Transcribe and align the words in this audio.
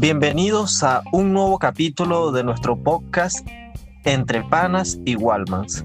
Bienvenidos 0.00 0.84
a 0.84 1.02
un 1.10 1.32
nuevo 1.32 1.58
capítulo 1.58 2.30
de 2.30 2.44
nuestro 2.44 2.80
podcast 2.80 3.44
Entre 4.04 4.44
Panas 4.44 4.96
y 5.04 5.16
Walmans. 5.16 5.84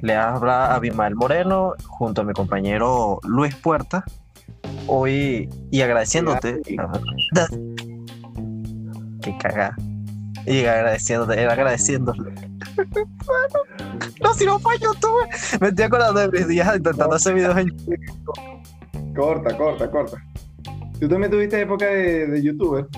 Le 0.00 0.16
habla 0.16 0.74
Abimael 0.74 1.14
Moreno 1.14 1.74
junto 1.86 2.22
a 2.22 2.24
mi 2.24 2.32
compañero 2.32 3.20
Luis 3.24 3.54
Puerta. 3.56 4.02
Hoy 4.86 5.50
y 5.70 5.82
agradeciéndote. 5.82 6.62
Qué 9.20 9.36
cagada. 9.36 9.76
Y 10.46 10.64
agradeciéndote, 10.64 11.38
era 11.38 11.52
agradeciéndole. 11.52 12.32
no, 14.22 14.32
si 14.32 14.46
no 14.46 14.58
fue 14.58 14.78
YouTube. 14.78 15.60
Me 15.60 15.68
estoy 15.68 15.84
acordando 15.84 16.20
de 16.20 16.30
mis 16.30 16.48
días 16.48 16.74
intentando 16.74 17.14
hacer 17.14 17.34
videos 17.34 17.58
en 17.58 17.66
YouTube. 17.68 19.14
Corta, 19.14 19.54
corta, 19.54 19.90
corta. 19.90 20.16
¿Tú 20.98 21.10
también 21.10 21.30
tuviste 21.30 21.60
época 21.60 21.84
de, 21.84 22.26
de 22.26 22.42
youtuber? 22.42 22.88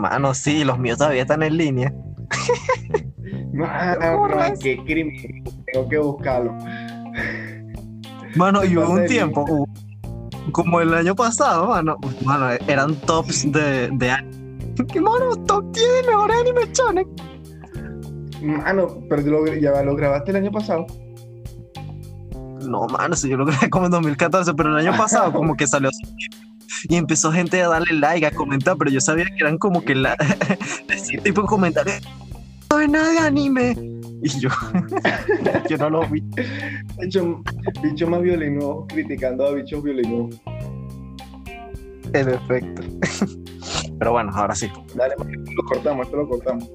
Mano, 0.00 0.32
sí, 0.32 0.64
los 0.64 0.78
míos 0.78 0.96
todavía 0.96 1.22
están 1.22 1.42
en 1.42 1.56
línea. 1.58 1.92
Mano, 3.52 4.54
qué 4.60 4.82
crimen. 4.84 5.44
Tengo 5.70 5.88
que 5.88 5.98
buscarlo. 5.98 6.56
Mano, 8.34 8.64
y 8.64 8.76
hubo 8.76 8.92
un 8.92 9.06
tiempo, 9.06 9.66
como 10.52 10.80
el 10.80 10.94
año 10.94 11.14
pasado, 11.14 11.66
mano, 11.66 11.98
mano, 12.24 12.50
eran 12.66 12.94
tops 13.02 13.50
de, 13.50 13.90
de 13.92 14.10
¿Qué 14.90 15.00
mano? 15.00 15.36
Top 15.46 15.64
10 15.72 15.86
de 15.92 16.02
mejores 16.08 16.36
anime 16.40 16.60
shonen. 16.72 17.06
Mano, 18.40 18.86
pero 19.08 19.22
lo, 19.22 19.46
ya 19.54 19.82
lo 19.82 19.94
grabaste 19.94 20.30
el 20.30 20.38
año 20.38 20.50
pasado. 20.50 20.86
No, 22.66 22.86
mano, 22.86 23.16
si 23.16 23.28
yo 23.28 23.36
lo 23.36 23.44
grabé 23.44 23.68
como 23.68 23.86
en 23.86 23.92
2014, 23.92 24.54
pero 24.54 24.70
el 24.70 24.86
año 24.86 24.96
pasado 24.96 25.32
como 25.34 25.56
que 25.56 25.66
salió. 25.66 25.90
Y 26.88 26.96
empezó 26.96 27.32
gente 27.32 27.60
a 27.62 27.68
darle 27.68 27.94
like, 27.94 28.26
a 28.26 28.30
comentar, 28.30 28.76
pero 28.76 28.90
yo 28.90 29.00
sabía 29.00 29.26
que 29.26 29.36
eran 29.40 29.58
como 29.58 29.84
que 29.84 29.94
la 29.94 30.14
ese 30.88 31.18
tipo 31.18 31.42
de 31.42 31.48
comentarios. 31.48 32.00
No 32.70 32.80
es 32.80 32.88
nada 32.88 33.10
de 33.10 33.18
anime. 33.18 33.76
Y 34.22 34.28
yo, 34.38 34.50
yo 35.68 35.76
no 35.78 35.90
lo 35.90 36.06
vi. 36.08 36.22
Bicho, 37.00 37.42
bicho 37.82 38.06
más 38.06 38.22
violino 38.22 38.86
criticando 38.88 39.46
a 39.46 39.52
bichos 39.52 39.82
violinos. 39.82 40.40
En 42.12 42.28
efecto. 42.28 42.82
Pero 43.98 44.12
bueno, 44.12 44.30
ahora 44.34 44.54
sí. 44.54 44.70
Dale, 44.94 45.14
lo 45.18 45.64
cortamos, 45.64 46.06
esto 46.06 46.16
lo 46.18 46.28
cortamos. 46.28 46.70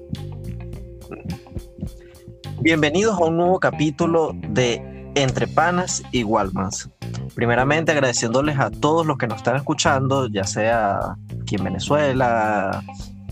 Bienvenidos 2.60 3.20
a 3.20 3.24
un 3.24 3.36
nuevo 3.36 3.60
capítulo 3.60 4.32
de 4.48 4.95
Entre 5.16 5.46
Panas 5.46 6.02
y 6.12 6.24
Walmans. 6.24 6.90
Primeramente 7.34 7.90
agradeciéndoles 7.90 8.58
a 8.58 8.70
todos 8.70 9.06
los 9.06 9.16
que 9.16 9.26
nos 9.26 9.38
están 9.38 9.56
escuchando, 9.56 10.28
ya 10.28 10.44
sea 10.44 11.16
aquí 11.40 11.56
en 11.56 11.64
Venezuela, 11.64 12.82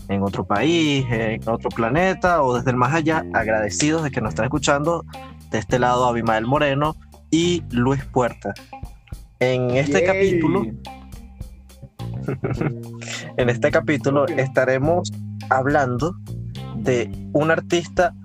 en 0.09 0.23
otro 0.23 0.45
país, 0.45 1.05
en 1.09 1.47
otro 1.47 1.69
planeta 1.69 2.41
o 2.41 2.57
desde 2.57 2.71
el 2.71 2.77
más 2.77 2.93
allá, 2.93 3.23
agradecidos 3.35 4.03
de 4.03 4.09
que 4.09 4.19
nos 4.19 4.29
están 4.29 4.45
escuchando. 4.45 5.05
De 5.51 5.59
este 5.59 5.77
lado, 5.77 6.05
Abimael 6.05 6.47
Moreno 6.47 6.95
y 7.29 7.63
Luis 7.69 8.03
Puerta. 8.05 8.55
En 9.39 9.69
este 9.71 10.03
Yay. 10.03 10.05
capítulo, 10.07 10.63
en 13.37 13.49
este 13.49 13.69
capítulo 13.69 14.25
estaremos 14.25 15.11
hablando 15.51 16.15
de 16.77 17.11
un 17.33 17.51
artista 17.51 18.15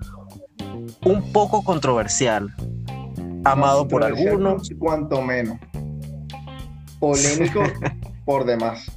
un 1.05 1.33
poco 1.33 1.63
controversial, 1.63 2.55
amado 3.45 3.87
por 3.89 4.05
algunos, 4.05 4.71
Cuanto 4.79 5.21
menos. 5.23 5.59
Polémico 6.99 7.63
por 8.25 8.45
demás. 8.45 8.91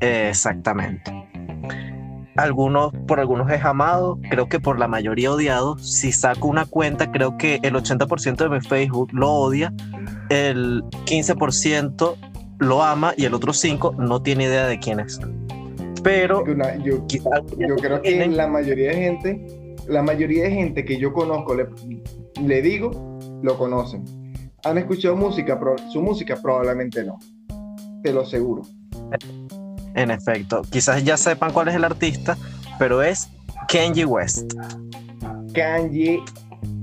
exactamente. 0.00 1.12
Algunos, 2.36 2.92
por 3.08 3.18
algunos 3.18 3.50
es 3.50 3.64
amado, 3.64 4.18
creo 4.28 4.46
que 4.46 4.60
por 4.60 4.78
la 4.78 4.86
mayoría 4.88 5.32
odiado. 5.32 5.78
Si 5.78 6.12
saco 6.12 6.48
una 6.48 6.66
cuenta, 6.66 7.10
creo 7.10 7.38
que 7.38 7.60
el 7.62 7.74
80% 7.74 8.36
de 8.36 8.48
mi 8.50 8.60
Facebook 8.60 9.08
lo 9.14 9.32
odia, 9.32 9.72
el 10.28 10.84
15% 11.06 12.14
lo 12.58 12.82
ama 12.82 13.14
y 13.16 13.24
el 13.24 13.32
otro 13.32 13.52
5% 13.54 13.96
no 13.96 14.20
tiene 14.20 14.44
idea 14.44 14.66
de 14.66 14.78
quién 14.78 15.00
es. 15.00 15.18
Pero 16.02 16.42
Una- 16.42 16.76
yo, 16.76 17.06
yo 17.08 17.76
creo 17.76 18.02
que 18.02 18.26
la 18.28 18.46
mayoría 18.48 18.90
de 18.90 18.96
gente, 18.96 19.46
la 19.88 20.02
mayoría 20.02 20.44
de 20.44 20.50
gente 20.50 20.84
que 20.84 20.98
yo 20.98 21.14
conozco, 21.14 21.54
le, 21.54 21.66
le 22.40 22.62
digo, 22.62 23.18
lo 23.42 23.56
conocen. 23.58 24.04
¿Han 24.64 24.78
escuchado 24.78 25.16
música? 25.16 25.58
Su 25.92 26.02
música 26.02 26.36
probablemente 26.40 27.04
no. 27.04 27.18
Te 28.02 28.12
lo 28.12 28.22
aseguro. 28.22 28.62
En 29.94 30.10
efecto, 30.10 30.62
quizás 30.70 31.04
ya 31.04 31.16
sepan 31.16 31.52
cuál 31.52 31.68
es 31.68 31.74
el 31.74 31.84
artista, 31.84 32.36
pero 32.78 33.02
es 33.02 33.28
Kenji 33.68 34.04
West. 34.04 34.52
Kanye 35.54 36.22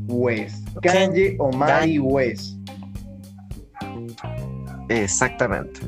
West. 0.07 0.67
Kanye 0.81 1.35
Omari 1.39 1.99
West. 1.99 2.57
Exactamente. 4.89 5.79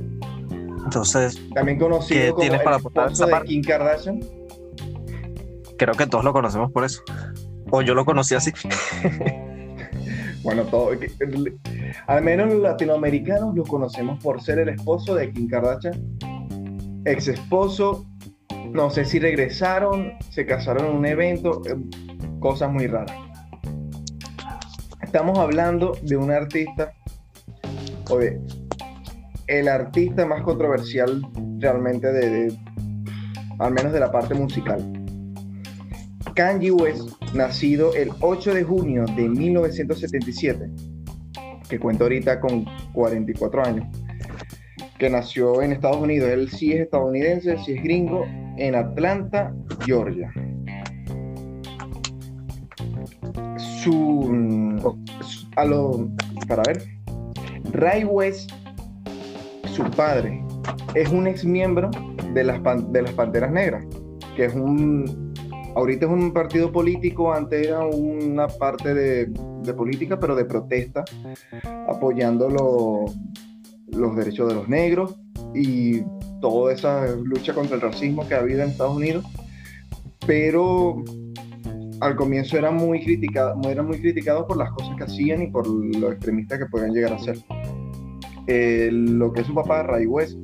Entonces, 0.83 1.41
También 1.55 1.79
¿Qué 1.79 1.83
conocido 1.83 2.29
como 2.29 2.41
tienes 2.41 2.59
el 2.59 2.63
para 2.63 2.75
aportar 2.75 3.11
esa 3.11 3.25
de? 3.25 3.41
Kim 3.45 3.63
Kardashian. 3.63 4.19
creo 5.77 5.95
que 5.95 6.05
todos 6.05 6.23
lo 6.23 6.31
conocemos 6.31 6.71
por 6.71 6.85
eso. 6.85 7.01
O 7.71 7.81
yo 7.81 7.95
lo 7.95 8.05
conocí 8.05 8.35
así. 8.35 8.51
Bueno, 10.45 10.61
todo, 10.63 10.91
al 12.07 12.23
menos 12.23 12.53
los 12.53 12.61
latinoamericanos 12.61 13.55
lo 13.55 13.63
conocemos 13.63 14.23
por 14.23 14.41
ser 14.41 14.59
el 14.59 14.69
esposo 14.69 15.15
de 15.15 15.31
Kim 15.31 15.47
Kardashian, 15.47 15.99
ex 17.03 17.27
esposo, 17.27 18.05
no 18.71 18.91
sé 18.91 19.05
si 19.05 19.17
regresaron, 19.17 20.11
se 20.29 20.45
casaron 20.45 20.85
en 20.85 20.95
un 20.97 21.05
evento, 21.07 21.61
eh, 21.65 21.75
cosas 22.39 22.71
muy 22.71 22.85
raras. 22.85 23.17
Estamos 25.01 25.39
hablando 25.39 25.97
de 26.03 26.15
un 26.15 26.29
artista, 26.29 26.93
o 28.11 28.17
de 28.19 28.39
el 29.47 29.67
artista 29.67 30.27
más 30.27 30.43
controversial 30.43 31.21
realmente 31.57 32.11
de, 32.13 32.29
de- 32.29 32.57
al 33.57 33.73
menos 33.73 33.93
de 33.93 33.99
la 33.99 34.11
parte 34.11 34.35
musical. 34.35 34.83
Kanye 36.35 36.69
West, 36.71 37.09
nacido 37.35 37.93
el 37.93 38.11
8 38.21 38.53
de 38.53 38.63
junio 38.63 39.05
de 39.15 39.27
1977, 39.27 40.69
que 41.69 41.79
cuenta 41.79 42.05
ahorita 42.05 42.39
con 42.39 42.65
44 42.93 43.65
años, 43.65 43.85
que 44.97 45.09
nació 45.09 45.61
en 45.61 45.73
Estados 45.73 45.97
Unidos. 45.97 46.29
Él 46.29 46.49
sí 46.49 46.73
es 46.73 46.81
estadounidense, 46.81 47.57
sí 47.65 47.73
es 47.73 47.83
gringo, 47.83 48.25
en 48.57 48.75
Atlanta, 48.75 49.53
Georgia. 49.85 50.31
Su, 53.83 54.85
a 55.57 55.65
lo, 55.65 56.09
para 56.47 56.63
ver, 56.67 56.83
Ray 57.71 58.05
West, 58.05 58.51
su 59.73 59.83
padre, 59.91 60.43
es 60.95 61.09
un 61.11 61.27
ex 61.27 61.43
miembro 61.43 61.91
de 62.33 62.43
las, 62.43 62.61
de 62.91 63.01
las 63.01 63.11
Panteras 63.11 63.51
Negras, 63.51 63.85
que 64.35 64.45
es 64.45 64.55
un 64.55 65.24
ahorita 65.75 66.05
es 66.05 66.11
un 66.11 66.31
partido 66.33 66.71
político, 66.71 67.33
antes 67.33 67.67
era 67.67 67.85
una 67.85 68.47
parte 68.47 68.93
de, 68.93 69.25
política, 69.73 70.19
pero 70.19 70.35
de 70.35 70.45
protesta, 70.45 71.03
apoyando 71.87 72.49
lo- 72.49 73.05
los 73.91 74.15
derechos 74.15 74.47
de 74.49 74.55
los 74.55 74.67
negros 74.67 75.15
y 75.53 76.01
toda 76.41 76.73
esa 76.73 77.07
lucha 77.15 77.53
contra 77.53 77.75
el 77.75 77.81
racismo 77.81 78.27
que 78.27 78.33
ha 78.35 78.39
habido 78.39 78.63
en 78.63 78.69
Estados 78.69 78.95
Unidos. 78.95 79.25
Pero 80.27 81.03
al 82.01 82.15
comienzo 82.15 82.57
eran 82.57 82.75
muy 82.75 82.99
muy 83.85 83.99
criticados 84.01 84.45
por 84.47 84.57
las 84.57 84.71
cosas 84.71 84.95
que 84.97 85.03
hacían 85.03 85.43
y 85.43 85.47
por 85.47 85.67
lo 85.67 86.11
extremistas 86.11 86.59
que 86.59 86.65
podían 86.65 86.91
llegar 86.93 87.13
a 87.13 87.19
ser. 87.19 87.37
Eh, 88.47 88.89
lo 88.91 89.31
que 89.31 89.41
es 89.41 89.47
su 89.47 89.53
papá, 89.53 89.83
Ray 89.83 90.05
West, 90.05 90.37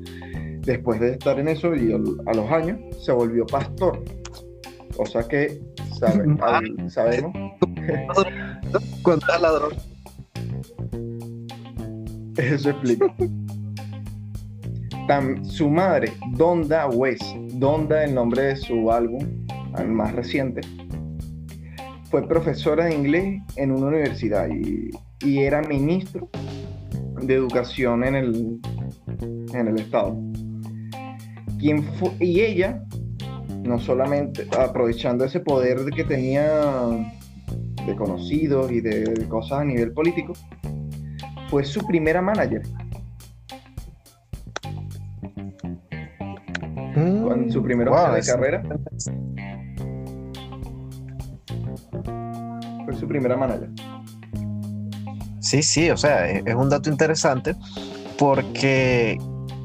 después 0.62 1.00
de 1.00 1.12
estar 1.12 1.40
en 1.40 1.48
eso 1.48 1.76
y 1.76 1.92
a 1.92 2.34
los 2.34 2.52
años, 2.52 2.80
se 3.04 3.12
volvió 3.12 3.46
pastor. 3.46 4.04
O 4.98 5.06
sea 5.06 5.24
que 5.28 5.60
sabe- 6.00 6.38
al- 6.42 6.92
sabemos. 6.92 7.34
Era 9.06 9.40
ladrón. 9.40 9.74
Eso 12.38 12.70
explica. 12.70 13.14
Tam- 15.08 15.44
su 15.44 15.70
madre, 15.70 16.12
Donda 16.38 16.88
West, 16.88 17.24
Donda, 17.54 18.04
el 18.06 18.14
nombre 18.16 18.44
de 18.44 18.56
su 18.56 18.92
álbum, 18.92 19.28
el 19.78 19.90
más 19.90 20.14
reciente, 20.14 20.62
fue 22.10 22.28
profesora 22.28 22.86
de 22.86 22.96
inglés 22.96 23.42
en 23.58 23.72
una 23.72 23.88
universidad 23.88 24.48
y, 24.50 24.90
y 25.26 25.40
era 25.40 25.62
ministro 25.62 26.30
de 27.22 27.34
educación 27.34 28.04
en 28.04 28.16
el, 28.16 28.60
en 29.54 29.68
el 29.68 29.80
estado. 29.80 30.18
Quien 31.60 31.84
fu- 31.84 32.14
y 32.20 32.42
ella, 32.42 32.84
no 33.64 33.80
solamente 33.80 34.48
aprovechando 34.58 35.26
ese 35.26 35.40
poder 35.40 35.86
que 35.96 36.04
tenía 36.04 36.62
de 37.86 37.96
conocidos 37.96 38.72
y 38.72 38.82
de 38.82 39.28
cosas 39.28 39.62
a 39.62 39.66
nivel 39.66 39.92
político, 39.94 40.34
fue 41.50 41.64
su 41.64 41.86
primera 41.86 42.22
manager. 42.22 42.62
con 46.94 47.52
su 47.52 47.64
primera 47.64 47.90
wow, 47.92 48.14
de 48.14 48.22
carrera. 48.22 48.64
Fue 52.86 52.96
su 52.96 53.08
primera 53.08 53.38
manager. 53.38 53.70
Sí, 55.40 55.64
sí, 55.64 55.90
o 55.90 55.98
sea, 55.98 56.30
es, 56.30 56.44
es 56.46 56.56
un 56.56 56.70
dato 56.70 56.90
interesante 56.90 57.56
porque 58.18 59.18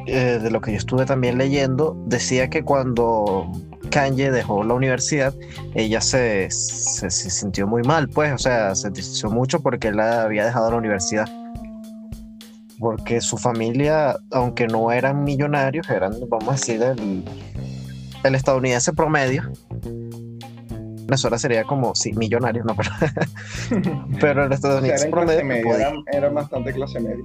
eh, 0.06 0.38
de 0.40 0.50
lo 0.50 0.60
que 0.60 0.70
yo 0.70 0.78
estuve 0.78 1.04
también 1.04 1.36
leyendo, 1.36 1.96
decía 2.06 2.48
que 2.48 2.62
cuando 2.62 3.50
Kanye 3.90 4.30
dejó 4.30 4.64
la 4.64 4.74
universidad, 4.74 5.34
ella 5.74 6.00
se, 6.00 6.50
se, 6.50 7.10
se 7.10 7.30
sintió 7.30 7.66
muy 7.66 7.82
mal, 7.82 8.08
pues, 8.08 8.32
o 8.32 8.38
sea, 8.38 8.74
se 8.74 8.88
entristeció 8.88 9.30
mucho 9.30 9.60
porque 9.60 9.88
él 9.88 10.00
había 10.00 10.44
dejado 10.44 10.70
la 10.70 10.76
universidad. 10.76 11.28
Porque 12.78 13.20
su 13.22 13.38
familia, 13.38 14.16
aunque 14.32 14.66
no 14.66 14.92
eran 14.92 15.24
millonarios, 15.24 15.88
eran, 15.88 16.12
vamos 16.28 16.48
a 16.48 16.52
decir, 16.52 16.82
el, 16.82 17.24
el 18.22 18.34
estadounidense 18.34 18.92
promedio. 18.92 19.50
Venezuela 21.06 21.38
sería 21.38 21.64
como, 21.64 21.94
sí, 21.94 22.12
millonario, 22.12 22.64
no, 22.64 22.76
pero, 23.70 24.00
pero 24.20 24.44
el 24.44 24.52
O 24.52 24.56
sea, 24.56 24.56
estadounidense 24.56 25.06
en 25.06 25.10
clase 25.12 25.26
promedio 25.26 25.44
media, 25.44 25.92
era 26.12 26.28
bastante 26.30 26.72
clase 26.72 27.00
media. 27.00 27.24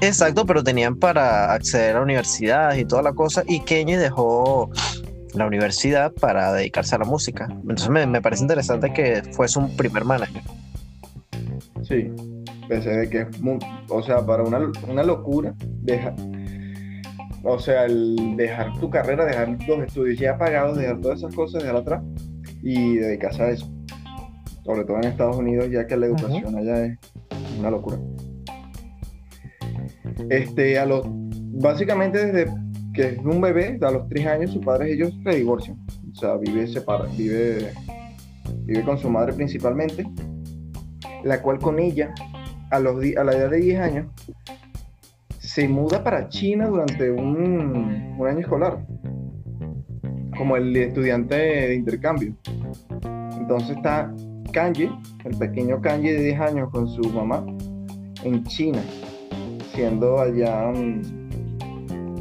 Exacto, 0.00 0.44
pero 0.46 0.62
tenían 0.62 0.96
para 0.96 1.52
acceder 1.52 1.96
a 1.96 2.02
universidades 2.02 2.78
y 2.78 2.84
toda 2.84 3.02
la 3.02 3.12
cosa, 3.12 3.42
y 3.46 3.60
Kenny 3.60 3.94
dejó 3.94 4.70
la 5.34 5.46
universidad 5.46 6.12
para 6.12 6.52
dedicarse 6.52 6.94
a 6.94 6.98
la 6.98 7.04
música. 7.04 7.48
Entonces 7.50 7.88
me, 7.90 8.06
me 8.06 8.22
parece 8.22 8.42
interesante 8.42 8.92
que 8.92 9.22
fuese 9.32 9.58
un 9.58 9.76
primer 9.76 10.04
manager. 10.04 10.42
Sí, 11.82 12.10
pese 12.68 12.90
de 12.90 13.10
que 13.10 13.20
es 13.22 13.40
muy, 13.40 13.58
o 13.88 14.02
sea, 14.02 14.24
para 14.24 14.42
una, 14.42 14.72
una 14.88 15.02
locura, 15.02 15.54
deja, 15.82 16.14
o 17.42 17.58
sea, 17.58 17.84
el 17.84 18.36
dejar 18.36 18.78
tu 18.80 18.88
carrera, 18.88 19.26
dejar 19.26 19.56
los 19.68 19.80
estudios 19.86 20.18
ya 20.18 20.38
pagados, 20.38 20.78
dejar 20.78 21.00
todas 21.00 21.18
esas 21.18 21.34
cosas, 21.34 21.62
dejar 21.62 21.76
atrás 21.76 22.02
y 22.62 22.96
dedicarse 22.96 23.42
a 23.42 23.50
eso. 23.50 23.70
Sobre 24.64 24.84
todo 24.84 24.96
en 24.96 25.04
Estados 25.04 25.36
Unidos, 25.36 25.70
ya 25.70 25.86
que 25.86 25.96
la 25.96 26.06
educación 26.06 26.56
allá 26.56 26.86
es 26.86 26.98
una 27.58 27.70
locura. 27.70 27.98
Este, 30.30 30.78
a 30.78 30.86
los, 30.86 31.04
básicamente 31.06 32.26
desde 32.26 32.50
que 32.94 33.08
es 33.08 33.18
un 33.18 33.40
bebé, 33.40 33.78
a 33.82 33.90
los 33.90 34.08
tres 34.08 34.26
años, 34.26 34.52
sus 34.52 34.64
padres 34.64 34.92
ellos 34.92 35.12
se 35.22 35.36
divorcian. 35.36 35.84
O 36.12 36.14
sea, 36.14 36.36
vive 36.36 36.66
separa, 36.66 37.06
vive, 37.16 37.72
vive 38.64 38.82
con 38.84 38.96
su 38.98 39.10
madre 39.10 39.32
principalmente 39.32 40.06
la 41.24 41.40
cual 41.40 41.58
con 41.58 41.78
ella, 41.78 42.14
a, 42.70 42.78
los, 42.78 42.96
a 42.96 43.24
la 43.24 43.32
edad 43.32 43.50
de 43.50 43.56
10 43.58 43.80
años, 43.80 44.06
se 45.38 45.68
muda 45.68 46.04
para 46.04 46.28
China 46.28 46.68
durante 46.68 47.10
un, 47.10 48.14
un 48.18 48.26
año 48.26 48.40
escolar, 48.40 48.84
como 50.36 50.56
el 50.56 50.76
estudiante 50.76 51.34
de 51.34 51.74
intercambio. 51.74 52.34
Entonces 53.38 53.76
está 53.76 54.12
Kanye, 54.52 54.90
el 55.24 55.36
pequeño 55.38 55.80
Kanye 55.80 56.12
de 56.12 56.22
10 56.24 56.40
años 56.40 56.70
con 56.70 56.88
su 56.88 57.02
mamá, 57.10 57.44
en 58.22 58.44
China, 58.44 58.80
siendo 59.74 60.20
allá 60.20 60.72
mm, 60.74 61.23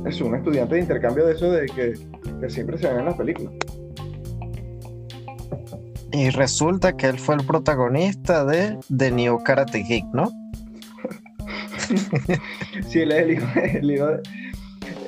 es 0.05 0.19
un 0.21 0.35
estudiante 0.35 0.75
de 0.75 0.81
intercambio 0.81 1.25
de 1.25 1.33
eso 1.33 1.51
de 1.51 1.65
que, 1.67 1.93
que 2.41 2.49
siempre 2.49 2.77
se 2.77 2.87
ven 2.87 2.99
en 2.99 3.05
las 3.05 3.15
películas. 3.15 3.53
Y 6.11 6.29
resulta 6.29 6.95
que 6.95 7.07
él 7.07 7.17
fue 7.19 7.35
el 7.35 7.45
protagonista 7.45 8.45
de 8.45 8.77
The 8.95 9.11
New 9.11 9.41
Karate 9.43 9.83
Kid, 9.83 10.03
¿no? 10.13 10.29
Sí, 12.87 12.99
él 13.01 13.11
es 13.11 13.21
el 13.23 13.31
hijo, 13.31 13.45
el 13.59 13.91
hijo 13.91 14.07
de. 14.07 14.21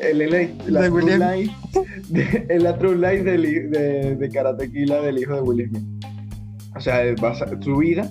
Él 0.01 0.21
es 0.21 0.51
la, 0.67 0.81
De 0.81 0.87
true 0.89 1.03
William. 1.03 1.31
life, 1.31 1.53
de- 2.09 2.45
es 2.49 2.61
la 2.63 2.77
true 2.77 2.95
life 2.95 3.23
del 3.23 3.45
hi- 3.45 3.67
de, 3.69 4.15
de 4.15 4.29
Karate 4.29 4.69
Kid, 4.71 4.87
la 4.89 5.01
del 5.01 5.17
hijo 5.19 5.33
de 5.35 5.41
Will 5.41 5.67
Smith. 5.69 6.05
O 6.75 6.79
sea, 6.79 6.99
basa- 7.15 7.47
su 7.61 7.77
vida, 7.77 8.09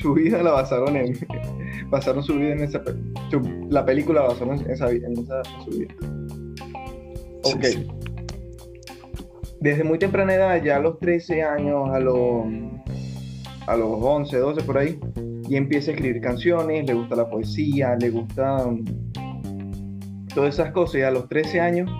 su 0.00 0.14
vida 0.14 0.42
la 0.42 0.52
basaron 0.52 0.96
en. 0.96 1.14
Basaron 1.90 2.22
su 2.24 2.34
vida 2.34 2.52
en 2.52 2.60
esa. 2.64 2.82
su- 3.30 3.66
la 3.70 3.84
película 3.84 4.22
la 4.22 4.28
basaron 4.28 4.58
en 4.60 4.70
esa, 4.70 4.88
vi- 4.88 5.02
en 5.04 5.12
esa 5.18 5.38
en 5.58 5.64
su 5.64 5.78
vida. 5.78 5.94
Ok. 7.54 7.64
Sí, 7.64 7.72
sí. 7.72 7.86
Desde 9.60 9.84
muy 9.84 9.98
temprana 9.98 10.34
edad, 10.34 10.62
ya 10.62 10.76
a 10.76 10.80
los 10.80 10.98
13 10.98 11.42
años, 11.42 11.88
a 11.90 11.98
los, 11.98 12.44
a 13.66 13.76
los 13.76 13.90
11, 14.02 14.36
12 14.36 14.62
por 14.62 14.78
ahí, 14.78 14.98
y 15.48 15.56
empieza 15.56 15.90
a 15.90 15.94
escribir 15.94 16.20
canciones, 16.20 16.86
le 16.86 16.94
gusta 16.94 17.16
la 17.16 17.28
poesía, 17.28 17.96
le 17.96 18.10
gusta 18.10 18.66
mm, 18.66 18.84
todas 20.34 20.54
esas 20.54 20.72
cosas. 20.72 20.96
Y 20.96 21.02
a 21.02 21.10
los 21.10 21.28
13 21.28 21.60
años 21.60 21.90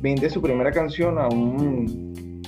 vende 0.00 0.28
su 0.28 0.42
primera 0.42 0.70
canción 0.72 1.18
a 1.18 1.28
un, 1.28 2.42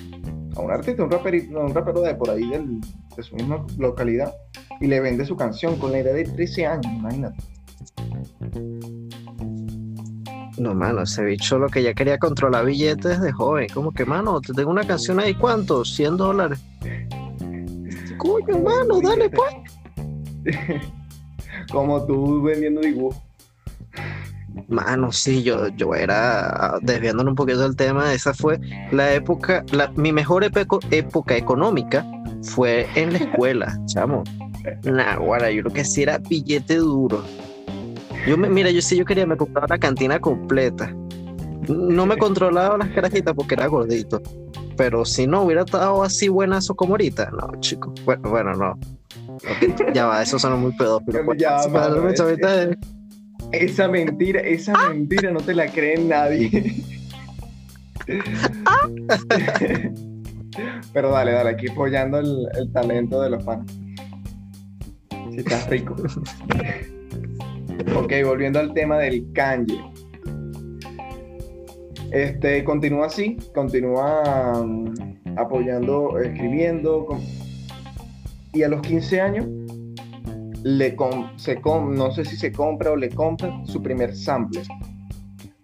a 0.57 0.61
un 0.61 0.71
artista, 0.71 1.05
un 1.05 1.11
rapero, 1.11 1.65
un 1.65 1.75
rapero 1.75 2.01
de 2.03 2.15
por 2.15 2.31
ahí 2.31 2.47
del- 2.49 2.81
de 3.17 3.23
su 3.23 3.35
misma 3.37 3.65
localidad, 3.79 4.35
y 4.81 4.89
le 4.89 5.01
vende 5.01 5.25
su 5.25 5.37
canción 5.37 5.77
con 5.77 5.93
la 5.93 5.99
edad 6.01 6.13
de 6.13 6.25
13 6.25 6.67
años, 6.67 6.93
imagínate. 6.93 7.39
No, 10.59 10.75
mano, 10.75 11.03
ese 11.03 11.23
bicho 11.25 11.59
lo 11.59 11.69
que 11.69 11.83
ya 11.83 11.93
quería 11.93 12.19
controlar 12.19 12.65
billetes 12.65 13.21
de 13.21 13.33
joven. 13.33 13.69
Como 13.73 13.93
que, 13.93 14.05
mano, 14.05 14.41
te 14.41 14.53
tengo 14.55 14.71
una 14.71 14.87
canción 14.87 15.21
ahí, 15.21 15.35
¿cuánto? 15.35 15.85
100 15.85 16.17
dólares. 16.17 16.59
Coño, 18.17 18.59
mano, 18.61 19.01
dale 19.01 19.31
pues. 19.31 19.55
Como 21.71 22.05
tú 22.07 22.43
vendiendo 22.43 22.81
dibujos. 22.81 23.23
Mano, 24.69 25.13
sí, 25.13 25.43
yo, 25.43 25.69
yo 25.69 25.95
era, 25.95 26.79
desviándonos 26.81 27.33
un 27.33 27.37
poquito 27.37 27.61
del 27.61 27.77
tema, 27.77 28.15
esa 28.15 28.33
fue 28.33 28.59
la 28.91 29.13
época, 29.13 29.63
la, 29.71 29.93
mi 29.97 30.13
mejor 30.13 30.45
época 30.45 31.37
económica 31.37 32.07
fue 32.43 32.89
en 32.95 33.13
la 33.13 33.19
escuela, 33.19 33.79
chamo. 33.87 34.25
Nah, 34.85 35.17
guara, 35.17 35.51
yo 35.51 35.63
lo 35.63 35.71
que 35.71 35.85
sí 35.85 36.03
era 36.03 36.19
billete 36.19 36.77
duro. 36.77 37.23
Yo 38.27 38.37
me, 38.37 38.49
mira, 38.49 38.71
yo 38.71 38.83
sí 38.83 38.97
yo 38.97 39.05
quería, 39.05 39.27
me 39.27 39.37
compraba 39.37 39.67
la 39.69 39.79
cantina 39.79 40.19
completa. 40.19 40.93
No 41.69 42.07
me 42.07 42.17
controlaba 42.17 42.77
las 42.79 42.89
carajitas 42.91 43.35
porque 43.35 43.55
era 43.55 43.67
gordito. 43.67 44.21
Pero 44.77 45.05
si 45.05 45.27
no 45.27 45.43
hubiera 45.43 45.63
estado 45.63 46.03
así 46.03 46.29
buenazo 46.29 46.75
como 46.75 46.93
ahorita, 46.95 47.31
no, 47.31 47.51
chico. 47.61 47.93
Bueno, 48.05 48.29
bueno, 48.31 48.53
no. 48.55 48.79
Ya 49.95 50.07
va, 50.07 50.23
eso 50.23 50.39
suena 50.39 50.57
muy 50.57 50.73
pedófilo. 50.77 51.25
pues. 51.25 51.39
Ya, 51.39 51.57
me 51.69 51.79
dan 51.79 51.93
mano, 51.95 52.09
es- 52.09 52.15
chavita 52.19 52.57
de- 52.67 52.77
Esa 53.53 53.89
mentira, 53.89 54.41
esa 54.41 54.73
mentira 54.89 55.31
no 55.31 55.41
te 55.41 55.55
la 55.55 55.67
cree 55.69 55.97
nadie. 55.99 56.85
Pero 60.93 61.11
dale, 61.11 61.33
dale, 61.33 61.51
aquí 61.51 61.69
apoyando 61.69 62.19
el, 62.19 62.47
el 62.59 62.73
talento 62.73 63.21
de 63.21 63.31
los 63.31 63.45
fans. 63.45 63.73
Si 65.31 65.39
estás 65.39 65.69
rico. 65.69 65.95
ok, 67.97 68.13
volviendo 68.25 68.59
al 68.59 68.73
tema 68.75 68.99
del 68.99 69.27
Kanye. 69.33 69.81
Este, 72.13 72.65
continúa 72.65 73.07
así, 73.07 73.37
continúa 73.55 74.63
mm, 74.65 75.39
apoyando, 75.39 76.19
escribiendo. 76.19 77.07
y 78.53 78.63
a 78.63 78.69
los 78.69 78.81
15 78.81 79.21
años 79.21 79.47
le 80.63 80.97
com- 80.97 81.29
se 81.37 81.61
com- 81.61 81.93
no 81.95 82.11
sé 82.11 82.25
si 82.25 82.37
se 82.37 82.51
compra 82.53 82.93
o 82.93 82.97
le 82.97 83.11
compra 83.11 83.53
su 83.65 83.83
primer 83.83 84.15
sample. 84.17 84.63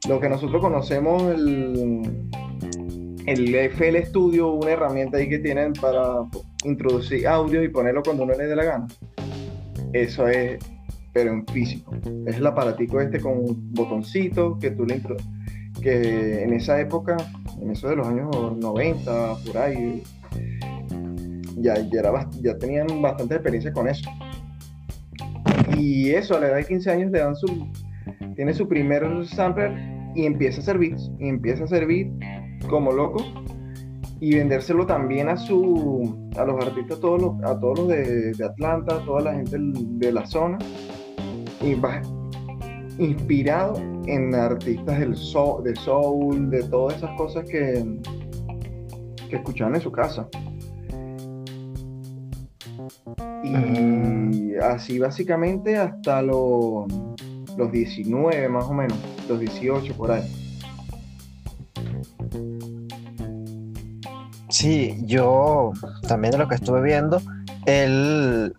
Lo 0.08 0.20
que 0.20 0.28
nosotros 0.28 0.60
conocemos 0.60 1.22
el, 1.32 2.02
el 3.26 3.54
FL 3.54 4.04
Studio, 4.04 4.52
una 4.52 4.72
herramienta 4.72 5.16
ahí 5.18 5.28
que 5.28 5.38
tienen 5.38 5.72
para 5.74 6.24
introducir 6.64 7.26
audio 7.26 7.62
y 7.62 7.68
ponerlo 7.68 8.02
cuando 8.02 8.24
uno 8.24 8.34
le 8.34 8.46
dé 8.46 8.56
la 8.56 8.64
gana. 8.64 8.88
Eso 9.92 10.26
es, 10.28 10.58
pero 11.12 11.32
en 11.32 11.46
físico. 11.46 11.94
Es 12.26 12.36
el 12.36 12.46
aparatico 12.46 13.00
este 13.00 13.20
con 13.20 13.38
un 13.38 13.72
botoncito 13.72 14.58
que 14.58 14.70
tú 14.70 14.84
le 14.84 14.96
intro 14.96 15.16
que 15.80 16.44
en 16.44 16.52
esa 16.52 16.80
época, 16.80 17.16
en 17.60 17.70
eso 17.70 17.88
de 17.88 17.96
los 17.96 18.06
años 18.06 18.28
90, 18.58 19.36
por 19.46 19.58
ahí, 19.58 20.02
ya, 21.56 21.74
ya, 21.74 22.00
era, 22.00 22.28
ya 22.40 22.58
tenían 22.58 22.86
bastante 23.00 23.34
experiencia 23.34 23.72
con 23.72 23.88
eso. 23.88 24.08
Y 25.76 26.10
eso, 26.10 26.36
a 26.36 26.40
la 26.40 26.48
edad 26.48 26.56
de 26.56 26.64
15 26.66 26.90
años 26.90 27.10
le 27.10 27.18
dan 27.20 27.34
su, 27.34 27.66
tiene 28.36 28.52
su 28.52 28.68
primer 28.68 29.04
sampler 29.26 29.72
y 30.14 30.26
empieza 30.26 30.70
a 30.70 30.74
beats, 30.74 31.10
y 31.18 31.28
empieza 31.28 31.64
a 31.64 31.84
beats 31.84 32.12
como 32.68 32.92
loco 32.92 33.24
y 34.20 34.36
vendérselo 34.36 34.86
también 34.86 35.28
a 35.28 35.36
su 35.36 36.30
a 36.36 36.44
los 36.44 36.64
artistas 36.64 37.00
todos 37.00 37.42
a 37.42 37.58
todos 37.58 37.80
los 37.80 37.88
de, 37.88 38.32
de 38.32 38.44
Atlanta, 38.44 38.96
a 38.96 39.04
toda 39.04 39.22
la 39.22 39.34
gente 39.34 39.56
de 39.58 40.12
la 40.12 40.24
zona 40.26 40.58
inspirado 42.98 43.74
en 44.06 44.34
artistas 44.34 44.98
del 45.00 45.16
soul, 45.16 45.64
de 45.64 45.74
soul, 45.76 46.50
de 46.50 46.62
todas 46.64 46.96
esas 46.96 47.16
cosas 47.16 47.44
que, 47.48 47.84
que 49.28 49.36
escuchaban 49.36 49.74
en 49.74 49.80
su 49.80 49.90
casa. 49.92 50.28
Y 53.44 54.54
así 54.56 54.98
básicamente 54.98 55.76
hasta 55.76 56.22
lo- 56.22 56.86
los 57.56 57.70
19 57.72 58.48
más 58.48 58.64
o 58.64 58.72
menos, 58.74 58.96
los 59.28 59.38
18 59.40 59.94
por 59.94 60.12
ahí. 60.12 60.22
Sí, 64.48 64.96
yo 65.06 65.72
también 66.06 66.32
de 66.32 66.38
lo 66.38 66.48
que 66.48 66.54
estuve 66.56 66.82
viendo, 66.82 67.20
él, 67.66 68.54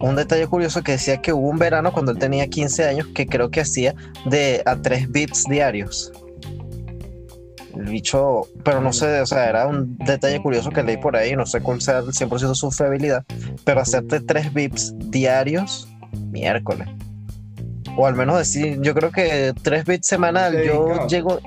un 0.00 0.16
detalle 0.16 0.46
curioso 0.46 0.82
que 0.82 0.92
decía 0.92 1.20
que 1.20 1.32
hubo 1.32 1.48
un 1.48 1.58
verano 1.58 1.92
cuando 1.92 2.12
él 2.12 2.18
tenía 2.18 2.46
15 2.46 2.84
años 2.84 3.06
que 3.14 3.26
creo 3.26 3.50
que 3.50 3.60
hacía 3.60 3.94
de 4.26 4.62
a 4.64 4.76
3 4.76 5.10
bits 5.10 5.44
diarios. 5.44 6.12
El 7.74 7.84
bicho, 7.84 8.42
pero 8.64 8.80
no 8.80 8.92
sé, 8.92 9.20
o 9.20 9.26
sea, 9.26 9.48
era 9.48 9.66
un 9.66 9.96
detalle 9.98 10.40
curioso 10.42 10.70
que 10.70 10.82
leí 10.82 10.96
por 10.96 11.16
ahí, 11.16 11.36
no 11.36 11.46
sé 11.46 11.60
cuál 11.60 11.80
sea 11.80 11.98
el 11.98 12.06
100% 12.06 12.54
su 12.54 12.70
fiabilidad, 12.70 13.24
pero 13.64 13.80
hacerte 13.80 14.20
3 14.20 14.52
bits 14.52 14.94
diarios, 15.10 15.88
miércoles. 16.30 16.88
O 17.96 18.06
al 18.06 18.14
menos 18.14 18.38
decir, 18.38 18.80
yo 18.80 18.94
creo 18.94 19.10
que 19.10 19.52
3 19.62 19.84
bits 19.84 20.06
semanal, 20.06 20.62
yo 20.62 21.06
llego, 21.08 21.40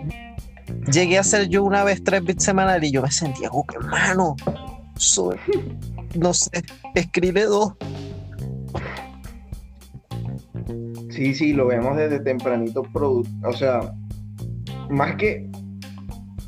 llegué 0.92 1.18
a 1.18 1.22
hacer 1.22 1.48
yo 1.48 1.64
una 1.64 1.84
vez 1.84 2.04
3 2.04 2.24
bits 2.24 2.44
semanal 2.44 2.84
y 2.84 2.92
yo 2.92 3.02
me 3.02 3.12
sentía, 3.12 3.50
oh, 3.52 3.66
qué 3.66 3.80
mano, 3.80 4.36
soy, 4.98 5.38
no 6.16 6.34
sé, 6.34 6.64
escribe 6.96 7.46
dos. 7.46 7.74
Sí, 11.22 11.36
sí, 11.36 11.54
lo 11.54 11.68
vemos 11.68 11.96
desde 11.98 12.20
tempranito, 12.20 12.84
o 12.96 13.54
sea, 13.54 13.94
más 14.90 15.18
que 15.18 15.48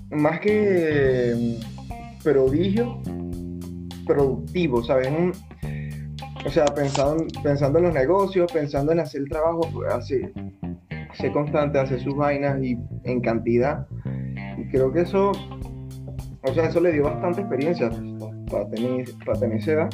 más 0.10 0.40
que 0.40 1.60
mm, 1.62 2.24
prodigio, 2.24 3.00
productivo, 4.08 4.84
¿sabes? 4.84 5.10
o 6.44 6.50
sea, 6.50 6.66
pensando, 6.66 7.78
en 7.78 7.84
los 7.84 7.94
negocios, 7.94 8.52
pensando 8.52 8.94
en 8.94 9.02
hacer 9.02 9.22
el 9.22 9.30
trabajo, 9.30 9.70
así, 9.92 10.22
ser 11.20 11.32
constante, 11.34 11.78
hacer 11.78 12.02
sus 12.02 12.16
vainas 12.16 12.60
y 12.64 12.76
en 13.04 13.22
cantidad. 13.22 13.86
Y 14.58 14.72
creo 14.72 14.92
que 14.92 15.02
eso, 15.02 15.34
o 16.42 16.54
sea, 16.56 16.66
eso 16.66 16.80
le 16.80 16.94
dio 16.94 17.04
bastante 17.04 17.42
experiencia 17.42 17.92
para 18.50 18.68
tener, 18.72 19.06
para 19.24 19.40
tener 19.40 19.58
esa 19.60 19.72
edad. 19.74 19.90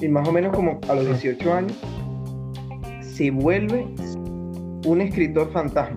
Y 0.00 0.08
más 0.08 0.26
o 0.26 0.32
menos 0.32 0.56
como 0.56 0.80
a 0.88 0.94
los 0.94 1.04
18 1.04 1.52
años, 1.52 1.78
se 3.20 3.30
vuelve 3.30 3.86
un 4.86 5.02
escritor 5.02 5.52
fantasma. 5.52 5.94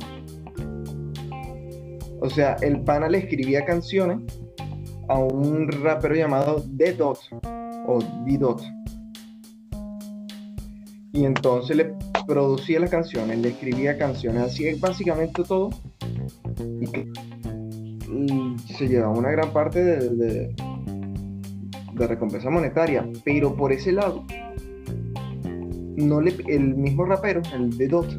O 2.20 2.30
sea, 2.30 2.58
el 2.62 2.82
pana 2.82 3.08
le 3.08 3.20
escribía 3.20 3.64
canciones 3.64 4.20
a 5.08 5.20
un 5.20 5.72
rapero 5.72 6.16
llamado 6.16 6.62
The 6.76 6.92
Dot 6.96 7.20
o 7.88 8.00
The 8.26 8.38
Dot. 8.38 8.62
Y 11.14 11.24
entonces 11.24 11.78
le 11.78 11.96
producía 12.28 12.82
las 12.82 12.90
canciones, 12.90 13.40
le 13.40 13.50
escribía 13.52 13.98
canciones, 13.98 14.42
así 14.44 14.68
es 14.68 14.82
básicamente 14.82 15.44
todo. 15.46 15.70
Y 18.12 18.74
se 18.74 18.90
llevaba 18.90 19.18
una 19.18 19.32
gran 19.32 19.54
parte 19.54 19.82
de, 19.82 20.10
de, 20.10 20.56
de, 21.94 22.08
recompensa 22.08 22.50
monetaria. 22.50 23.08
Pero 23.24 23.56
por 23.56 23.72
ese 23.72 23.94
lado, 23.94 24.26
no 25.98 26.22
le, 26.22 26.36
el 26.48 26.76
mismo 26.76 27.06
rapero, 27.06 27.42
el 27.54 27.78
The 27.78 27.88
Dot, 27.88 28.12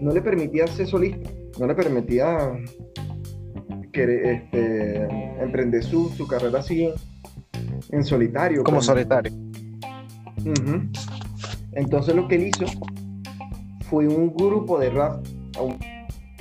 no 0.00 0.12
le 0.12 0.22
permitía 0.22 0.66
ser 0.66 0.86
solista, 0.86 1.30
no 1.58 1.66
le 1.66 1.74
permitía 1.74 2.52
este, 3.92 5.02
emprender 5.42 5.82
su, 5.82 6.26
carrera 6.28 6.60
así 6.60 6.88
en, 7.90 8.04
solitario. 8.04 8.62
Como 8.62 8.76
pues. 8.76 8.86
solitario. 8.86 9.32
Entonces 11.72 12.14
lo 12.14 12.28
que 12.28 12.36
él 12.36 12.46
hizo 12.48 12.64
fue 13.88 14.06
un 14.06 14.32
grupo 14.34 14.78
de 14.78 14.90
rap, 14.90 15.26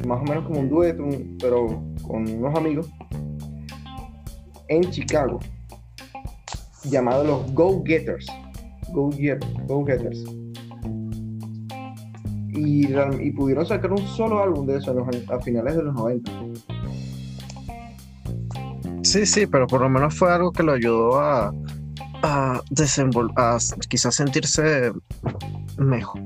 más 0.06 0.22
o 0.22 0.24
menos 0.24 0.46
como 0.46 0.60
un 0.60 0.70
dueto, 0.70 1.04
pero 1.40 1.82
con 2.08 2.30
unos 2.30 2.56
amigos, 2.56 2.90
en 4.68 4.82
Chicago, 4.92 5.40
llamado 6.84 7.24
los 7.24 7.54
Go 7.54 7.84
Getters. 7.86 8.28
Go, 8.92 9.12
Getters. 9.12 10.24
Y, 12.50 12.88
pudieron 13.32 13.66
sacar 13.66 13.92
un 13.92 14.06
solo 14.08 14.42
álbum 14.42 14.66
de 14.66 14.78
eso 14.78 14.96
a 15.30 15.40
finales 15.42 15.76
de 15.76 15.84
los 15.84 15.94
90. 15.94 16.32
Sí, 19.04 19.26
sí, 19.26 19.46
pero 19.46 19.68
por 19.68 19.82
lo 19.82 19.90
menos 19.90 20.16
fue 20.16 20.32
algo 20.32 20.52
que 20.52 20.64
lo 20.64 20.74
ayudó 20.74 21.20
a, 21.20 21.54
a 22.24 22.62
a 23.36 23.58
quizás 23.88 24.16
sentirse 24.16 24.92
mejor. 25.78 26.22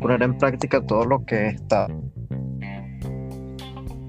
Poner 0.00 0.22
en 0.22 0.36
práctica 0.38 0.80
todo 0.80 1.04
lo 1.04 1.24
que 1.24 1.48
está. 1.48 1.86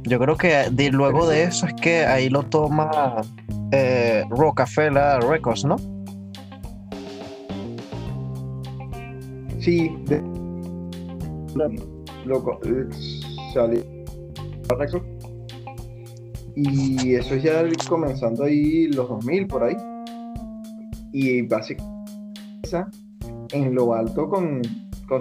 Yo 0.03 0.19
creo 0.19 0.37
que 0.37 0.69
de, 0.71 0.91
luego 0.91 1.27
de 1.27 1.43
eso 1.43 1.65
es 1.65 1.73
que 1.75 2.05
ahí 2.05 2.29
lo 2.29 2.43
toma 2.43 3.21
eh, 3.71 4.23
Rockefeller 4.29 5.19
Records, 5.21 5.65
¿no? 5.65 5.77
Sí, 9.65 9.91
de, 10.05 10.21
loco, 12.23 12.59
Records 14.77 15.01
y 16.55 17.15
eso 17.15 17.35
ya 17.35 17.63
comenzando 17.89 18.43
ahí 18.43 18.85
los 18.89 19.09
2000 19.09 19.47
por 19.47 19.63
ahí. 19.63 19.75
Y 21.11 21.41
básicamente 21.41 21.95
en 23.53 23.73
lo 23.73 23.95
alto 23.95 24.29
con, 24.29 24.61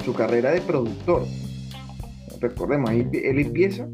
su 0.05 0.13
carrera 0.13 0.51
de 0.51 0.61
productor. 0.61 1.23
Recordemos, 2.39 2.91
ahí 2.91 3.09
él 3.13 3.39
empieza 3.39 3.89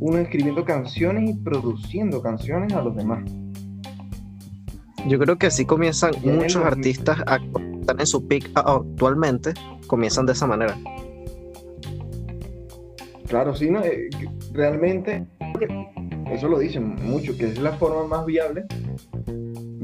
uno 0.00 0.18
escribiendo 0.18 0.64
canciones 0.64 1.30
y 1.30 1.34
produciendo 1.34 2.20
canciones 2.20 2.72
a 2.72 2.82
los 2.82 2.96
demás. 2.96 3.22
Yo 5.06 5.16
creo 5.20 5.38
que 5.38 5.46
así 5.46 5.64
comienzan 5.64 6.12
muchos 6.24 6.64
artistas 6.64 7.20
a, 7.26 7.38
en 7.98 8.06
su 8.06 8.26
peak 8.26 8.50
actualmente, 8.54 9.54
comienzan 9.86 10.26
de 10.26 10.32
esa 10.32 10.46
manera. 10.46 10.76
Claro, 13.26 13.54
sí, 13.54 13.70
no, 13.70 13.82
eh, 13.84 14.08
realmente 14.52 15.26
eso 16.32 16.48
lo 16.48 16.58
dicen 16.58 16.96
mucho, 17.02 17.36
que 17.36 17.46
es 17.46 17.58
la 17.58 17.72
forma 17.72 18.06
más 18.06 18.26
viable 18.26 18.64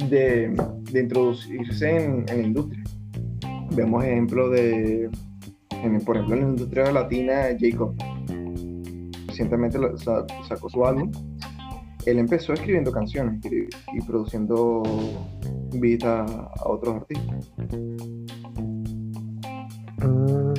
de, 0.08 0.52
introducirse 0.92 2.04
en, 2.04 2.26
la 2.26 2.36
industria. 2.36 2.82
Vemos 3.72 4.04
ejemplos 4.04 4.50
de, 4.52 5.10
por 6.04 6.16
ejemplo, 6.16 6.36
en 6.36 6.42
la 6.42 6.48
industria 6.48 6.92
latina, 6.92 7.48
Jacob 7.58 7.94
recientemente 9.36 9.78
sacó 10.48 10.70
su 10.70 10.84
álbum. 10.86 11.10
Él 12.06 12.18
empezó 12.18 12.52
escribiendo 12.52 12.92
canciones 12.92 13.40
y, 13.44 14.00
produciendo 14.06 14.82
beats 15.74 16.04
a, 16.04 16.50
otros 16.64 16.96
artistas. 16.96 17.52
Mm. 19.98 20.52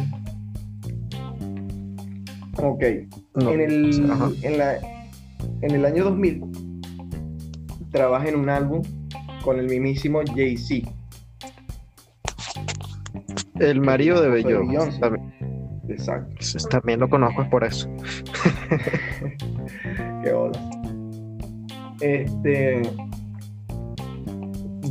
Ok. 2.63 2.84
en, 2.84 3.62
el, 3.62 4.12
en 4.44 4.58
la 4.58 4.80
en 5.62 5.72
el 5.72 5.86
año 5.86 6.04
2000 6.04 6.44
trabaja 7.92 8.27
en 8.27 8.36
un 8.36 8.50
álbum 8.50 8.82
con 9.44 9.60
el 9.60 9.68
mismísimo 9.68 10.22
Jay-Z. 10.36 10.92
El 13.60 13.82
marido 13.82 14.22
de 14.22 14.30
Bello. 14.30 14.62
Exacto. 15.88 16.36
También 16.70 17.00
lo 17.00 17.10
conozco, 17.10 17.42
es 17.42 17.50
por 17.50 17.63
eso. 17.63 17.89
Qué 20.24 20.32
hola. 20.32 20.76
Este. 22.01 22.82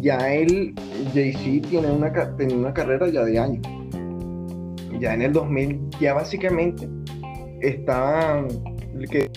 Ya 0.01 0.33
él, 0.33 0.75
Jay-Z, 1.15 1.69
tiene 1.69 1.91
una, 1.91 2.13
una 2.55 2.75
carrera 2.75 3.09
ya 3.09 3.25
de 3.25 3.39
años. 3.39 3.67
Ya 5.01 5.15
en 5.15 5.23
el 5.23 5.33
2000, 5.33 5.91
ya 6.01 6.15
básicamente 6.15 6.89
estaba. 7.61 8.47
Que 9.11 9.31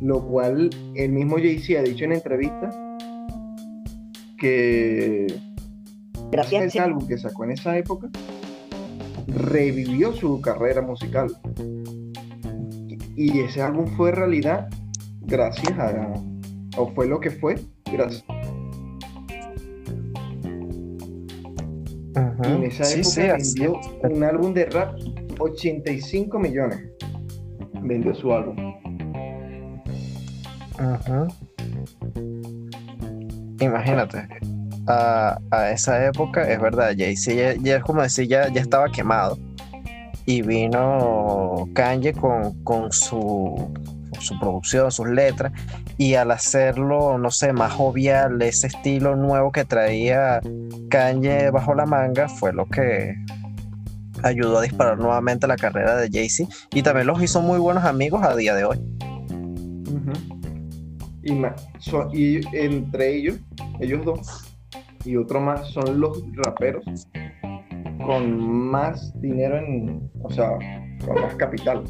lo 0.00 0.22
cual 0.26 0.70
el 0.94 1.12
mismo 1.12 1.36
Jay-Z 1.36 1.80
ha 1.80 1.82
dicho 1.82 2.04
en 2.04 2.12
entrevista 2.12 2.70
que 4.36 5.26
gracias 6.30 6.62
a 6.62 6.64
ese 6.66 6.80
álbum 6.80 7.06
que 7.06 7.16
sacó 7.16 7.44
en 7.44 7.52
esa 7.52 7.78
época, 7.78 8.08
revivió 9.28 10.12
su 10.12 10.40
carrera 10.40 10.82
musical. 10.82 11.34
Y 13.16 13.40
ese 13.40 13.62
álbum 13.62 13.86
fue 13.96 14.10
realidad 14.10 14.68
gracias 15.26 15.78
a, 15.78 16.12
o 16.76 16.88
fue 16.94 17.06
lo 17.06 17.20
que 17.20 17.30
fue, 17.30 17.56
gracias. 17.92 18.24
en 22.42 22.64
esa 22.64 22.84
época 22.90 23.36
vendió 23.36 23.80
un 24.02 24.22
álbum 24.22 24.54
de 24.54 24.66
rap 24.66 24.98
85 25.38 26.38
millones. 26.38 26.80
Vendió 27.82 28.14
su 28.14 28.32
álbum. 28.32 28.56
Imagínate, 33.60 34.26
a, 34.86 35.38
esa 35.72 36.04
época, 36.06 36.50
es 36.50 36.60
verdad, 36.60 36.92
Jay-Z 36.96 37.56
ya, 37.62 37.80
como 37.80 38.02
decir, 38.02 38.28
ya, 38.28 38.48
ya 38.52 38.60
estaba 38.60 38.90
quemado. 38.90 39.38
Y 40.26 40.42
vino 40.42 41.68
Kanye 41.74 42.12
con, 42.14 42.62
con 42.64 42.90
su 42.90 43.72
su 44.24 44.38
producción, 44.38 44.90
sus 44.90 45.08
letras, 45.08 45.52
y 45.98 46.14
al 46.14 46.30
hacerlo, 46.30 47.18
no 47.18 47.30
sé, 47.30 47.52
más 47.52 47.72
jovial, 47.72 48.40
ese 48.42 48.66
estilo 48.66 49.16
nuevo 49.16 49.52
que 49.52 49.64
traía 49.64 50.40
Kanye 50.90 51.50
bajo 51.50 51.74
la 51.74 51.86
manga, 51.86 52.28
fue 52.28 52.52
lo 52.52 52.66
que 52.66 53.14
ayudó 54.22 54.58
a 54.58 54.62
disparar 54.62 54.98
nuevamente 54.98 55.46
la 55.46 55.56
carrera 55.56 55.96
de 55.96 56.08
Jay-Z 56.10 56.52
y 56.72 56.82
también 56.82 57.06
los 57.06 57.22
hizo 57.22 57.42
muy 57.42 57.58
buenos 57.58 57.84
amigos 57.84 58.22
a 58.22 58.34
día 58.34 58.54
de 58.54 58.64
hoy. 58.64 58.80
y, 62.12 62.40
entre 62.56 63.16
ellos, 63.16 63.36
ellos 63.80 64.04
dos 64.04 64.56
y 65.04 65.16
otro 65.16 65.40
más 65.40 65.68
son 65.68 66.00
los 66.00 66.22
raperos 66.44 66.84
con 68.04 68.38
más 68.38 69.18
dinero 69.20 69.56
en, 69.58 70.10
o 70.22 70.30
sea, 70.30 70.50
con 71.06 71.20
más 71.20 71.34
capital. 71.36 71.84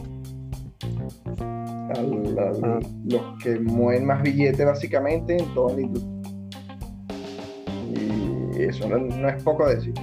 Los 3.04 3.42
que 3.42 3.58
mueven 3.60 4.06
más 4.06 4.22
billetes 4.22 4.64
básicamente 4.64 5.36
en 5.36 5.54
toda 5.54 5.74
la 5.74 5.80
industria. 5.82 6.14
Y 8.56 8.62
eso 8.62 8.88
no, 8.88 9.28
es 9.28 9.42
poco 9.42 9.68
decir. 9.68 9.94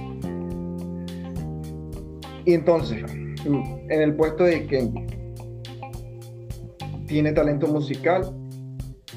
Y 2.44 2.54
entonces, 2.54 3.04
en 3.44 4.02
el 4.02 4.14
puesto 4.16 4.44
de 4.44 4.66
Kenji, 4.66 5.06
tiene 7.06 7.32
talento 7.32 7.66
musical, 7.68 8.34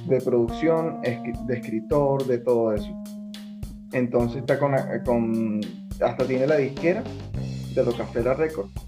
de 0.07 0.21
producción, 0.21 1.01
de 1.01 1.57
escritor, 1.57 2.25
de 2.25 2.37
todo 2.39 2.73
eso. 2.73 2.93
Entonces 3.91 4.39
está 4.41 4.59
con, 4.59 5.61
hasta 6.01 6.27
tiene 6.27 6.45
la 6.45 6.57
disquera 6.57 7.03
de 7.73 7.83
Rockefeller 7.83 8.37
Records 8.37 8.84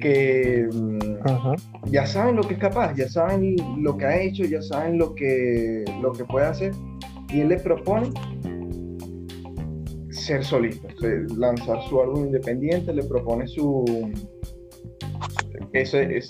que 0.00 0.68
mm, 0.72 1.90
ya 1.90 2.06
saben 2.06 2.36
lo 2.36 2.42
que 2.42 2.54
es 2.54 2.60
capaz, 2.60 2.94
ya 2.96 3.08
saben 3.08 3.56
lo 3.78 3.96
que 3.96 4.06
ha 4.06 4.20
hecho, 4.20 4.44
ya 4.44 4.62
saben 4.62 4.98
lo 4.98 5.14
que, 5.14 5.84
lo 6.00 6.12
que 6.12 6.24
puede 6.24 6.46
hacer. 6.46 6.72
Y 7.32 7.40
él 7.40 7.48
le 7.48 7.58
propone 7.58 8.10
ser 10.10 10.44
solista, 10.44 10.88
lanzar 11.36 11.82
su 11.88 12.00
álbum 12.00 12.26
independiente, 12.26 12.92
le 12.92 13.04
propone 13.04 13.46
su. 13.46 13.84
Ese, 15.72 16.16
es, 16.16 16.28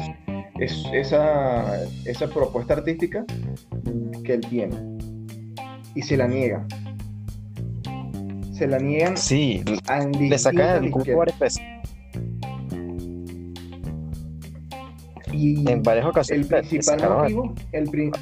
esa, 0.93 1.85
esa 2.05 2.27
propuesta 2.29 2.75
artística 2.75 3.25
que 4.25 4.35
él 4.35 4.41
tiene. 4.51 4.77
Y 5.95 6.03
se 6.03 6.17
la 6.17 6.29
niega. 6.29 6.67
Se 8.53 8.67
la 8.67 8.79
niegan. 8.79 9.17
Sí, 9.17 9.65
le 10.19 10.39
sacan 10.39 10.85
el 10.85 10.91
cupo 10.91 11.17
varias 11.17 11.39
veces. 11.39 11.63
Y 15.41 15.71
en 15.71 15.83
varias 15.83 16.05
ocasiones. 16.05 16.51
El 16.51 16.59
principal 16.59 17.09
motivo, 17.09 17.55
el 17.73 18.13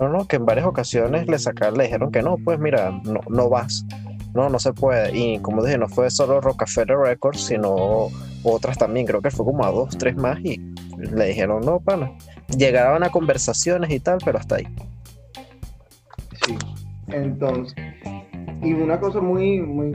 No, 0.00 0.08
no, 0.08 0.26
que 0.26 0.36
en 0.36 0.46
varias 0.46 0.66
ocasiones 0.66 1.26
le 1.26 1.38
sacaron, 1.38 1.76
le 1.76 1.84
dijeron 1.84 2.10
que 2.10 2.22
no, 2.22 2.38
pues 2.38 2.58
mira, 2.58 2.98
no, 3.04 3.20
no 3.28 3.50
vas. 3.50 3.84
No, 4.32 4.48
no 4.48 4.58
se 4.58 4.72
puede. 4.72 5.14
Y 5.14 5.38
como 5.40 5.62
dije, 5.62 5.76
no 5.76 5.86
fue 5.86 6.10
solo 6.10 6.40
Rockefeller 6.40 6.96
Records, 6.96 7.42
sino 7.42 8.08
otras 8.42 8.78
también. 8.78 9.04
Creo 9.04 9.20
que 9.20 9.30
fue 9.30 9.44
como 9.44 9.66
a 9.66 9.70
dos, 9.70 9.98
tres 9.98 10.16
más. 10.16 10.40
Y 10.40 10.58
le 10.96 11.26
dijeron, 11.26 11.60
no, 11.60 11.78
pana. 11.80 12.10
Llegaban 12.56 13.04
a 13.04 13.10
conversaciones 13.10 13.90
y 13.90 14.00
tal, 14.00 14.18
pero 14.24 14.38
hasta 14.38 14.56
ahí. 14.56 14.68
Sí. 16.46 16.56
Entonces, 17.08 17.76
y 18.62 18.72
una 18.72 18.98
cosa 18.98 19.20
muy, 19.20 19.60
muy 19.60 19.94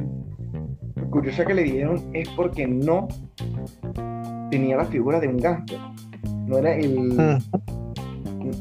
curiosa 1.10 1.44
que 1.44 1.56
le 1.56 1.64
dijeron 1.64 2.12
es 2.14 2.30
porque 2.30 2.68
no 2.68 3.08
tenía 4.50 4.78
la 4.78 4.86
figura 4.86 5.20
de 5.20 5.28
un 5.28 5.38
gángster. 5.38 5.80
No 6.46 6.58
era 6.58 6.76
el. 6.76 7.00
Mm. 7.00 7.40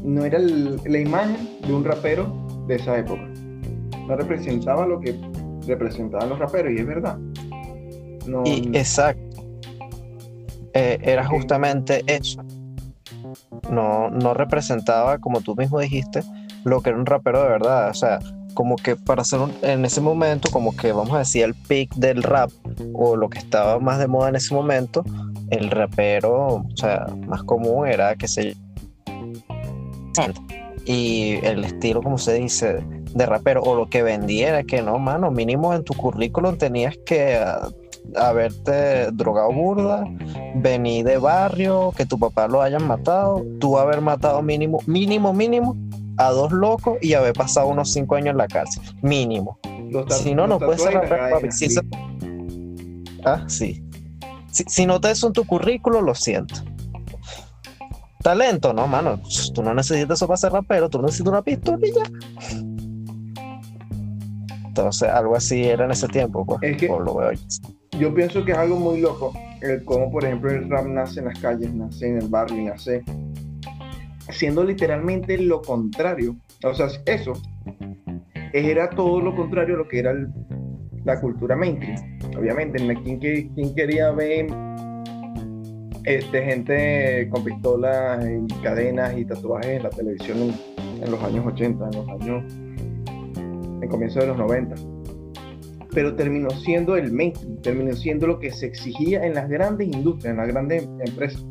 No 0.02 0.24
era 0.24 0.38
la 0.38 0.98
imagen 0.98 1.48
de 1.66 1.72
un 1.72 1.84
rapero 1.84 2.26
de 2.66 2.76
esa 2.76 2.98
época. 2.98 3.22
No 4.08 4.16
representaba 4.16 4.86
lo 4.86 5.00
que 5.00 5.14
representaban 5.66 6.28
los 6.28 6.38
raperos, 6.38 6.72
y 6.72 6.78
es 6.78 6.86
verdad. 6.86 7.18
y, 8.44 8.76
exacto. 8.76 9.22
Eh, 10.74 10.98
era 11.02 11.24
justamente 11.26 12.02
eso. 12.06 12.42
No, 13.70 14.10
no 14.10 14.34
representaba, 14.34 15.18
como 15.18 15.40
tú 15.40 15.56
mismo 15.56 15.80
dijiste, 15.80 16.20
lo 16.64 16.82
que 16.82 16.90
era 16.90 16.98
un 16.98 17.06
rapero 17.06 17.42
de 17.42 17.48
verdad. 17.48 17.90
O 17.90 17.94
sea, 17.94 18.18
como 18.54 18.76
que 18.76 18.96
para 18.96 19.22
hacer 19.22 19.40
en 19.62 19.84
ese 19.84 20.00
momento, 20.00 20.50
como 20.50 20.76
que 20.76 20.92
vamos 20.92 21.14
a 21.14 21.18
decir 21.18 21.44
el 21.44 21.54
pick 21.54 21.94
del 21.94 22.22
rap 22.22 22.50
o 22.92 23.16
lo 23.16 23.28
que 23.30 23.38
estaba 23.38 23.78
más 23.78 23.98
de 23.98 24.08
moda 24.08 24.28
en 24.30 24.36
ese 24.36 24.54
momento, 24.54 25.04
el 25.50 25.70
rapero, 25.70 26.46
o 26.46 26.76
sea, 26.76 27.06
más 27.26 27.42
común 27.42 27.86
era 27.88 28.14
que 28.16 28.28
se 28.28 28.56
y 30.86 31.34
el 31.44 31.64
estilo, 31.64 32.00
como 32.00 32.16
se 32.16 32.34
dice, 32.34 32.78
de 33.14 33.26
rapero 33.26 33.62
o 33.62 33.74
lo 33.74 33.90
que 33.90 34.02
vendiera, 34.02 34.62
que 34.62 34.82
no, 34.82 34.98
mano, 34.98 35.30
mínimo 35.30 35.74
en 35.74 35.82
tu 35.82 35.94
currículum 35.94 36.56
tenías 36.56 36.96
que 37.04 37.34
ah, 37.34 37.68
haberte 38.14 39.10
drogado 39.10 39.52
burda, 39.52 40.04
venir 40.54 41.04
de 41.04 41.18
barrio, 41.18 41.92
que 41.96 42.06
tu 42.06 42.18
papá 42.18 42.46
lo 42.46 42.62
hayan 42.62 42.86
matado, 42.86 43.44
tú 43.58 43.78
haber 43.78 44.00
matado 44.00 44.42
mínimo, 44.42 44.78
mínimo, 44.86 45.32
mínimo 45.32 45.76
a 46.18 46.30
dos 46.30 46.52
locos 46.52 46.98
y 47.02 47.14
haber 47.14 47.34
pasado 47.34 47.66
unos 47.68 47.92
cinco 47.92 48.14
años 48.14 48.30
en 48.30 48.38
la 48.38 48.46
cárcel, 48.46 48.82
mínimo. 49.02 49.58
Si 50.08 50.34
no, 50.34 50.46
no 50.46 50.58
puedes 50.58 50.82
ser 50.82 50.94
rapero, 50.94 51.40
Ah, 53.24 53.44
sí. 53.48 53.82
Si, 54.66 54.86
no 54.86 55.00
te 55.00 55.10
eso 55.10 55.26
en 55.26 55.32
tu 55.32 55.44
currículo, 55.44 56.00
lo 56.00 56.14
siento. 56.14 56.54
Talento, 58.22 58.72
no, 58.72 58.86
mano. 58.86 59.20
Tú 59.54 59.62
no 59.62 59.74
necesitas 59.74 60.18
eso 60.18 60.26
para 60.26 60.36
ser 60.36 60.52
rapero, 60.52 60.88
tú 60.88 61.00
necesitas 61.00 61.32
una 61.32 61.42
pistola 61.42 61.86
y 61.86 61.92
ya. 61.92 62.02
Entonces, 64.66 65.08
algo 65.08 65.36
así 65.36 65.64
era 65.64 65.84
en 65.84 65.90
ese 65.90 66.08
tiempo, 66.08 66.44
pues, 66.44 66.60
lo 66.88 67.14
veo 67.14 67.32
yo 67.98 68.14
pienso 68.14 68.44
que 68.44 68.52
es 68.52 68.58
algo 68.58 68.76
muy 68.76 69.00
loco, 69.00 69.32
el 69.62 69.84
cómo, 69.84 70.10
por 70.10 70.24
ejemplo, 70.24 70.50
el 70.50 70.68
rap 70.68 70.86
nace 70.86 71.20
en 71.20 71.26
las 71.26 71.38
calles, 71.38 71.72
nace 71.74 72.08
en 72.08 72.18
el 72.18 72.28
barrio, 72.28 72.62
nace 72.64 73.02
siendo 74.30 74.64
literalmente 74.64 75.38
lo 75.38 75.62
contrario. 75.62 76.36
O 76.64 76.74
sea, 76.74 76.88
eso 77.06 77.32
era 78.52 78.90
todo 78.90 79.20
lo 79.20 79.34
contrario 79.34 79.76
a 79.76 79.78
lo 79.78 79.88
que 79.88 80.00
era 80.00 80.14
la 81.04 81.20
cultura 81.20 81.56
mainstream. 81.56 82.15
Obviamente, 82.38 82.78
¿quién, 83.02 83.18
quién 83.18 83.74
quería 83.74 84.10
ver 84.10 84.46
este, 86.04 86.42
gente 86.42 87.28
con 87.30 87.44
pistolas 87.44 88.24
y 88.24 88.54
cadenas 88.62 89.16
y 89.16 89.24
tatuajes 89.24 89.76
en 89.76 89.82
la 89.82 89.90
televisión 89.90 90.54
en, 91.02 91.10
los 91.10 91.22
años 91.22 91.46
80, 91.46 91.84
en 91.84 91.96
los 91.96 92.08
años, 92.08 92.54
en 93.82 93.88
comienzo 93.88 94.20
de 94.20 94.26
los 94.26 94.38
90? 94.38 94.74
Pero 95.92 96.14
terminó 96.14 96.50
siendo 96.50 96.96
el 96.96 97.10
mainstream, 97.10 97.56
terminó 97.62 97.94
siendo 97.94 98.26
lo 98.26 98.38
que 98.38 98.50
se 98.50 98.66
exigía 98.66 99.24
en 99.24 99.34
las 99.34 99.48
grandes 99.48 99.88
industrias, 99.88 100.32
en 100.32 100.36
las 100.36 100.48
grandes 100.48 100.88
empresas. 101.06 101.44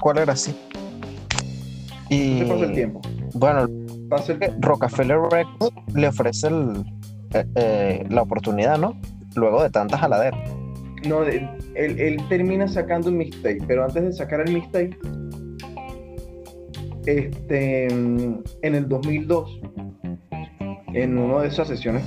¿Cuál 0.00 0.18
era 0.18 0.34
así? 0.34 0.54
Y 2.10 2.42
pasa 2.42 2.66
el 2.66 2.74
tiempo. 2.74 3.00
Bueno, 3.32 3.66
Rockefeller 4.60 5.18
Records 5.30 5.74
le 5.94 6.08
ofrece 6.08 6.48
eh, 6.48 7.44
eh, 7.56 8.04
la 8.08 8.22
oportunidad, 8.22 8.78
¿no? 8.78 9.00
Luego 9.34 9.62
de 9.62 9.70
tantas 9.70 10.00
jaladeras. 10.00 10.38
No, 11.06 11.22
él, 11.22 12.16
termina 12.28 12.66
sacando 12.66 13.10
un 13.10 13.18
mixtape, 13.18 13.58
pero 13.66 13.84
antes 13.84 14.02
de 14.02 14.12
sacar 14.12 14.40
el 14.40 14.54
mixtape, 14.54 14.96
este, 17.06 17.86
en 17.86 18.44
el 18.62 18.88
2002, 18.88 19.60
en 20.94 21.18
una 21.18 21.42
de 21.42 21.48
esas 21.48 21.68
sesiones, 21.68 22.04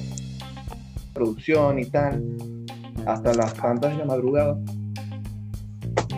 producción 1.13 1.77
y 1.77 1.85
tal, 1.85 2.23
hasta 3.05 3.33
las 3.33 3.53
tantas 3.53 3.91
de 3.91 3.97
la 3.97 4.05
madrugada, 4.05 4.57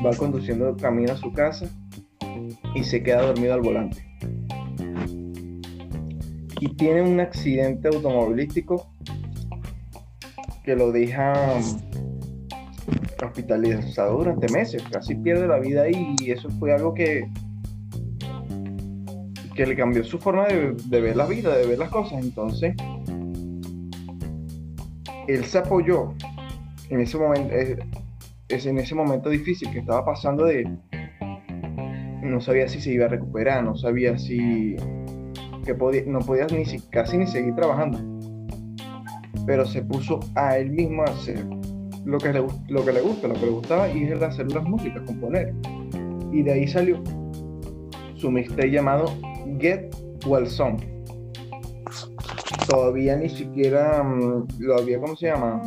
va 0.06 0.16
conduciendo 0.16 0.76
camino 0.78 1.14
a 1.14 1.18
su 1.18 1.34
casa 1.34 1.68
y 2.76 2.84
se 2.84 3.04
queda 3.04 3.24
dormido 3.24 3.54
al 3.54 3.62
volante. 3.62 4.09
Y 6.60 6.76
tiene 6.76 7.02
un 7.02 7.20
accidente 7.20 7.88
automovilístico 7.88 8.94
que 10.64 10.76
lo 10.76 10.92
deja 10.92 11.34
hospitalizado 13.24 14.18
durante 14.18 14.52
meses, 14.52 14.84
casi 14.92 15.16
pierde 15.16 15.48
la 15.48 15.60
vida 15.60 15.86
y 15.90 16.32
eso 16.32 16.50
fue 16.52 16.74
algo 16.74 16.94
que, 16.94 17.30
que 19.60 19.66
le 19.66 19.76
cambió 19.76 20.06
su 20.06 20.18
forma 20.20 20.48
de, 20.48 21.02
ver 21.02 21.18
la 21.18 21.26
vida, 21.26 21.54
de 21.58 21.68
ver 21.68 21.78
las 21.78 21.90
cosas. 21.90 22.24
Entonces, 22.24 22.74
él 25.28 25.44
se 25.44 25.58
apoyó 25.58 26.14
en 26.90 27.02
ese 27.02 27.18
momento, 27.18 27.54
es 28.48 28.66
en 28.66 28.78
ese 28.78 28.96
momento 28.96 29.30
difícil 29.30 29.70
que 29.70 29.80
estaba 29.80 30.06
pasando 30.06 30.46
de 30.46 30.64
no 32.24 32.40
sabía 32.40 32.70
si 32.70 32.80
se 32.80 32.94
iba 32.94 33.08
a 33.08 33.10
recuperar, 33.10 33.62
no 33.62 33.76
sabía 33.76 34.18
si 34.18 34.78
que 35.76 36.06
no 36.06 36.20
podía 36.20 36.48
ni 36.48 36.64
casi 36.90 37.18
ni 37.18 37.28
seguir 37.28 37.56
trabajando. 37.56 38.00
pero 39.46 39.66
se 39.66 39.82
puso 39.82 40.20
a 40.36 40.58
él 40.58 40.72
mismo 40.72 41.02
a 41.04 41.06
hacer 41.06 41.44
lo 42.06 42.18
que 42.18 42.32
le, 42.34 42.46
lo 42.68 42.86
que 42.86 42.92
le 42.92 43.02
gusta, 43.02 43.28
lo 43.28 43.34
que 43.36 43.46
le 43.46 43.52
gustaba, 43.52 43.90
y 43.90 44.04
es 44.04 44.22
hacer 44.22 44.52
las 44.52 44.64
músicas, 44.64 45.02
componer. 45.04 45.54
Y 46.32 46.44
de 46.44 46.52
ahí 46.52 46.68
salió 46.68 47.02
su 48.16 48.30
mixtape 48.30 48.70
llamado 48.70 49.06
Get 49.60 49.96
Well 50.26 50.48
Song. 50.48 50.80
Todavía 52.68 53.16
ni 53.16 53.30
siquiera 53.30 54.04
mm, 54.04 54.48
lo 54.60 54.78
había, 54.78 55.00
¿cómo 55.00 55.16
se 55.16 55.28
llama? 55.28 55.62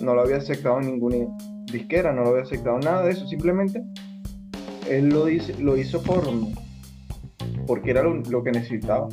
No 0.00 0.14
lo 0.14 0.22
había 0.22 0.36
aceptado 0.36 0.80
ninguna 0.80 1.26
disquera, 1.70 2.12
no 2.12 2.22
lo 2.22 2.30
había 2.30 2.42
aceptado 2.42 2.78
nada 2.78 3.04
de 3.04 3.12
eso, 3.12 3.26
simplemente 3.26 3.82
él 4.88 5.08
lo, 5.08 5.26
dice, 5.26 5.54
lo 5.58 5.76
hizo 5.76 6.02
por 6.02 6.24
porque 7.66 7.90
era 7.90 8.02
lo, 8.02 8.42
que 8.42 8.52
necesitaba 8.52 9.08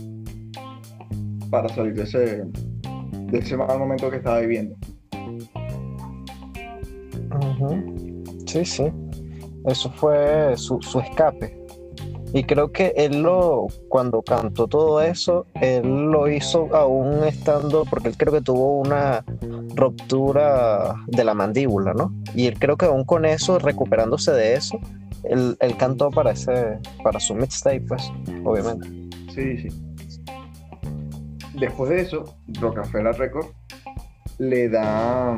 para 1.50 1.70
salir 1.70 1.94
de 1.94 2.04
ese, 2.04 2.44
de 3.32 3.40
ese 3.40 3.58
mal 3.58 3.80
momento 3.80 4.10
que 4.10 4.18
estaba 4.18 4.40
viviendo. 4.40 4.76
Sí, 8.46 8.66
sí. 8.66 8.86
Eso 9.66 9.92
fue 9.92 10.54
su, 10.58 10.80
su, 10.82 11.00
escape. 11.00 11.58
Y 12.34 12.44
creo 12.44 12.72
que 12.72 12.94
él 12.98 13.22
lo, 13.22 13.68
cuando 13.90 14.24
cantó 14.24 14.68
todo 14.68 15.02
eso, 15.02 15.46
él 15.62 15.88
lo 15.88 16.28
hizo 16.28 16.68
aún 16.76 17.24
estando, 17.24 17.86
porque 17.86 18.10
él 18.10 18.18
creo 18.18 18.34
que 18.34 18.42
tuvo 18.42 18.80
una 18.80 19.24
ruptura 19.76 20.96
de 21.08 21.24
la 21.24 21.34
mandíbula, 21.36 21.94
¿no? 21.94 22.12
Y 22.36 22.48
él 22.48 22.58
creo 22.58 22.76
que 22.76 22.86
aún 22.86 23.04
con 23.04 23.26
eso, 23.26 23.60
recuperándose 23.60 24.32
de 24.32 24.56
eso, 24.56 24.80
él, 25.24 25.58
cantó 25.78 26.10
para 26.10 26.32
ese, 26.32 26.80
para 27.04 27.20
su 27.20 27.36
mixtape, 27.36 27.82
pues, 27.82 28.12
obviamente. 28.44 28.88
Sí, 29.34 29.58
sí. 29.58 29.70
Después 31.54 31.90
de 31.90 32.02
eso, 32.02 32.38
Rockefeller 32.60 33.16
Records 33.16 33.50
le 34.40 34.70
da 34.70 35.38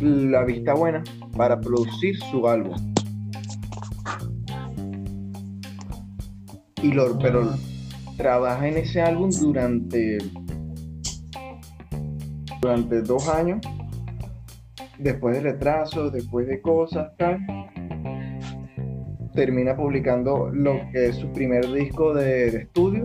mm, 0.00 0.30
la 0.30 0.44
vista 0.44 0.74
buena 0.74 1.02
para 1.36 1.60
producir 1.60 2.16
su 2.30 2.48
álbum. 2.48 2.76
Y 6.82 6.92
lo, 6.92 7.16
pero 7.18 7.54
trabaja 8.16 8.66
en 8.66 8.78
ese 8.78 9.00
álbum 9.00 9.30
durante 9.30 10.18
durante 12.60 13.02
dos 13.02 13.28
años 13.28 13.60
después 15.02 15.34
de 15.36 15.50
retraso, 15.50 16.10
después 16.10 16.46
de 16.46 16.60
cosas, 16.60 17.12
tal, 17.16 17.38
termina 19.34 19.76
publicando 19.76 20.50
lo 20.52 20.80
que 20.92 21.06
es 21.06 21.16
su 21.16 21.30
primer 21.32 21.70
disco 21.72 22.12
de, 22.14 22.48
estudio 22.48 23.02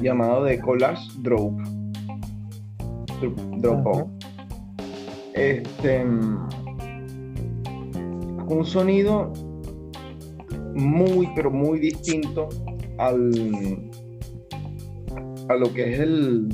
llamado 0.00 0.44
The 0.44 0.58
Collage 0.60 1.02
Drop. 1.18 1.52
Drop 3.58 4.10
Este 5.34 6.04
un 8.48 8.64
sonido 8.64 9.32
muy 10.74 11.28
pero 11.34 11.50
muy 11.50 11.78
distinto 11.80 12.48
al 12.98 13.30
a 15.48 15.54
lo 15.54 15.72
que 15.72 15.94
es 15.94 16.00
el 16.00 16.48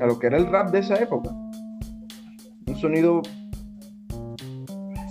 a 0.00 0.06
lo 0.06 0.18
que 0.18 0.26
era 0.28 0.38
el 0.38 0.46
rap 0.46 0.70
de 0.70 0.80
esa 0.80 0.96
época. 0.96 1.30
Un 2.66 2.76
sonido 2.76 3.22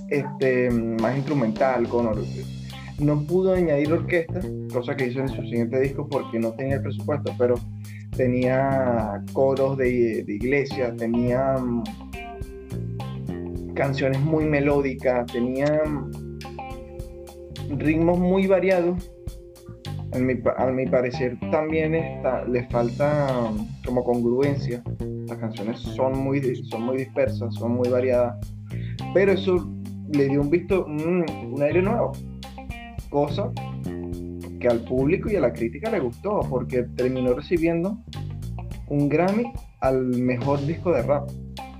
este 0.09 0.69
más 0.69 1.15
instrumental 1.15 1.87
con 1.87 2.07
no 2.99 3.21
pudo 3.23 3.53
añadir 3.53 3.91
orquesta, 3.93 4.41
cosa 4.73 4.95
que 4.95 5.07
hizo 5.07 5.19
en 5.19 5.29
su 5.29 5.41
siguiente 5.43 5.79
disco 5.79 6.07
porque 6.09 6.39
no 6.39 6.51
tenía 6.53 6.75
el 6.75 6.81
presupuesto, 6.81 7.31
pero 7.37 7.55
tenía 8.15 9.23
coros 9.33 9.77
de, 9.77 10.25
iglesia, 10.27 10.95
tenía 10.95 11.57
mm, 11.57 11.83
canciones 13.75 14.19
muy 14.21 14.45
melódicas, 14.45 15.31
tenía 15.31 15.83
mm, 15.85 16.39
ritmos 17.77 18.17
muy 18.17 18.47
variados. 18.47 19.11
A 20.13 20.19
mi, 20.19 20.35
mi 20.73 20.85
parecer 20.87 21.37
también 21.51 21.93
está, 21.93 22.45
le 22.45 22.67
falta 22.69 23.51
mm, 23.51 23.85
como 23.85 24.03
congruencia. 24.03 24.81
Las 25.27 25.37
canciones 25.37 25.79
son 25.79 26.17
muy, 26.17 26.55
son 26.65 26.83
muy 26.83 26.97
dispersas, 26.97 27.53
son 27.55 27.73
muy 27.73 27.89
variadas, 27.89 28.37
pero 29.13 29.33
eso 29.33 29.69
le 30.13 30.29
dio 30.29 30.41
un 30.41 30.49
visto, 30.49 30.85
un 30.85 31.61
aire 31.61 31.81
nuevo 31.81 32.13
cosa 33.09 33.51
que 34.59 34.67
al 34.67 34.79
público 34.81 35.29
y 35.29 35.35
a 35.35 35.41
la 35.41 35.53
crítica 35.53 35.91
le 35.91 35.99
gustó, 35.99 36.39
porque 36.49 36.83
terminó 36.95 37.33
recibiendo 37.33 37.97
un 38.87 39.09
Grammy 39.09 39.51
al 39.81 40.05
mejor 40.05 40.65
disco 40.65 40.91
de 40.91 41.03
rap 41.03 41.29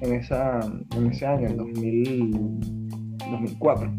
en, 0.01 0.13
esa, 0.13 0.59
en 0.95 1.11
ese 1.11 1.25
año, 1.25 1.47
en 1.47 1.57
2004. 1.57 3.91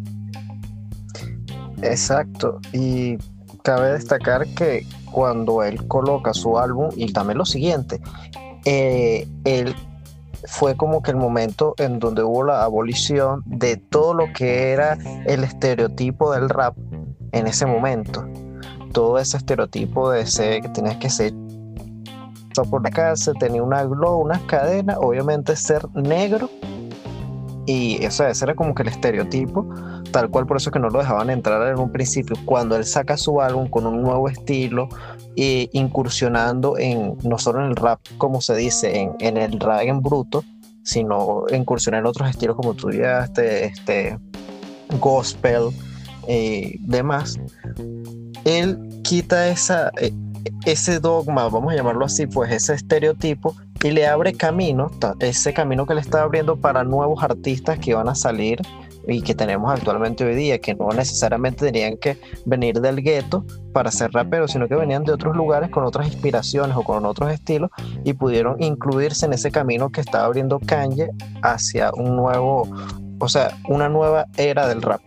Exacto, 1.83 2.61
y 2.73 3.19
cabe 3.63 3.93
destacar 3.93 4.47
que 4.55 4.87
cuando 5.11 5.63
él 5.63 5.87
coloca 5.89 6.35
su 6.35 6.59
álbum, 6.59 6.91
y 6.97 7.13
también 7.13 7.39
lo 7.39 7.45
siguiente, 7.45 8.01
eh, 8.65 9.27
él 9.45 9.75
fue 10.45 10.77
como 10.77 11.03
que 11.03 11.11
el 11.11 11.17
momento 11.17 11.75
en 11.79 11.99
donde 11.99 12.23
hubo 12.23 12.45
la 12.45 12.63
abolición 12.63 13.43
de 13.45 13.77
todo 13.77 14.15
lo 14.15 14.33
que 14.33 14.71
era 14.71 14.97
el 15.27 15.45
estereotipo 15.45 16.33
del 16.33 16.49
rap 16.49 16.77
en 17.33 17.47
ese 17.47 17.67
momento. 17.67 18.27
Todo 18.93 19.19
ese 19.19 19.37
estereotipo 19.37 20.11
de 20.11 20.27
ser 20.27 20.63
que 20.63 20.69
tienes 20.71 20.97
que 20.97 21.11
ser 21.11 21.33
por 22.65 22.83
la 22.83 22.91
casa, 22.91 23.33
tenía 23.35 23.63
una 23.63 23.85
glow, 23.85 24.21
unas 24.21 24.41
cadenas, 24.43 24.97
obviamente 25.01 25.55
ser 25.57 25.87
negro. 25.95 26.51
Y 27.67 28.03
eso 28.03 28.27
ese 28.27 28.47
era 28.47 28.55
como 28.55 28.75
que 28.75 28.83
el 28.83 28.89
estereotipo, 28.89 29.67
tal 30.11 30.31
cual 30.31 30.47
por 30.47 30.57
eso 30.57 30.71
que 30.71 30.79
no 30.79 30.89
lo 30.89 31.01
dejaban 31.01 31.29
entrar 31.29 31.69
en 31.69 31.79
un 31.79 31.93
principio. 31.93 32.35
Cuando 32.47 32.77
él 32.77 32.85
saca 32.85 33.17
su 33.19 33.43
álbum 33.43 33.69
con 33.69 33.87
un 33.87 34.03
nuevo 34.03 34.29
estilo, 34.29 34.89
e 35.37 35.69
incursionando 35.73 36.79
en 36.79 37.17
no 37.23 37.39
solo 37.39 37.61
en 37.61 37.67
el 37.67 37.77
rap, 37.77 38.01
como 38.17 38.41
se 38.41 38.57
dice, 38.57 39.01
en, 39.01 39.15
en 39.21 39.37
el 39.37 39.61
rap 39.61 39.83
en 39.83 40.01
bruto, 40.01 40.45
sino 40.83 41.45
incursionar 41.53 42.01
en 42.01 42.07
otros 42.07 42.31
estilos 42.31 42.57
como 42.57 42.73
tú 42.75 42.91
ya, 42.91 43.25
este, 43.25 43.67
este 43.67 44.19
gospel, 44.99 45.69
eh, 46.29 46.77
demás, 46.81 47.41
él 48.45 48.79
quita 49.03 49.49
esa, 49.49 49.91
eh, 50.01 50.13
ese 50.67 51.01
dogma, 51.01 51.49
vamos 51.49 51.73
a 51.73 51.77
llamarlo 51.77 52.05
así, 52.05 52.27
pues 52.27 52.53
ese 52.53 52.75
estereotipo, 52.75 53.57
y 53.83 53.91
le 53.91 54.07
abre 54.07 54.35
camino, 54.35 54.91
ese 55.21 55.55
camino 55.55 55.87
que 55.87 55.95
le 55.95 56.01
está 56.01 56.23
abriendo 56.23 56.57
para 56.57 56.85
nuevos 56.85 57.23
artistas 57.23 57.79
que 57.79 57.95
van 57.95 58.09
a 58.09 58.15
salir 58.15 58.61
y 59.07 59.23
que 59.23 59.35
tenemos 59.35 59.73
actualmente 59.73 60.25
hoy 60.25 60.35
día, 60.35 60.59
que 60.59 60.75
no 60.75 60.89
necesariamente 60.89 61.65
tenían 61.65 61.97
que 61.97 62.19
venir 62.45 62.81
del 62.81 63.03
gueto 63.03 63.47
para 63.73 63.91
ser 63.91 64.11
raperos, 64.13 64.53
sino 64.53 64.69
que 64.69 64.75
venían 64.75 65.05
de 65.05 65.13
otros 65.13 65.35
lugares 65.35 65.71
con 65.71 65.85
otras 65.85 66.09
inspiraciones 66.09 66.77
o 66.77 66.83
con 66.83 67.07
otros 67.07 67.33
estilos 67.33 67.71
y 68.05 68.13
pudieron 68.13 68.63
incluirse 68.63 69.25
en 69.25 69.33
ese 69.33 69.51
camino 69.51 69.91
que 69.91 70.03
está 70.03 70.25
abriendo 70.27 70.61
Kanye 70.61 71.09
hacia 71.43 71.91
un 71.95 72.17
nuevo, 72.17 72.69
o 73.19 73.29
sea, 73.29 73.57
una 73.69 73.89
nueva 73.89 74.27
era 74.37 74.69
del 74.69 74.83
rap. 74.83 75.01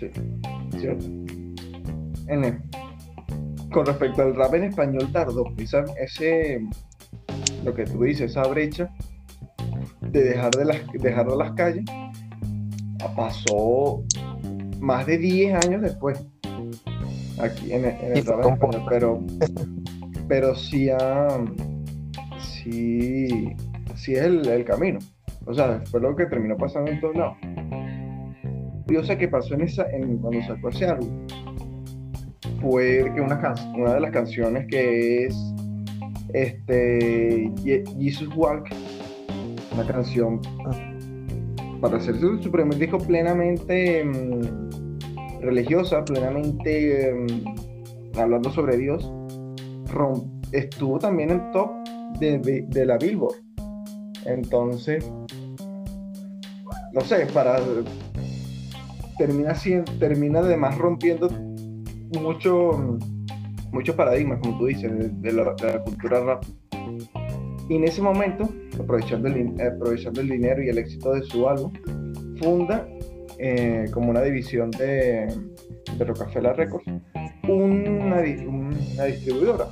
Sí, 0.00 0.10
cierto. 0.78 1.04
con 3.70 3.84
respecto 3.84 4.22
al 4.22 4.34
rap 4.34 4.54
en 4.54 4.64
español 4.64 5.12
tardó, 5.12 5.44
esa, 5.58 5.84
ese, 6.00 6.66
lo 7.62 7.74
que 7.74 7.84
tú 7.84 8.04
dices, 8.04 8.30
esa 8.30 8.44
brecha 8.44 8.90
de 10.00 10.22
dejar 10.22 10.52
de 10.52 10.64
las, 10.64 10.78
dejar 10.94 11.26
las 11.26 11.52
calles, 11.52 11.84
pasó 13.14 14.02
más 14.80 15.06
de 15.06 15.18
10 15.18 15.66
años 15.66 15.82
después, 15.82 16.26
aquí 17.38 17.74
en, 17.74 17.84
el 17.84 18.24
rap 18.24 18.46
en 18.46 18.52
español, 18.54 18.86
pero, 18.88 19.20
pero 20.28 20.54
sí, 20.54 20.88
sí, 22.38 23.54
sí 23.96 24.14
es 24.14 24.22
el, 24.22 24.48
el 24.48 24.64
camino. 24.64 24.98
O 25.44 25.52
sea, 25.52 25.82
fue 25.90 26.00
lo 26.00 26.16
que 26.16 26.24
terminó 26.24 26.56
pasando 26.56 26.90
en 26.90 27.00
todos 27.00 27.16
lados 27.16 27.36
curiosa 28.90 29.16
que 29.16 29.28
pasó 29.28 29.54
en 29.54 29.60
esa, 29.60 29.88
en, 29.92 30.18
cuando 30.18 30.42
sacó 30.42 30.68
ese 30.68 30.86
álbum 30.86 31.24
fue 32.60 33.08
que 33.14 33.20
una, 33.20 33.54
una 33.76 33.94
de 33.94 34.00
las 34.00 34.10
canciones 34.10 34.66
que 34.66 35.26
es 35.26 35.54
este 36.34 37.52
Jesus 38.00 38.28
Walk, 38.34 38.68
una 39.72 39.86
canción 39.86 40.40
para 41.80 41.98
hacer 41.98 42.18
su, 42.18 42.50
primer 42.50 42.78
disco 42.78 42.98
plenamente 42.98 44.04
mm, 44.04 45.40
religiosa, 45.40 46.04
plenamente 46.04 47.14
mm, 47.14 48.18
hablando 48.18 48.50
sobre 48.50 48.76
Dios, 48.76 49.08
estuvo 50.50 50.98
también 50.98 51.30
en 51.30 51.52
top 51.52 51.70
de, 52.18 52.66
de 52.68 52.86
la 52.86 52.98
Billboard. 52.98 53.36
Entonces, 54.26 55.08
no 56.92 57.00
sé, 57.02 57.26
para 57.32 57.60
termina, 59.20 59.54
termina 59.98 60.38
además 60.38 60.78
rompiendo 60.78 61.28
mucho, 62.18 62.98
muchos 63.70 63.94
paradigmas, 63.94 64.38
como 64.40 64.58
tú 64.58 64.66
dices, 64.66 64.90
de, 65.20 65.32
la, 65.32 65.54
cultura 65.84 66.20
rap. 66.20 66.44
Y 67.68 67.76
en 67.76 67.84
ese 67.84 68.00
momento, 68.00 68.48
aprovechando 68.82 69.28
el, 69.28 69.60
aprovechando 69.60 70.22
el 70.22 70.28
dinero 70.30 70.62
y 70.62 70.70
el 70.70 70.78
éxito 70.78 71.12
de 71.12 71.22
su 71.22 71.46
álbum, 71.46 71.70
funda 72.40 72.88
eh, 73.38 73.88
como 73.92 74.10
una 74.10 74.22
división 74.22 74.70
de, 74.70 75.28
de 75.98 76.04
Rockefeller 76.04 76.56
Records 76.56 76.86
una, 77.46 78.22
una 78.46 79.04
distribuidora 79.04 79.68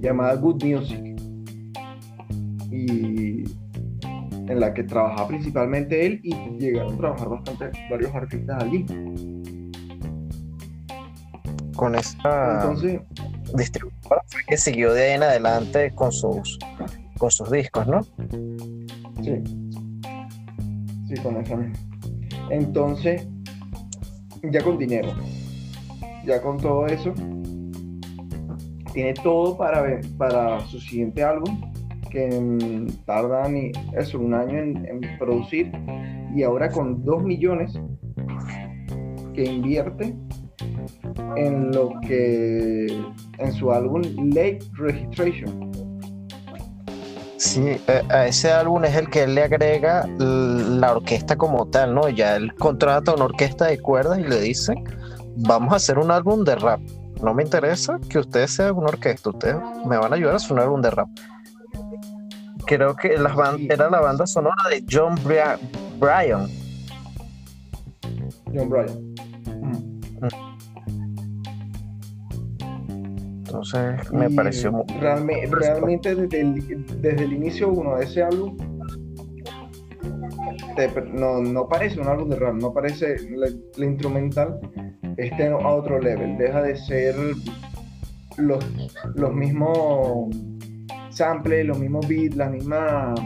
llamada 0.00 0.34
Good 0.34 0.62
Music 0.62 1.16
y 2.70 3.11
en 4.48 4.60
la 4.60 4.74
que 4.74 4.84
trabajaba 4.84 5.28
principalmente 5.28 6.06
él 6.06 6.20
y 6.22 6.34
llegaron 6.58 6.94
a 6.94 6.98
trabajar 6.98 7.28
bastante 7.28 7.70
varios 7.90 8.14
artistas 8.14 8.62
allí. 8.62 8.86
Con 11.76 11.94
esta 11.94 12.60
Entonces, 12.60 13.00
distribuidora 13.54 14.22
fue 14.26 14.40
que 14.46 14.56
siguió 14.56 14.92
de 14.92 15.04
ahí 15.04 15.12
en 15.14 15.22
adelante 15.22 15.90
con 15.94 16.12
sus 16.12 16.58
con 17.18 17.30
sus 17.30 17.50
discos, 17.50 17.86
¿no? 17.86 18.02
Sí. 19.22 19.42
Sí, 21.08 21.14
con 21.22 21.36
esa 21.36 21.56
misma. 21.56 21.78
Entonces, 22.50 23.26
ya 24.42 24.62
con 24.62 24.76
dinero, 24.76 25.14
ya 26.26 26.42
con 26.42 26.58
todo 26.58 26.86
eso, 26.86 27.14
tiene 28.92 29.14
todo 29.14 29.56
para, 29.56 29.82
ver, 29.82 30.00
para 30.18 30.60
su 30.66 30.80
siguiente 30.80 31.22
álbum, 31.22 31.71
que 32.12 32.86
tarda 33.06 33.48
eso, 33.96 34.18
un 34.18 34.34
año 34.34 34.58
en, 34.58 35.00
producir, 35.18 35.72
y 36.34 36.42
ahora 36.42 36.70
con 36.70 37.02
2 37.04 37.22
millones 37.22 37.72
que 39.34 39.44
invierte 39.44 40.14
en 41.36 41.72
lo 41.72 41.90
que 42.06 42.86
en 43.38 43.52
su 43.52 43.72
álbum 43.72 44.02
Late 44.34 44.60
Registration. 44.74 45.72
Sí, 47.38 47.76
eh, 47.88 48.02
a 48.10 48.26
ese 48.26 48.52
álbum 48.52 48.84
es 48.84 48.94
el 48.94 49.08
que 49.08 49.22
él 49.22 49.34
le 49.34 49.44
agrega 49.44 50.06
la 50.18 50.92
orquesta 50.92 51.36
como 51.36 51.66
tal, 51.66 51.94
¿no? 51.94 52.08
Ya 52.10 52.36
él 52.36 52.54
contrata 52.54 53.14
una 53.14 53.24
orquesta 53.24 53.66
de 53.66 53.80
cuerdas 53.80 54.18
y 54.18 54.24
le 54.24 54.40
dice, 54.40 54.74
vamos 55.38 55.72
a 55.72 55.76
hacer 55.76 55.98
un 55.98 56.10
álbum 56.10 56.44
de 56.44 56.56
rap. 56.56 56.80
No 57.22 57.34
me 57.34 57.42
interesa 57.42 57.98
que 58.08 58.18
ustedes 58.18 58.54
sean 58.54 58.76
una 58.76 58.88
orquesta, 58.88 59.30
ustedes 59.30 59.56
me 59.86 59.96
van 59.96 60.12
a 60.12 60.16
ayudar 60.16 60.34
a 60.34 60.36
hacer 60.36 60.52
un 60.52 60.60
álbum 60.60 60.82
de 60.82 60.90
rap 60.90 61.08
creo 62.66 62.94
que 62.96 63.16
la 63.16 63.56
era 63.68 63.90
la 63.90 64.00
banda 64.00 64.26
sonora 64.26 64.62
de 64.70 64.84
John 64.90 65.14
Bryan. 65.24 66.48
John 68.54 68.68
Bryan. 68.68 69.14
Entonces 73.38 74.12
me 74.12 74.30
pareció 74.30 74.72
muy... 74.72 74.84
realmente 74.98 76.14
desde 76.14 76.40
el, 76.40 76.86
desde 77.02 77.24
el 77.24 77.32
inicio 77.34 77.68
uno 77.68 77.96
de 77.96 78.04
ese 78.04 78.22
álbum 78.22 78.56
no, 81.12 81.68
parece 81.68 82.00
un 82.00 82.08
álbum 82.08 82.28
de 82.28 82.36
rap, 82.36 82.54
no 82.54 82.72
parece 82.72 83.16
la, 83.30 83.84
instrumental 83.84 84.58
este 85.16 85.48
a 85.48 85.56
otro 85.56 86.00
level, 86.00 86.38
deja 86.38 86.62
de 86.62 86.76
ser 86.76 87.14
los, 88.38 88.64
los 89.14 89.34
mismos 89.34 90.34
sample, 91.12 91.64
los 91.64 91.78
mismos 91.78 92.06
beats, 92.08 92.36
las 92.36 92.50
mismas 92.50 93.20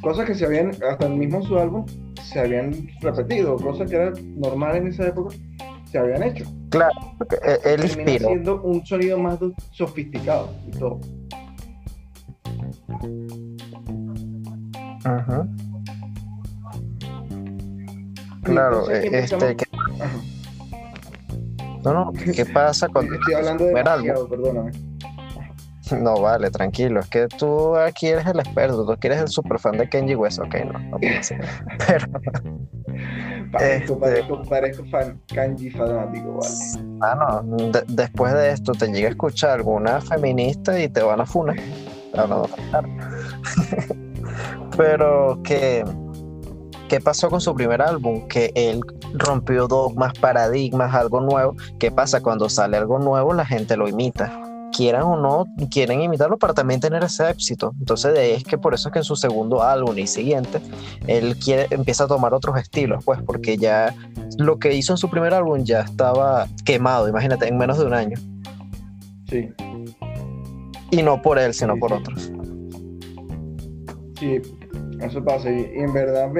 cosas 0.00 0.26
que 0.26 0.34
se 0.34 0.46
habían, 0.46 0.70
hasta 0.88 1.06
el 1.06 1.14
mismo 1.14 1.42
su 1.42 1.58
álbum, 1.58 1.84
se 2.22 2.40
habían 2.40 2.88
repetido, 3.00 3.56
cosas 3.56 3.90
que 3.90 3.96
eran 3.96 4.40
normales 4.40 4.82
en 4.82 4.88
esa 4.88 5.08
época, 5.08 5.34
se 5.90 5.98
habían 5.98 6.22
hecho. 6.22 6.44
Claro, 6.70 6.94
él 7.64 7.82
inspiró. 7.82 8.28
siendo 8.28 8.62
un 8.62 8.84
sonido 8.84 9.18
más 9.18 9.38
sofisticado 9.72 10.50
y 10.66 10.70
todo. 10.72 11.00
Ajá. 15.04 15.48
Claro, 18.42 18.90
eh, 18.90 19.10
este, 19.12 19.56
No, 21.84 21.92
no, 21.92 22.12
¿qué 22.12 22.44
pasa 22.52 22.88
cuando... 22.88 23.14
Estoy 23.14 23.34
hablando 23.34 23.64
de 23.64 23.72
perdóname. 23.72 24.87
No, 25.92 26.20
vale, 26.20 26.50
tranquilo. 26.50 27.00
Es 27.00 27.08
que 27.08 27.28
tú 27.28 27.76
aquí 27.76 28.08
eres 28.08 28.26
el 28.26 28.40
experto, 28.40 28.84
tú 28.84 28.92
aquí 28.92 29.06
eres 29.06 29.20
el 29.20 29.28
super 29.28 29.58
fan 29.58 29.78
de 29.78 29.88
Kenji 29.88 30.14
West. 30.14 30.38
Ok, 30.38 30.54
no, 30.72 30.78
no 30.78 30.98
ser. 31.22 31.40
Pero. 31.86 32.06
Parezco, 33.52 34.00
este... 34.04 34.48
parezco, 34.48 34.84
fan, 34.86 35.20
Kenji 35.26 35.70
fanático, 35.70 36.34
vale. 36.34 36.54
Ah, 37.00 37.42
no. 37.44 37.56
después 37.88 38.34
de 38.34 38.50
esto 38.50 38.72
te 38.72 38.88
llega 38.88 39.08
a 39.08 39.10
escuchar 39.10 39.50
alguna 39.50 40.00
feminista 40.00 40.78
y 40.78 40.88
te 40.88 41.02
van 41.02 41.20
a 41.20 41.26
funar. 41.26 41.56
Pero 44.76 45.42
que. 45.42 45.84
¿Qué 46.88 47.02
pasó 47.02 47.28
con 47.28 47.42
su 47.42 47.54
primer 47.54 47.82
álbum? 47.82 48.26
Que 48.28 48.50
él 48.54 48.80
rompió 49.12 49.68
dogmas, 49.68 50.14
paradigmas, 50.18 50.94
algo 50.94 51.20
nuevo. 51.20 51.54
¿Qué 51.78 51.90
pasa 51.90 52.22
cuando 52.22 52.48
sale 52.48 52.78
algo 52.78 52.98
nuevo? 52.98 53.34
La 53.34 53.44
gente 53.44 53.76
lo 53.76 53.88
imita 53.88 54.47
quieran 54.76 55.02
o 55.02 55.16
no, 55.16 55.46
quieren 55.70 56.00
imitarlo 56.02 56.38
para 56.38 56.54
también 56.54 56.80
tener 56.80 57.02
ese 57.04 57.28
éxito. 57.28 57.74
Entonces 57.78 58.14
de 58.14 58.20
ahí 58.20 58.30
es 58.32 58.44
que 58.44 58.58
por 58.58 58.74
eso 58.74 58.88
es 58.88 58.92
que 58.92 58.98
en 59.00 59.04
su 59.04 59.16
segundo 59.16 59.62
álbum 59.62 59.96
y 59.98 60.06
siguiente, 60.06 60.60
él 61.06 61.36
quiere, 61.38 61.66
empieza 61.70 62.04
a 62.04 62.06
tomar 62.08 62.34
otros 62.34 62.58
estilos, 62.58 63.04
pues 63.04 63.20
porque 63.22 63.56
ya 63.56 63.94
lo 64.38 64.58
que 64.58 64.74
hizo 64.74 64.92
en 64.92 64.98
su 64.98 65.10
primer 65.10 65.34
álbum 65.34 65.64
ya 65.64 65.80
estaba 65.80 66.46
quemado, 66.64 67.08
imagínate, 67.08 67.48
en 67.48 67.58
menos 67.58 67.78
de 67.78 67.86
un 67.86 67.94
año. 67.94 68.18
Sí. 69.28 69.48
Y 70.90 71.02
no 71.02 71.20
por 71.20 71.38
él, 71.38 71.52
sino 71.52 71.76
por 71.76 71.92
otros. 71.92 72.32
Sí, 74.18 74.40
eso 75.00 75.22
pasa. 75.22 75.50
Y, 75.50 75.70
en 75.74 75.92
verdad, 75.92 76.30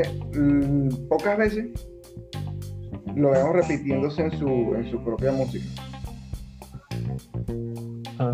pocas 1.08 1.38
veces 1.38 1.66
lo 3.14 3.30
vemos 3.30 3.52
repitiéndose 3.52 4.22
en 4.22 4.38
su, 4.38 4.46
en 4.74 4.90
su 4.90 5.02
propia 5.02 5.32
música. 5.32 5.66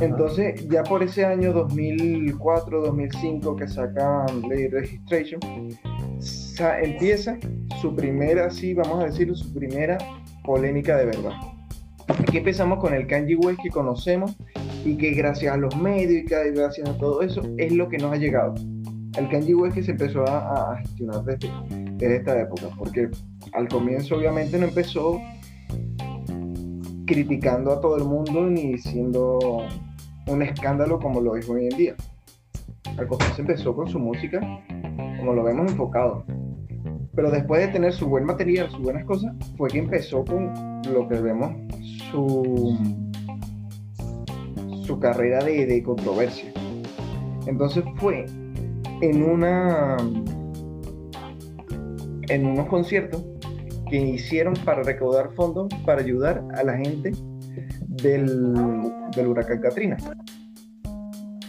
Entonces, 0.01 0.67
ya 0.69 0.83
por 0.83 1.03
ese 1.03 1.25
año 1.25 1.53
2004, 1.53 2.83
2005 2.83 3.57
que 3.57 3.69
sacan 3.69 4.43
Lady 4.49 4.69
Registration, 4.69 5.41
empieza 6.83 7.39
su 7.81 7.95
primera, 7.95 8.51
sí, 8.51 8.75
vamos 8.75 9.03
a 9.03 9.07
decir, 9.07 9.35
su 9.37 9.53
primera 9.53 9.99
polémica 10.45 10.97
de 10.97 11.07
verdad. 11.07 11.33
Aquí 12.09 12.39
empezamos 12.39 12.79
con 12.79 12.95
el 12.95 13.07
Kanji 13.07 13.35
West 13.35 13.61
que 13.63 13.71
conocemos 13.71 14.37
y 14.85 14.97
que 14.97 15.13
gracias 15.13 15.55
a 15.55 15.57
los 15.57 15.77
medios 15.77 16.23
y 16.23 16.53
gracias 16.53 16.89
a 16.89 16.97
todo 16.99 17.23
eso 17.23 17.43
es 17.57 17.73
lo 17.73 17.89
que 17.89 17.99
nos 17.99 18.13
ha 18.13 18.17
llegado. 18.17 18.55
El 19.19 19.29
Kanji 19.29 19.55
West 19.55 19.75
que 19.75 19.83
se 19.83 19.93
empezó 19.93 20.25
a, 20.27 20.77
gestionar 20.79 21.25
desde, 21.25 21.51
desde 21.97 22.17
esta 22.17 22.41
época, 22.41 22.69
porque 22.77 23.09
al 23.53 23.69
comienzo 23.69 24.17
obviamente 24.17 24.59
no 24.59 24.67
empezó 24.67 25.21
criticando 27.07 27.73
a 27.73 27.81
todo 27.81 27.97
el 27.97 28.05
mundo 28.05 28.47
ni 28.47 28.79
siendo 28.79 29.39
un 30.27 30.43
escándalo 30.43 30.99
como 30.99 31.21
lo 31.21 31.37
es 31.37 31.49
hoy 31.49 31.69
en 31.71 31.77
día. 31.77 31.95
se 33.35 33.41
empezó 33.43 33.75
con 33.75 33.89
su 33.89 33.99
música, 33.99 34.41
como 35.19 35.35
lo 35.35 35.45
vemos 35.45 35.71
enfocado. 35.71 36.25
Pero 37.15 37.31
después 37.31 37.61
de 37.67 37.73
tener 37.73 37.93
su 37.93 38.09
buen 38.09 38.25
material, 38.25 38.71
sus 38.71 38.81
buenas 38.81 39.05
cosas, 39.05 39.33
fue 39.57 39.71
que 39.71 39.79
empezó 39.79 40.25
con 40.25 40.53
lo 40.93 41.09
que 41.09 41.21
vemos 41.21 41.53
su, 42.11 42.77
su 44.85 44.99
carrera 44.99 45.45
de, 45.45 45.67
de 45.67 45.83
controversia. 45.83 46.53
Entonces 47.47 47.85
fue 47.97 48.25
en 49.01 49.23
una 49.23 49.97
en 52.29 52.47
unos 52.47 52.67
conciertos 52.69 53.23
que 53.95 54.01
hicieron 54.01 54.55
para 54.65 54.83
recaudar 54.83 55.33
fondos 55.35 55.69
para 55.87 56.01
ayudar 56.01 56.45
a 56.57 56.65
la 56.65 56.77
gente 56.77 57.13
del, 57.87 58.53
del 59.15 59.27
huracán 59.29 59.61
Katrina. 59.61 59.97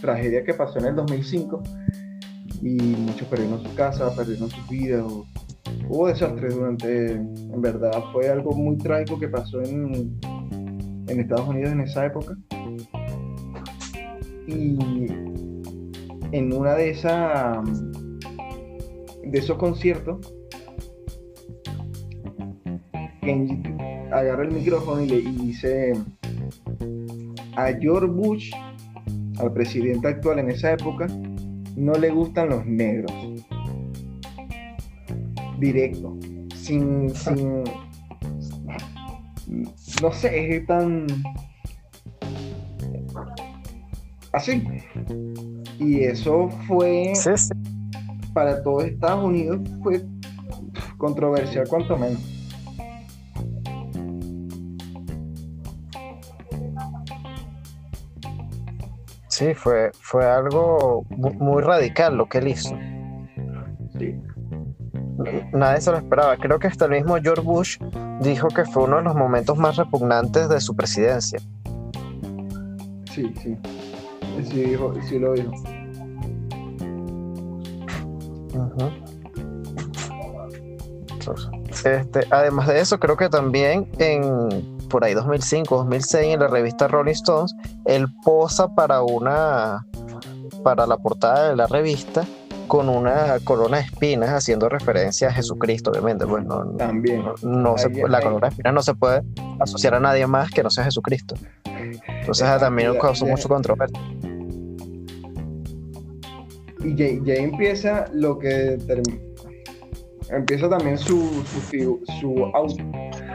Tragedia 0.00 0.44
que 0.44 0.54
pasó 0.54 0.78
en 0.78 0.84
el 0.86 0.94
2005 0.94 1.60
y 2.62 2.76
muchos 2.76 3.26
perdieron 3.26 3.60
su 3.64 3.74
casa, 3.74 4.14
perdieron 4.14 4.48
sus 4.48 4.68
vidas. 4.68 5.04
Hubo 5.88 6.06
desastres 6.06 6.54
durante, 6.54 7.14
en 7.14 7.60
verdad, 7.60 7.90
fue 8.12 8.28
algo 8.28 8.52
muy 8.52 8.78
trágico 8.78 9.18
que 9.18 9.26
pasó 9.26 9.60
en, 9.62 10.16
en 11.08 11.20
Estados 11.20 11.48
Unidos 11.48 11.72
en 11.72 11.80
esa 11.80 12.06
época. 12.06 12.36
Y 14.46 14.78
en 16.30 16.52
una 16.52 16.74
de 16.76 16.90
esas 16.90 17.58
de 19.24 19.36
esos 19.36 19.58
conciertos 19.58 20.35
Kenji 23.26 23.60
agarra 24.12 24.44
el 24.44 24.52
micrófono 24.52 25.02
y 25.02 25.08
le 25.08 25.20
dice 25.20 25.94
a 27.56 27.72
George 27.72 28.06
Bush, 28.06 28.52
al 29.40 29.52
presidente 29.52 30.06
actual 30.06 30.38
en 30.38 30.50
esa 30.50 30.74
época, 30.74 31.08
no 31.74 31.92
le 31.94 32.10
gustan 32.10 32.50
los 32.50 32.64
negros. 32.64 33.12
Directo. 35.58 36.16
Sin, 36.54 37.10
sin 37.10 37.64
no 40.00 40.12
sé, 40.12 40.56
es 40.56 40.66
tan 40.66 41.06
así. 44.32 44.62
Y 45.80 46.04
eso 46.04 46.48
fue, 46.68 47.12
para 48.32 48.62
todo 48.62 48.82
Estados 48.82 49.24
Unidos, 49.24 49.60
fue 49.82 50.04
controversial 50.96 51.66
cuanto 51.68 51.96
menos. 51.96 52.35
Sí, 59.36 59.52
fue, 59.52 59.90
fue 60.00 60.24
algo 60.24 61.04
muy, 61.10 61.62
radical 61.62 62.16
lo 62.16 62.26
que 62.26 62.38
él 62.38 62.48
hizo. 62.48 62.74
Sí. 63.98 64.18
Nadie 65.52 65.82
se 65.82 65.90
lo 65.90 65.98
esperaba. 65.98 66.38
Creo 66.38 66.58
que 66.58 66.68
hasta 66.68 66.86
el 66.86 66.92
mismo 66.92 67.16
George 67.22 67.42
Bush 67.42 67.76
dijo 68.22 68.48
que 68.48 68.64
fue 68.64 68.84
uno 68.84 68.96
de 68.96 69.02
los 69.02 69.14
momentos 69.14 69.58
más 69.58 69.76
repugnantes 69.76 70.48
de 70.48 70.58
su 70.58 70.74
presidencia. 70.74 71.38
Sí, 73.12 73.30
sí. 73.42 73.58
Sí, 74.42 74.74
sí 75.06 75.18
lo 75.18 75.34
dijo. 75.34 75.52
este, 81.84 82.20
además 82.30 82.68
de 82.68 82.80
eso, 82.80 82.98
creo 82.98 83.18
que 83.18 83.28
también 83.28 83.86
en 83.98 84.75
por 84.86 85.04
ahí 85.04 85.14
2005, 85.14 85.76
2006 85.76 86.34
en 86.34 86.40
la 86.40 86.48
revista 86.48 86.88
Rolling 86.88 87.12
Stones, 87.12 87.54
él 87.84 88.06
posa 88.24 88.74
para 88.74 89.02
una 89.02 89.86
para 90.62 90.86
la 90.86 90.96
portada 90.96 91.50
de 91.50 91.56
la 91.56 91.66
revista 91.66 92.24
con 92.66 92.88
una 92.88 93.38
corona 93.44 93.78
de 93.78 93.84
espinas 93.84 94.30
haciendo 94.30 94.68
referencia 94.68 95.28
a 95.28 95.32
Jesucristo, 95.32 95.90
obviamente. 95.90 96.26
Pues 96.26 96.44
no, 96.44 96.64
También. 96.76 97.24
No, 97.42 97.76
la 98.08 98.20
corona 98.20 98.40
de 98.40 98.48
espinas 98.48 98.74
no 98.74 98.82
se 98.82 98.94
puede 98.94 99.22
asociar 99.60 99.94
a 99.94 100.00
nadie 100.00 100.26
más 100.26 100.50
que 100.50 100.62
no 100.62 100.70
sea 100.70 100.84
Jesucristo. 100.84 101.36
Entonces 101.64 102.46
también 102.58 102.98
causó 102.98 103.26
mucho 103.26 103.48
controversia. 103.48 104.00
Y 106.82 106.94
ya, 106.96 107.34
empieza 107.34 108.06
lo 108.12 108.38
que 108.38 108.78
empieza 110.30 110.68
también 110.68 110.98
su, 110.98 111.44
su, 111.70 112.00
su 112.20 112.44
auto, 112.54 112.76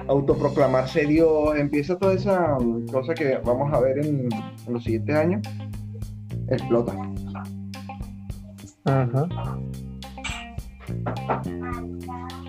autoproclamarse 0.08 1.06
Dios, 1.06 1.56
empieza 1.58 1.98
toda 1.98 2.14
esa 2.14 2.58
cosa 2.92 3.14
que 3.14 3.40
vamos 3.44 3.74
a 3.74 3.80
ver 3.80 4.00
en, 4.00 4.30
los 4.68 4.84
siguientes 4.84 5.16
años, 5.16 5.42
explota. 6.50 6.94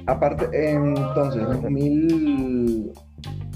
Aparte, 0.06 0.72
entonces, 0.72 1.42
en 1.64 2.92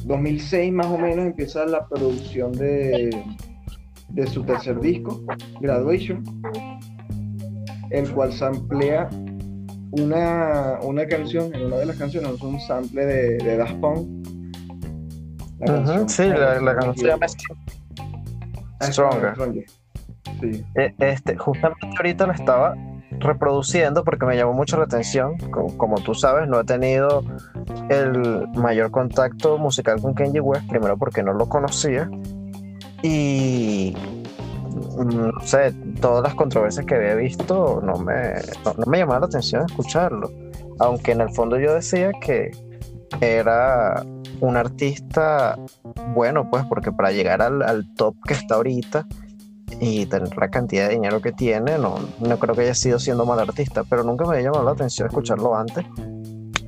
2006 0.05 0.73
más 0.73 0.87
o 0.87 0.99
menos 0.99 1.27
empieza 1.27 1.67
la 1.67 1.87
producción 1.89 2.53
de, 2.53 3.11
de 4.11 4.27
su 4.27 4.45
tercer 4.45 4.81
disco, 4.81 5.23
Graduation, 5.61 6.23
el 7.91 8.11
cual 8.13 8.33
samplea 8.33 9.09
una, 9.93 10.79
una 10.83 11.07
canción, 11.07 11.55
en 11.55 11.67
una 11.67 11.77
de 11.77 11.87
las 11.87 11.97
canciones, 11.97 12.31
es 12.33 12.43
un 12.43 12.61
sample 12.61 13.07
de, 13.07 13.39
de 13.39 13.57
Daft 13.57 13.77
Punk. 13.81 14.27
sí, 16.09 16.25
la, 16.29 16.75
canción 16.75 16.97
se 16.97 17.07
llama 17.07 17.27
Stronger. 18.83 19.67
Sí. 20.41 20.65
E, 20.75 20.95
este, 20.99 21.37
justamente 21.37 21.87
ahorita 21.97 22.27
lo 22.27 22.33
estaba 22.33 22.75
reproduciendo 23.21 24.05
porque 24.05 24.27
me 24.27 24.37
llamó 24.37 24.53
mucho 24.53 24.77
la 24.77 24.85
atención. 24.85 25.39
Como, 25.51 25.77
como, 25.79 26.01
tú 26.01 26.15
sabes, 26.15 26.49
no 26.49 26.61
he 26.61 26.65
tenido 26.65 27.25
el 27.89 28.49
mayor 28.55 28.91
contacto 28.91 29.57
musical 29.59 30.01
con 30.01 30.15
Kenji 30.15 30.41
West, 30.41 30.69
primero 30.69 30.97
porque 30.97 31.23
no 31.23 31.33
lo 31.33 31.49
conocía 31.49 32.11
y 33.03 33.95
no 34.77 35.41
sé, 35.41 35.73
todas 36.01 36.23
las 36.23 36.35
controversias 36.35 36.85
que 36.87 36.95
había 36.95 37.15
visto 37.15 37.81
no 37.83 37.97
me, 37.99 38.35
no, 38.65 38.87
me 38.87 38.99
llamaba 38.99 39.21
la 39.21 39.27
atención 39.27 39.65
escucharlo. 39.69 40.31
Aunque 40.79 41.13
en 41.13 41.23
el 41.23 41.31
fondo 41.31 41.59
yo 41.59 41.75
decía 41.75 42.13
que 42.21 42.51
era 43.21 44.05
un 44.41 44.57
artista 44.57 45.57
bueno, 46.15 46.51
pues, 46.51 46.65
porque 46.69 46.93
para 46.93 47.13
llegar 47.13 47.41
al, 47.43 47.87
top 47.95 48.17
que 48.27 48.35
está 48.35 48.57
ahorita 48.57 49.07
y 49.81 50.07
tener 50.07 50.37
la 50.37 50.49
cantidad 50.49 50.89
de 50.89 50.95
dinero 50.95 51.21
que 51.21 51.33
tiene, 51.33 51.79
no, 51.79 51.97
no 52.21 52.39
creo 52.39 52.55
que 52.55 52.63
haya 52.63 52.75
sido 52.75 52.99
siendo 52.99 53.25
mal 53.25 53.41
artista, 53.41 53.85
pero 53.85 54.05
nunca 54.05 54.25
me 54.25 54.37
había 54.37 54.47
llamado 54.47 54.65
la 54.65 54.73
atención 54.73 55.09
escucharlo 55.09 55.57
antes. 55.57 55.85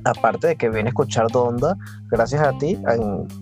Aparte 0.09 0.47
de 0.47 0.55
que 0.55 0.69
vine 0.69 0.85
a 0.85 0.89
escuchar 0.89 1.27
Donda, 1.27 1.77
gracias 2.09 2.41
a 2.41 2.57
ti, 2.57 2.81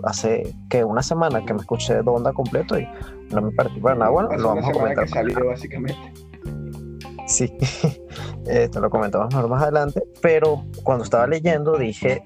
hace 0.03 0.53
que 0.69 0.83
una 0.83 1.01
semana 1.01 1.45
que 1.45 1.53
me 1.53 1.61
escuché 1.61 2.01
Donda 2.01 2.33
completo 2.33 2.77
y 2.77 2.85
no 3.31 3.41
me 3.41 3.51
partí 3.51 3.79
para 3.79 3.95
nada. 3.95 4.11
Bueno, 4.11 4.29
lo 4.37 4.49
vamos 4.49 4.67
a 4.67 4.71
comentar. 4.73 5.07
salió, 5.07 5.47
básicamente. 5.47 6.13
Sí, 7.25 7.53
esto 8.47 8.81
lo 8.81 8.89
comentamos 8.89 9.33
más 9.49 9.63
adelante, 9.63 10.03
pero 10.21 10.65
cuando 10.83 11.05
estaba 11.05 11.25
leyendo 11.25 11.77
dije, 11.77 12.21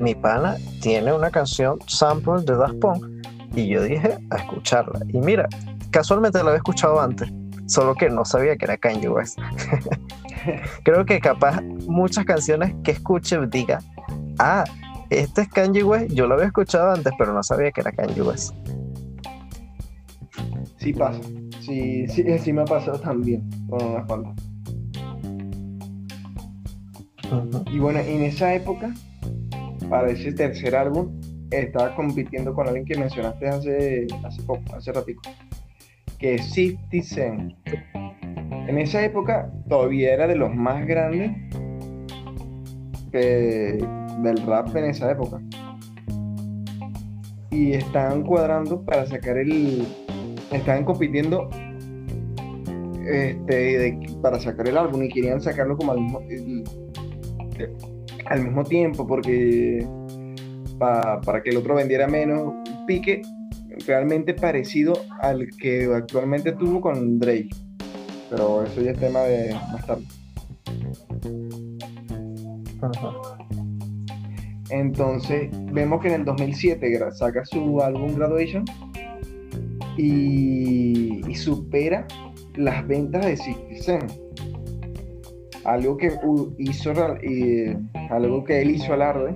mi 0.00 0.14
pana 0.14 0.56
tiene 0.80 1.12
una 1.12 1.30
canción 1.30 1.78
sample 1.88 2.42
de 2.44 2.56
Daft 2.56 2.78
Punk 2.78 3.06
y 3.54 3.68
yo 3.68 3.82
dije 3.82 4.18
a 4.30 4.36
escucharla. 4.36 5.00
Y 5.08 5.18
mira, 5.18 5.48
casualmente 5.90 6.38
la 6.38 6.46
había 6.46 6.56
escuchado 6.58 7.00
antes, 7.00 7.32
solo 7.66 7.94
que 7.96 8.08
no 8.08 8.24
sabía 8.24 8.56
que 8.56 8.66
era 8.66 8.76
Kanye 8.76 9.08
West. 9.08 9.38
Creo 10.84 11.04
que 11.04 11.20
capaz 11.20 11.62
muchas 11.86 12.24
canciones 12.24 12.74
que 12.82 12.92
escuche 12.92 13.38
diga, 13.46 13.80
ah, 14.38 14.64
este 15.10 15.42
es 15.42 15.48
Kanye 15.48 15.82
West, 15.82 16.12
yo 16.12 16.26
lo 16.26 16.34
había 16.34 16.46
escuchado 16.46 16.92
antes, 16.92 17.12
pero 17.18 17.32
no 17.32 17.42
sabía 17.42 17.70
que 17.70 17.80
era 17.80 17.92
Kanye 17.92 18.22
West. 18.22 18.54
Sí 20.78 20.92
pasa. 20.92 21.20
Sí, 21.60 22.06
sí, 22.08 22.24
sí 22.38 22.52
me 22.52 22.62
ha 22.62 22.66
pasado 22.66 22.98
también 23.00 23.48
con 23.68 23.82
una 23.82 24.00
espalda. 24.00 24.34
Y 27.72 27.78
bueno, 27.78 28.00
en 28.00 28.22
esa 28.22 28.54
época, 28.54 28.92
para 29.88 30.10
ese 30.10 30.32
tercer 30.32 30.76
álbum, 30.76 31.20
estaba 31.50 31.94
compitiendo 31.94 32.54
con 32.54 32.66
alguien 32.66 32.84
que 32.84 32.98
mencionaste 32.98 33.48
hace, 33.48 34.06
hace 34.24 34.42
poco, 34.42 34.62
hace 34.74 34.92
ratico, 34.92 35.22
que 36.18 36.34
es 36.34 36.50
50 36.52 37.02
Cent. 37.02 37.54
En 38.66 38.78
esa 38.78 39.04
época 39.04 39.50
todavía 39.68 40.14
era 40.14 40.26
de 40.26 40.36
los 40.36 40.54
más 40.54 40.86
grandes 40.86 41.32
del 43.12 44.46
rap 44.46 44.74
en 44.74 44.84
esa 44.86 45.10
época. 45.10 45.40
Y 47.50 47.72
estaban 47.72 48.22
cuadrando 48.22 48.84
para 48.84 49.06
sacar 49.06 49.38
el, 49.38 49.86
estaban 50.50 50.84
compitiendo 50.84 51.48
este, 53.06 53.98
para 54.22 54.40
sacar 54.40 54.66
el 54.66 54.78
álbum 54.78 55.02
y 55.02 55.08
querían 55.08 55.40
sacarlo 55.40 55.76
como 55.76 55.92
al 55.92 56.00
mismo, 56.00 56.20
al 58.26 58.44
mismo 58.44 58.64
tiempo 58.64 59.06
porque 59.06 59.86
para 60.78 61.42
que 61.42 61.50
el 61.50 61.58
otro 61.58 61.74
vendiera 61.76 62.08
menos 62.08 62.54
pique 62.86 63.22
realmente 63.86 64.34
parecido 64.34 64.94
al 65.20 65.46
que 65.60 65.84
actualmente 65.94 66.52
tuvo 66.52 66.80
con 66.80 67.18
Drake 67.18 67.50
pero 68.34 68.64
eso 68.64 68.80
ya 68.80 68.90
es 68.90 68.98
tema 68.98 69.20
de 69.20 69.54
más 69.54 69.86
tarde 69.86 70.04
entonces 74.70 75.50
vemos 75.72 76.02
que 76.02 76.08
en 76.08 76.14
el 76.14 76.24
2007 76.24 76.98
saca 77.12 77.44
su 77.44 77.80
álbum 77.80 78.14
Graduation 78.16 78.64
y, 79.96 81.22
supera 81.34 82.06
las 82.54 82.86
ventas 82.86 83.26
de 83.26 83.36
Citizen. 83.36 84.06
Algo 85.64 85.96
que 85.96 86.12
hizo 86.58 86.92
algo 88.10 88.44
que 88.44 88.62
él 88.62 88.70
hizo 88.70 88.92
alarde, 88.92 89.34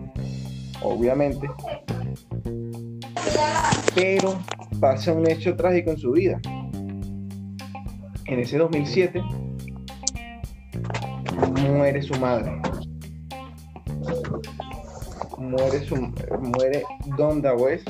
obviamente. 0.83 1.49
Pero 3.95 4.39
pasa 4.81 5.13
un 5.13 5.29
hecho 5.29 5.57
trágico 5.57 5.91
en 5.91 5.99
su 5.99 6.13
vida. 6.13 6.41
En 8.29 8.41
ese 8.41 8.59
2007 8.59 9.23
muere 11.57 12.03
su 12.03 12.15
madre. 12.21 12.61
Muere 15.39 15.81
su 15.85 15.97
muere 15.97 16.83
Donda 17.17 17.55
West 17.55 17.89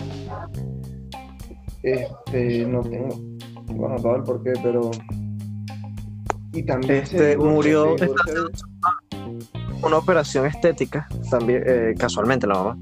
este, 1.82 2.66
no 2.66 2.82
tengo, 2.82 3.08
bueno, 3.66 3.96
todo 3.96 4.16
el 4.16 4.22
porqué, 4.24 4.52
pero. 4.62 4.90
Y 6.52 6.62
también. 6.64 6.94
Este, 6.94 7.36
murió. 7.36 7.94
una 9.82 9.96
operación 9.96 10.46
estética, 10.46 11.06
también, 11.30 11.62
eh, 11.66 11.94
casualmente 11.96 12.46
la 12.46 12.54
mamá. 12.54 12.78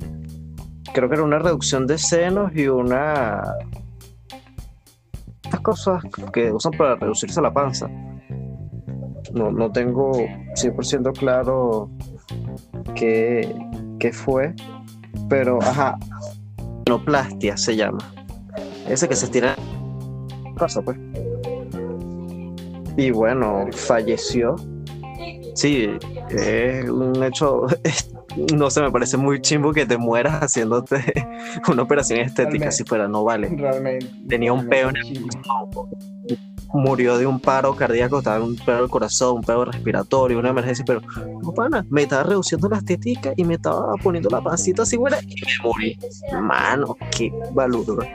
Creo 0.95 1.09
que 1.09 1.15
era 1.15 1.25
una 1.25 1.39
reducción 1.39 1.87
de 1.87 1.99
senos 1.99 2.53
y 2.55 2.69
una. 2.69 3.43
Cosas 5.67 6.01
que 6.33 6.53
usan 6.53 6.71
para 6.79 6.95
reducirse 6.95 7.43
la 7.43 7.53
panza. 7.53 7.89
No, 9.35 9.51
no 9.51 9.73
tengo 9.73 10.13
100% 10.13 11.13
claro 11.19 11.91
qué, 12.95 13.53
qué 13.99 14.13
fue, 14.13 14.55
pero 15.29 15.61
ajá, 15.61 15.99
Plastia 17.05 17.57
se 17.57 17.75
llama 17.75 17.99
ese 18.89 19.09
que 19.09 19.17
se 19.17 19.27
estira 19.27 19.57
cosa, 20.57 20.81
pues. 20.83 20.97
Y 22.97 23.11
bueno, 23.11 23.67
falleció. 23.73 24.55
Sí, 25.55 25.89
es 26.31 26.89
un 26.89 27.23
hecho, 27.23 27.67
no 28.55 28.71
sé, 28.71 28.83
me 28.83 28.91
parece 28.91 29.17
muy 29.17 29.41
chimbo 29.41 29.73
que 29.73 29.87
te 29.87 29.97
mueras 29.97 30.43
haciéndote 30.43 31.03
una 31.69 31.83
operación 31.83 32.21
estética 32.21 32.71
si 32.71 32.85
fuera, 32.85 33.09
no 33.09 33.25
vale. 33.25 33.49
Realmente. 33.49 34.11
Tenía 34.29 34.53
un 34.53 34.69
peo 34.69 34.91
en 34.91 34.97
el 34.97 35.29
murió 36.73 37.17
de 37.19 37.27
un 37.27 37.41
paro 37.41 37.75
cardíaco, 37.75 38.19
estaba 38.19 38.37
en 38.37 38.43
un 38.43 38.57
peo 38.57 38.77
del 38.77 38.91
corazón, 38.91 39.37
un 39.37 39.43
peo 39.43 39.65
respiratorio, 39.65 40.39
una 40.39 40.51
emergencia, 40.51 40.85
pero 40.85 41.01
no 41.43 41.53
pana, 41.53 41.87
me 41.89 42.03
estaba 42.03 42.25
reduciendo 42.25 42.69
la 42.69 42.79
estética 42.79 43.33
y 43.37 43.45
me 43.45 43.55
estaba 43.55 43.95
poniendo 44.03 44.29
la 44.31 44.41
pancita 44.41 44.83
así 44.83 44.97
buena 44.97 45.19
y 45.23 45.35
me 45.35 45.53
morí. 45.65 45.99
Mano, 46.41 46.97
qué 47.17 47.33
valor. 47.53 48.07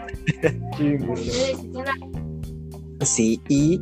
Sí, 3.01 3.41
y 3.49 3.82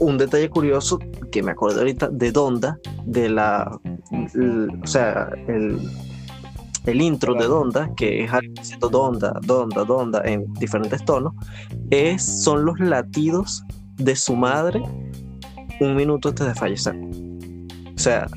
un 0.00 0.18
detalle 0.18 0.48
curioso 0.48 0.98
que 1.30 1.42
me 1.42 1.52
acuerdo 1.52 1.80
ahorita 1.80 2.08
de 2.08 2.32
Donda, 2.32 2.78
de 3.04 3.28
la, 3.28 3.70
o 4.82 4.86
sea, 4.86 5.30
el, 5.46 5.78
el 6.86 7.02
intro 7.02 7.34
de 7.34 7.46
Donda, 7.46 7.90
que 7.96 8.24
es 8.24 8.30
haciendo 8.30 8.88
Donda, 8.88 9.38
Donda, 9.42 9.84
Donda 9.84 10.22
en 10.24 10.52
diferentes 10.54 11.04
tonos, 11.04 11.34
es, 11.90 12.22
son 12.22 12.64
los 12.64 12.78
latidos 12.80 13.62
de 13.96 14.16
su 14.16 14.34
madre 14.36 14.82
un 15.80 15.96
minuto 15.96 16.30
antes 16.30 16.46
de 16.46 16.54
fallecer. 16.54 16.96
O 17.94 18.00
sea, 18.00 18.28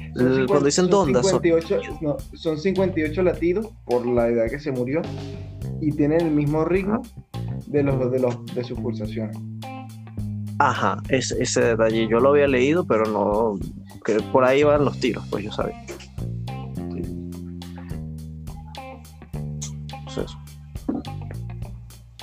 cuando 0.47 0.65
dicen 0.65 0.89
Donda 0.89 1.21
son 1.21 1.41
58, 1.41 1.99
son... 2.33 2.57
58 2.57 3.21
latidos 3.21 3.67
por 3.85 4.07
la 4.07 4.27
edad 4.27 4.49
que 4.49 4.59
se 4.59 4.71
murió 4.71 5.01
y 5.79 5.91
tienen 5.91 6.21
el 6.21 6.31
mismo 6.31 6.65
ritmo 6.65 7.03
de 7.67 7.83
los 7.83 8.11
de 8.11 8.19
los 8.19 8.43
de 8.47 8.63
sus 8.63 8.79
pulsaciones. 8.79 9.37
Ajá, 10.63 11.01
ese, 11.09 11.41
ese 11.41 11.59
detalle 11.59 12.07
yo 12.07 12.19
lo 12.19 12.29
había 12.29 12.47
leído, 12.47 12.85
pero 12.85 13.05
no 13.05 13.57
que 14.05 14.21
por 14.31 14.43
ahí 14.43 14.61
van 14.61 14.85
los 14.85 14.99
tiros, 14.99 15.25
pues 15.31 15.43
yo 15.43 15.51
sabía. 15.51 15.83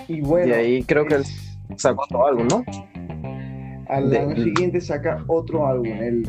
Y 0.06 0.20
bueno. 0.20 0.54
ahí 0.54 0.84
creo 0.84 1.04
que 1.04 1.16
él 1.16 1.24
sacó 1.76 2.04
otro 2.04 2.28
álbum, 2.28 2.46
¿no? 2.46 2.64
Al 3.88 4.14
año 4.14 4.36
siguiente 4.36 4.80
saca 4.80 5.24
otro 5.26 5.66
álbum, 5.66 5.88
el 5.88 6.22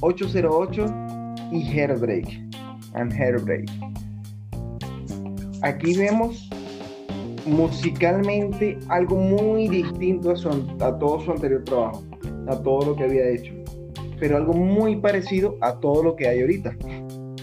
808 0.00 0.84
eh, 0.84 0.92
y 1.52 1.78
Hairbreak. 1.78 2.26
And 2.94 3.12
Hairbreak. 3.12 3.70
Aquí 5.62 5.96
vemos 5.96 6.50
musicalmente 7.46 8.78
algo 8.88 9.16
muy 9.16 9.68
distinto 9.68 10.30
a, 10.30 10.86
a 10.86 10.98
todo 10.98 11.20
su 11.20 11.30
anterior 11.30 11.64
trabajo, 11.64 12.02
a 12.48 12.60
todo 12.62 12.86
lo 12.86 12.96
que 12.96 13.04
había 13.04 13.28
hecho, 13.28 13.52
pero 14.18 14.36
algo 14.36 14.52
muy 14.52 14.96
parecido 14.96 15.56
a 15.60 15.78
todo 15.78 16.02
lo 16.02 16.16
que 16.16 16.28
hay 16.28 16.40
ahorita 16.40 16.76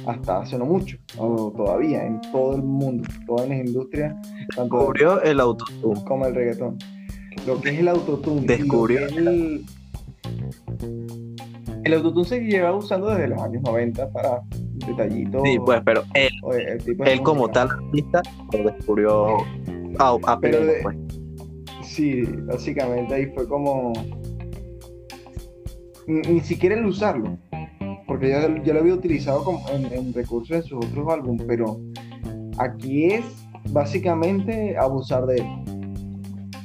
hasta 0.06 0.41
hace 0.41 0.58
no 0.58 0.66
mucho, 0.66 0.97
o 1.18 1.51
todavía 1.56 2.06
en 2.06 2.20
todo 2.32 2.56
el 2.56 2.64
mundo, 2.64 3.08
todas 3.26 3.47
las 3.47 3.60
industrias. 3.60 4.14
Tanto 4.56 4.78
Descubrió 4.78 5.22
el 5.22 5.39
autotune. 5.39 6.04
Como 6.06 6.26
el 6.26 6.36
reggaetón. 6.36 6.78
Lo 7.47 7.60
que 7.62 7.70
es 7.70 7.80
el 7.80 7.88
autotune. 7.88 8.45
Descubrió. 8.45 9.08
El, 9.08 9.66
el 11.84 11.93
autotune 11.93 12.26
se 12.26 12.39
lleva 12.41 12.74
usando 12.74 13.10
desde 13.10 13.28
los 13.28 13.41
años 13.41 13.62
90 13.64 14.12
para 14.12 14.41
detallitos. 14.88 15.41
Sí, 15.43 15.58
pues, 15.60 15.82
pero 15.84 16.04
él, 16.14 16.30
él 17.06 17.22
como 17.22 17.49
tal 17.49 17.70
artista 17.70 18.22
lo 18.51 18.72
descubrió 18.72 19.38
a, 20.00 20.18
a 20.26 20.39
pero 20.39 20.60
pues. 20.82 20.98
Sí, 21.84 22.24
básicamente 22.46 23.14
ahí 23.14 23.26
fue 23.34 23.48
como. 23.48 23.94
Ni 26.08 26.41
siquiera 26.41 26.76
el 26.76 26.86
usarlo 26.86 27.38
porque 28.14 28.30
ya, 28.30 28.48
lo 28.48 28.80
había 28.80 28.94
utilizado 28.94 29.44
como 29.44 29.68
en, 29.70 30.14
recursos 30.14 30.58
en 30.58 30.64
sus 30.64 30.86
otros 30.86 31.12
álbumes, 31.12 31.46
pero 31.48 31.80
aquí 32.58 33.06
es 33.06 33.26
básicamente 33.72 34.78
abusar 34.78 35.26
de 35.26 35.38
él. 35.38 35.48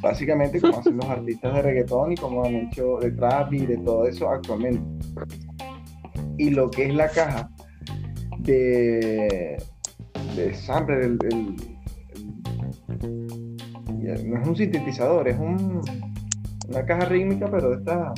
Básicamente 0.01 0.61
como 0.61 0.79
hacen 0.79 0.97
los 0.97 1.07
artistas 1.07 1.55
de 1.55 1.63
reggaetón 1.63 2.13
y 2.13 2.17
como 2.17 2.45
han 2.45 2.55
hecho 2.55 2.99
de 2.99 3.11
trap 3.13 3.53
y 3.53 3.67
de 3.67 3.79
todo 3.79 4.07
eso 4.07 4.29
actualmente. 4.29 4.83
Y 6.37 6.51
lo 6.51 6.71
que 6.71 6.87
es 6.87 6.95
la 6.95 7.09
caja 7.09 7.51
de, 8.41 9.57
de 10.37 10.55
sampler, 10.55 11.01
el, 11.01 11.19
no 14.25 14.41
es 14.41 14.49
un 14.49 14.57
sintetizador, 14.57 15.29
es 15.29 15.39
un, 15.39 15.83
una 16.69 16.85
caja 16.85 17.05
rítmica, 17.07 17.47
pero 17.51 17.71
de 17.71 17.77
esta 17.77 18.13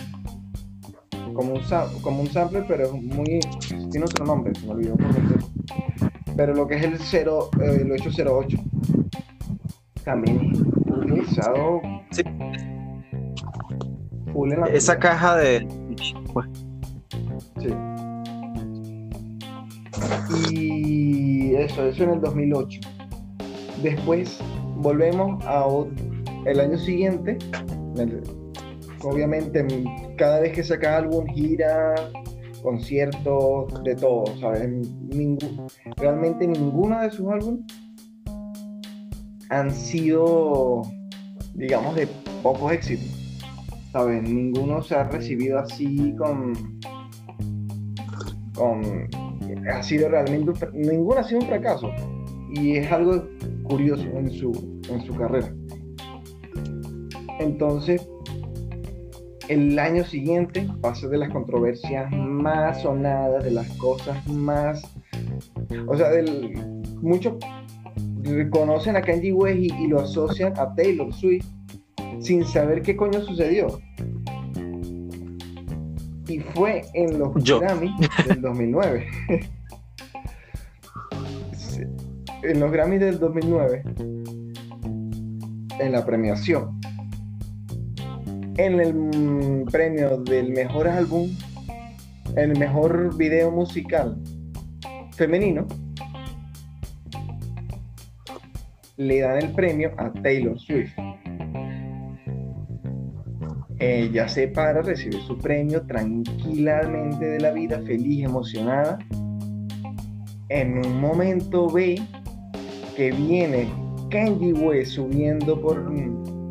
como 1.34 1.55
un, 1.55 1.62
como 2.03 2.20
un 2.22 2.26
sample, 2.28 2.64
pero 2.66 2.84
es 2.84 2.93
muy. 2.93 3.41
Tiene 3.91 4.05
otro 4.05 4.24
nombre, 4.24 4.55
se 4.55 4.66
me 4.66 4.72
olvidó 4.72 4.97
por 4.97 5.07
Pero 6.36 6.55
lo 6.55 6.66
que 6.66 6.76
es 6.76 6.84
el, 6.84 6.99
0, 6.99 7.51
eh, 7.61 7.78
el 7.82 7.93
808 7.93 8.59
también 10.05 10.53
utilizado. 10.86 11.80
Sí. 12.11 12.22
Full 14.32 14.53
en 14.53 14.61
la 14.61 14.66
Esa 14.66 14.99
caja 14.99 15.36
de. 15.36 15.66
Pues. 16.32 16.49
Sí. 17.59 17.68
Y 20.51 21.55
eso, 21.55 21.86
eso 21.86 22.05
en 22.05 22.11
el 22.11 22.20
2008. 22.20 22.80
Después 23.82 24.41
volvemos 24.81 25.45
a 25.47 25.66
el 26.47 26.61
año 26.61 26.78
siguiente, 26.78 27.39
obviamente 29.03 29.64
cada 30.16 30.41
vez 30.41 30.53
que 30.53 30.64
saca 30.64 30.99
álbum, 30.99 31.26
gira, 31.26 31.95
conciertos, 32.62 33.83
de 33.85 33.95
todo, 33.95 34.24
¿sabes? 34.41 34.68
realmente 35.97 36.47
ninguno 36.47 37.01
de 37.01 37.11
sus 37.11 37.28
álbumes 37.28 37.61
han 39.51 39.70
sido, 39.70 40.83
digamos, 41.55 41.95
de 41.97 42.09
pocos 42.43 42.72
éxitos, 42.72 43.09
¿sabes? 43.93 44.22
Ninguno 44.22 44.83
se 44.83 44.95
ha 44.95 45.05
recibido 45.05 45.59
así 45.59 46.14
con... 46.16 46.53
con 48.55 49.09
ha 49.72 49.83
sido 49.83 50.09
realmente, 50.09 50.53
ninguno 50.72 51.20
ha 51.20 51.24
sido 51.24 51.41
un 51.41 51.47
fracaso. 51.47 51.91
Y 52.53 52.76
es 52.76 52.91
algo 52.93 53.24
curioso 53.71 54.03
en 54.03 54.31
su, 54.31 54.81
en 54.89 55.01
su 55.07 55.14
carrera. 55.14 55.55
Entonces, 57.39 58.07
el 59.49 59.79
año 59.79 60.05
siguiente 60.05 60.68
pasa 60.81 61.07
de 61.09 61.18
las 61.18 61.31
controversias 61.31 62.11
más 62.12 62.83
sonadas, 62.83 63.45
de 63.45 63.53
las 63.53 63.68
cosas 63.79 64.27
más. 64.27 64.83
O 65.87 65.97
sea, 65.97 66.11
del, 66.11 66.53
muchos 67.01 67.35
reconocen 68.23 68.97
a 68.97 69.03
Kanye 69.03 69.33
West 69.33 69.59
y, 69.59 69.87
lo 69.87 70.01
asocian 70.01 70.53
a 70.59 70.75
Taylor 70.75 71.12
Swift 71.14 71.47
sin 72.21 72.45
saber 72.45 72.83
qué 72.83 72.97
coño 72.97 73.23
sucedió. 73.23 73.81
Y 76.29 76.41
fue 76.41 76.83
en 76.95 77.18
los 77.18 77.33
Grammy 77.45 77.93
del 78.27 78.41
2009. 78.41 79.07
en 82.43 82.61
los 82.61 82.70
Grammy 82.72 82.99
del 82.99 83.18
2009, 83.18 83.82
en 85.78 85.93
la 85.93 86.05
premiación 86.05 86.80
en 88.61 88.78
el 88.78 89.64
premio 89.70 90.18
del 90.18 90.51
mejor 90.51 90.86
álbum, 90.86 91.30
el 92.36 92.59
mejor 92.59 93.16
video 93.16 93.51
musical 93.51 94.18
femenino, 95.12 95.66
le 98.99 99.20
dan 99.20 99.38
el 99.38 99.53
premio 99.53 99.93
a 99.97 100.12
Taylor 100.12 100.59
Swift. 100.61 100.93
Ella 103.78 104.28
se 104.28 104.49
para, 104.49 104.82
recibe 104.82 105.18
su 105.26 105.38
premio 105.38 105.86
tranquilamente 105.86 107.24
de 107.24 107.41
la 107.41 107.53
vida, 107.53 107.80
feliz, 107.80 108.24
emocionada. 108.24 108.99
En 110.51 110.84
un 110.84 111.01
momento 111.01 111.70
ve 111.70 111.99
que 113.01 113.13
viene 113.13 113.67
Kanye 114.11 114.53
West 114.53 114.93
subiendo 114.93 115.59
por 115.59 115.91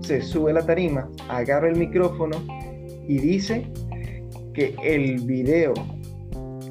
se 0.02 0.20
sube 0.20 0.50
a 0.50 0.56
la 0.56 0.66
tarima, 0.66 1.08
agarra 1.28 1.70
el 1.70 1.76
micrófono 1.76 2.38
y 3.08 3.20
dice 3.20 3.72
que 4.56 4.76
el 4.84 5.20
video 5.26 5.76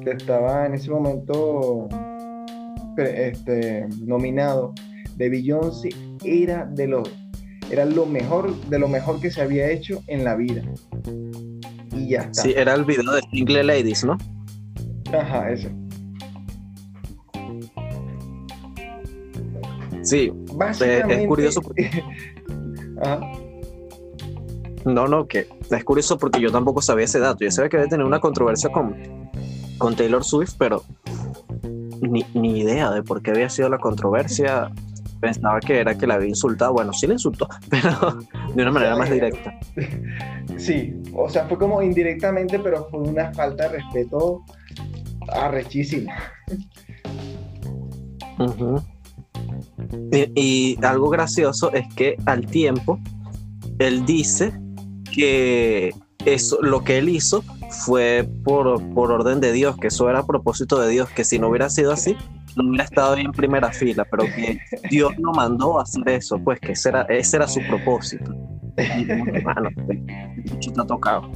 que 0.03 0.11
estaba 0.11 0.65
en 0.65 0.73
ese 0.73 0.91
momento 0.91 1.87
este, 2.97 3.87
nominado 4.05 4.73
de 5.15 5.29
Beyoncé 5.29 5.91
era 6.25 6.65
de 6.65 6.85
lo, 6.85 7.03
era 7.71 7.85
lo 7.85 8.05
mejor 8.05 8.53
de 8.65 8.79
lo 8.79 8.89
mejor 8.89 9.21
que 9.21 9.31
se 9.31 9.41
había 9.41 9.71
hecho 9.71 10.03
en 10.07 10.25
la 10.25 10.35
vida. 10.35 10.61
Y 11.95 12.09
ya 12.09 12.23
está. 12.23 12.41
Sí, 12.41 12.53
era 12.53 12.73
el 12.73 12.83
video 12.83 13.13
de 13.13 13.21
Single 13.31 13.63
Ladies, 13.63 14.03
¿no? 14.03 14.17
Ajá, 15.13 15.49
ese. 15.49 15.71
Sí, 20.09 20.31
Básicamente, 20.53 21.21
es 21.21 21.27
curioso. 21.27 21.61
Ajá. 23.01 23.19
No, 24.85 25.09
no, 25.09 25.27
que 25.27 25.45
es 25.69 25.83
curioso 25.83 26.17
porque 26.17 26.39
yo 26.39 26.53
tampoco 26.53 26.81
sabía 26.81 27.03
ese 27.03 27.19
dato. 27.19 27.43
Yo 27.43 27.51
sabía 27.51 27.69
que 27.69 27.77
debe 27.77 27.89
tener 27.89 28.05
una 28.05 28.21
controversia 28.21 28.71
con, 28.71 28.95
con 29.77 29.93
Taylor 29.93 30.23
Swift, 30.23 30.53
pero 30.57 30.83
ni, 32.01 32.25
ni 32.33 32.61
idea 32.61 32.89
de 32.91 33.03
por 33.03 33.21
qué 33.21 33.31
había 33.31 33.49
sido 33.49 33.67
la 33.67 33.77
controversia. 33.77 34.71
Pensaba 35.19 35.59
que 35.59 35.79
era 35.79 35.97
que 35.97 36.07
la 36.07 36.13
había 36.13 36.29
insultado. 36.29 36.71
Bueno, 36.71 36.93
sí 36.93 37.07
le 37.07 37.13
insultó, 37.13 37.47
pero 37.69 38.19
de 38.55 38.61
una 38.61 38.71
manera 38.71 38.95
más 38.95 39.11
directa. 39.11 39.59
Sí, 40.57 40.95
o 41.13 41.29
sea, 41.29 41.45
fue 41.45 41.57
como 41.57 41.81
indirectamente, 41.81 42.57
pero 42.57 42.87
fue 42.89 43.01
una 43.01 43.33
falta 43.33 43.67
de 43.67 43.79
respeto 43.79 44.45
arrechísima. 45.33 46.13
Y, 50.35 50.77
algo 50.83 51.09
gracioso 51.09 51.71
es 51.73 51.87
que 51.95 52.15
al 52.25 52.45
tiempo 52.45 52.99
él 53.79 54.05
dice 54.05 54.53
que 55.13 55.93
eso, 56.25 56.61
lo 56.61 56.83
que 56.83 56.97
él 56.97 57.09
hizo 57.09 57.43
fue 57.85 58.27
por, 58.43 58.87
por 58.93 59.11
orden 59.11 59.39
de 59.39 59.51
Dios, 59.51 59.77
que 59.77 59.87
eso 59.87 60.09
era 60.09 60.19
a 60.19 60.25
propósito 60.25 60.79
de 60.79 60.89
Dios, 60.89 61.09
que 61.09 61.23
si 61.23 61.39
no 61.39 61.49
hubiera 61.49 61.69
sido 61.69 61.91
así, 61.91 62.15
no 62.55 62.69
hubiera 62.69 62.83
estado 62.83 63.15
en 63.17 63.31
primera 63.31 63.71
fila, 63.71 64.05
pero 64.09 64.23
que 64.23 64.59
Dios 64.89 65.13
lo 65.17 65.31
mandó 65.31 65.79
a 65.79 65.83
hacer 65.83 66.07
eso, 66.09 66.39
pues 66.39 66.59
que 66.59 66.73
ese 66.73 66.89
era, 66.89 67.01
ese 67.03 67.37
era 67.37 67.47
su 67.47 67.61
propósito. 67.67 68.35
Hermano, 68.77 69.69
está 70.59 70.85
tocado. 70.85 71.31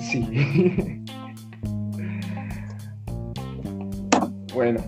Sí. 0.00 1.04
Bueno, 4.54 4.80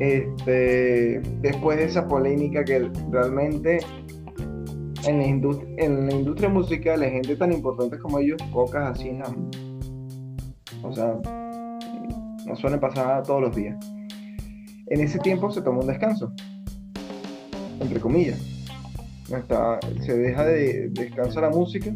este, 0.00 1.20
después 1.40 1.78
de 1.78 1.84
esa 1.84 2.06
polémica 2.06 2.64
que 2.64 2.90
realmente 3.10 3.78
en 5.06 5.18
la, 5.18 5.26
industria, 5.26 6.48
musical, 6.48 7.00
la 7.00 7.08
gente 7.08 7.36
tan 7.36 7.52
importante 7.52 7.98
como 7.98 8.18
ellos, 8.18 8.40
pocas 8.52 8.98
así, 8.98 9.12
no. 9.12 9.24
O 10.82 10.92
sea, 10.92 11.18
no 12.46 12.56
suele 12.56 12.78
pasar 12.78 13.22
todos 13.22 13.40
los 13.42 13.56
días. 13.56 13.76
En 14.88 15.00
ese 15.00 15.18
tiempo 15.18 15.50
se 15.50 15.62
tomó 15.62 15.80
un 15.80 15.86
descanso, 15.86 16.32
entre 17.80 18.00
comillas. 18.00 18.38
se 20.00 20.16
deja 20.16 20.44
de 20.44 20.88
descansar 20.90 21.44
la 21.44 21.50
música 21.50 21.92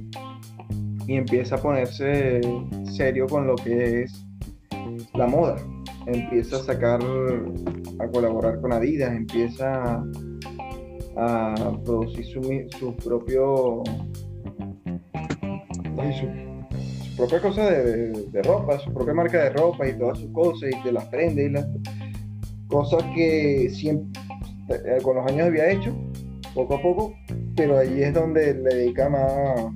y 1.07 1.15
empieza 1.15 1.57
a 1.57 1.59
ponerse 1.59 2.41
serio 2.85 3.27
con 3.27 3.47
lo 3.47 3.57
que 3.57 4.03
es 4.03 4.27
la 5.15 5.27
moda. 5.27 5.57
Empieza 6.07 6.57
a 6.57 6.61
sacar, 6.61 7.01
a 8.03 8.09
colaborar 8.11 8.61
con 8.61 8.73
Adidas, 8.73 9.15
empieza 9.15 10.03
a 11.17 11.79
producir 11.85 12.25
su, 12.27 12.97
propio 12.97 13.83
su, 16.19 17.17
propia 17.17 17.41
cosa 17.41 17.71
de, 17.71 18.43
ropa, 18.43 18.79
su 18.81 18.93
propia 18.93 19.15
marca 19.15 19.45
de 19.45 19.51
ropa 19.51 19.87
y 19.87 19.99
todas 19.99 20.19
sus 20.19 20.31
cosas 20.33 20.71
y 20.71 20.83
de 20.83 20.93
las 20.93 21.05
prendas 21.07 21.45
y 21.45 21.51
las 21.51 21.67
cosas 22.67 23.03
que 23.15 23.71
siempre 23.71 24.21
eh, 24.69 24.99
con 25.03 25.17
los 25.17 25.27
años 25.31 25.49
había 25.49 25.71
hecho 25.71 25.95
poco 26.55 26.75
a 26.75 26.83
poco, 26.83 27.15
pero 27.57 27.79
allí 27.79 28.03
es 28.03 28.15
donde 28.15 28.55
le 28.55 28.75
dedica 28.75 29.09
más, 29.09 29.73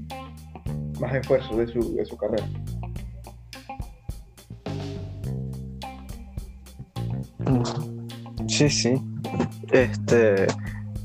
más 1.01 1.15
esfuerzo 1.15 1.57
de 1.57 1.67
su, 1.69 1.95
de 1.95 2.05
su 2.05 2.17
carrera. 2.17 2.47
Sí, 8.57 8.71
sí. 8.71 8.95
Este, 9.71 10.47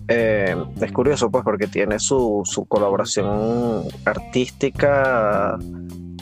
eh, 0.07 0.55
es 0.79 0.91
curioso, 0.93 1.29
pues, 1.29 1.43
porque 1.43 1.67
tiene 1.67 1.99
su, 1.99 2.45
colaboración 2.69 3.83
artística 4.05 5.59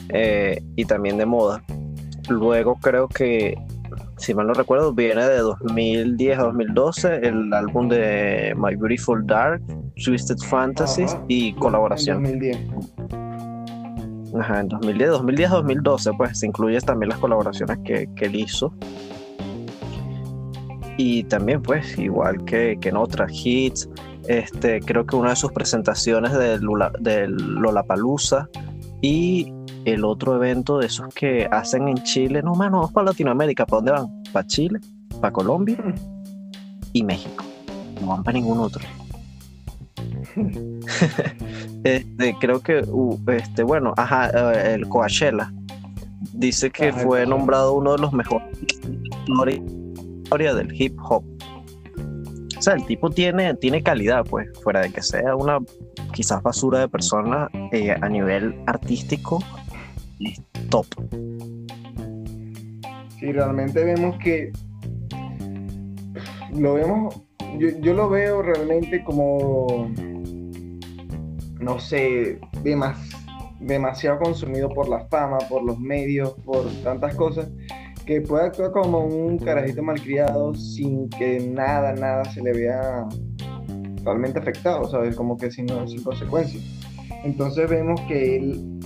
eh, 0.09 0.59
y 0.75 0.85
también 0.85 1.19
de 1.19 1.27
moda. 1.27 1.63
Luego 2.29 2.79
creo 2.81 3.07
que, 3.07 3.55
si 4.17 4.33
mal 4.33 4.47
no 4.47 4.53
recuerdo, 4.55 4.91
viene 4.91 5.23
de 5.23 5.37
2010 5.37 6.39
a 6.39 6.43
2012 6.45 7.19
el 7.27 7.53
álbum 7.53 7.89
de 7.89 8.55
My 8.57 8.75
Beautiful 8.75 9.23
Dark, 9.27 9.61
Twisted 10.03 10.37
Fantasies 10.37 11.15
y 11.27 11.53
colaboración. 11.53 12.25
En 12.25 12.39
2010. 12.39 12.57
Ajá, 14.39 14.61
en 14.61 14.67
2010, 14.67 15.09
2010 15.11 15.49
2012, 15.51 16.11
pues 16.17 16.39
se 16.39 16.47
incluye 16.47 16.81
también 16.81 17.09
las 17.09 17.19
colaboraciones 17.19 17.77
que, 17.85 18.09
que 18.15 18.25
él 18.25 18.35
hizo. 18.35 18.73
Y 21.01 21.23
también, 21.23 21.61
pues, 21.61 21.97
igual 21.97 22.43
que, 22.43 22.77
en 22.83 22.97
otras 22.97 23.31
hits, 23.33 23.87
este, 24.27 24.81
creo 24.81 25.05
que 25.05 25.15
una 25.15 25.29
de 25.29 25.37
sus 25.37 25.49
presentaciones 25.53 26.33
del, 26.33 26.59
Lula, 26.59 26.91
del 26.99 27.37
Lollapalooza 27.37 28.49
y 29.01 29.53
el 29.85 30.03
otro 30.03 30.35
evento 30.35 30.77
de 30.77 30.87
esos 30.87 31.13
que 31.13 31.47
hacen 31.49 31.87
en 31.87 32.03
Chile, 32.03 32.41
no, 32.43 32.53
mano, 32.53 32.79
vamos 32.79 32.91
para 32.91 33.05
Latinoamérica, 33.05 33.65
¿para 33.65 33.77
dónde 33.77 33.91
van? 33.93 34.23
¿Para 34.33 34.45
Chile? 34.45 34.81
¿Para 35.21 35.31
Colombia? 35.31 35.77
Y 36.91 37.01
México. 37.01 37.45
No 38.01 38.07
van 38.07 38.21
para 38.21 38.37
ningún 38.37 38.59
otro. 38.59 38.81
este, 41.85 42.35
creo 42.41 42.59
que, 42.59 42.83
uh, 42.85 43.17
este, 43.31 43.63
bueno, 43.63 43.93
ajá, 43.95 44.31
eh, 44.53 44.73
el 44.73 44.89
Coachella 44.89 45.49
dice 46.33 46.69
que 46.69 46.91
fue 46.91 47.25
nombrado 47.25 47.73
uno 47.75 47.93
de 47.93 47.99
los 47.99 48.11
mejores 48.11 48.43
del 50.29 50.69
hip 50.73 50.97
hop. 51.01 51.23
O 52.57 52.61
sea, 52.61 52.73
el 52.73 52.85
tipo 52.85 53.09
tiene, 53.09 53.53
tiene 53.55 53.81
calidad, 53.81 54.25
pues, 54.25 54.47
fuera 54.61 54.81
de 54.81 54.91
que 54.91 55.01
sea 55.01 55.35
una 55.35 55.59
quizás 56.13 56.43
basura 56.43 56.79
de 56.79 56.89
persona 56.89 57.49
eh, 57.71 57.91
a 57.91 58.09
nivel 58.09 58.61
artístico, 58.67 59.41
es 60.19 60.41
top. 60.69 60.85
Sí, 63.19 63.31
realmente 63.31 63.83
vemos 63.83 64.17
que 64.17 64.51
lo 66.53 66.73
vemos, 66.73 67.21
yo, 67.57 67.93
lo 67.93 68.09
veo 68.09 68.41
realmente 68.41 69.03
como, 69.03 69.89
no 71.59 71.79
sé, 71.79 72.39
demasiado 73.59 74.19
consumido 74.19 74.69
por 74.69 74.89
la 74.89 75.05
fama, 75.07 75.37
por 75.49 75.63
los 75.63 75.79
medios, 75.79 76.33
por 76.45 76.65
tantas 76.83 77.15
cosas, 77.15 77.49
que 78.09 78.21
puede 78.21 78.45
actuar 78.45 78.71
como 78.71 79.05
un 79.05 79.37
carajito 79.37 79.83
malcriado 79.83 80.55
sin 80.55 81.07
que 81.11 81.39
nada, 81.39 81.93
nada 81.93 82.25
se 82.25 82.41
le 82.41 82.53
vea 82.53 83.07
realmente 84.03 84.39
afectado, 84.39 84.89
¿sabes? 84.89 85.15
Como 85.15 85.37
que 85.37 85.51
sin, 85.51 85.67
sin 85.87 86.01
consecuencias. 86.01 86.63
Entonces 87.23 87.69
vemos 87.69 88.01
que 88.07 88.37
él, 88.37 88.79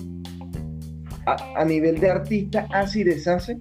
a, 1.25 1.63
nivel 1.63 2.01
de 2.01 2.09
artista, 2.09 2.67
hace 2.73 2.99
y 2.99 3.03
deshace 3.05 3.59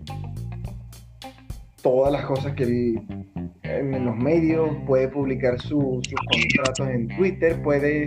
todas 1.81 2.13
las 2.13 2.25
cosas 2.25 2.55
que 2.57 2.65
él 2.65 3.07
en 3.63 4.05
los 4.05 4.17
medios, 4.17 4.69
puede 4.85 5.07
publicar 5.07 5.61
sus 5.61 6.03
contratos 6.33 6.89
en 6.89 7.07
Twitter, 7.07 7.63
puede, 7.63 8.07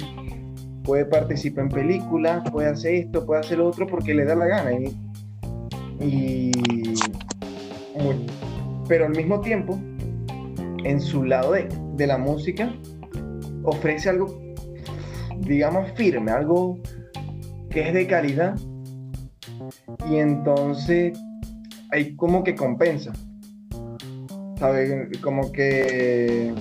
puede 0.84 1.06
participar 1.06 1.64
en 1.64 1.70
películas, 1.70 2.52
puede 2.52 2.68
hacer 2.68 2.96
esto, 2.96 3.26
puede 3.26 3.40
hacer 3.40 3.60
lo 3.60 3.70
otro 3.70 3.88
porque 3.88 4.14
le 4.14 4.26
da 4.26 4.36
la 4.36 4.46
gana. 4.46 4.72
y 6.02 6.52
pero 8.88 9.06
al 9.06 9.16
mismo 9.16 9.42
tiempo, 9.42 9.80
en 10.84 11.02
su 11.02 11.24
lado 11.24 11.54
de, 11.54 12.08
la 12.08 12.18
música, 12.18 12.74
ofrece 13.64 14.10
algo, 14.10 14.40
digamos, 15.40 15.92
firme, 15.94 16.32
algo 16.32 16.80
que 17.70 17.88
es 17.88 17.94
de 17.94 18.08
calidad. 18.08 18.56
Y 20.10 20.18
entonces 20.18 21.18
hay 21.92 22.16
como 22.16 22.44
que 22.44 22.56
compensa. 22.56 23.14
¿Sabes? 24.60 25.20
Como 25.22 25.52
que, 25.52 26.54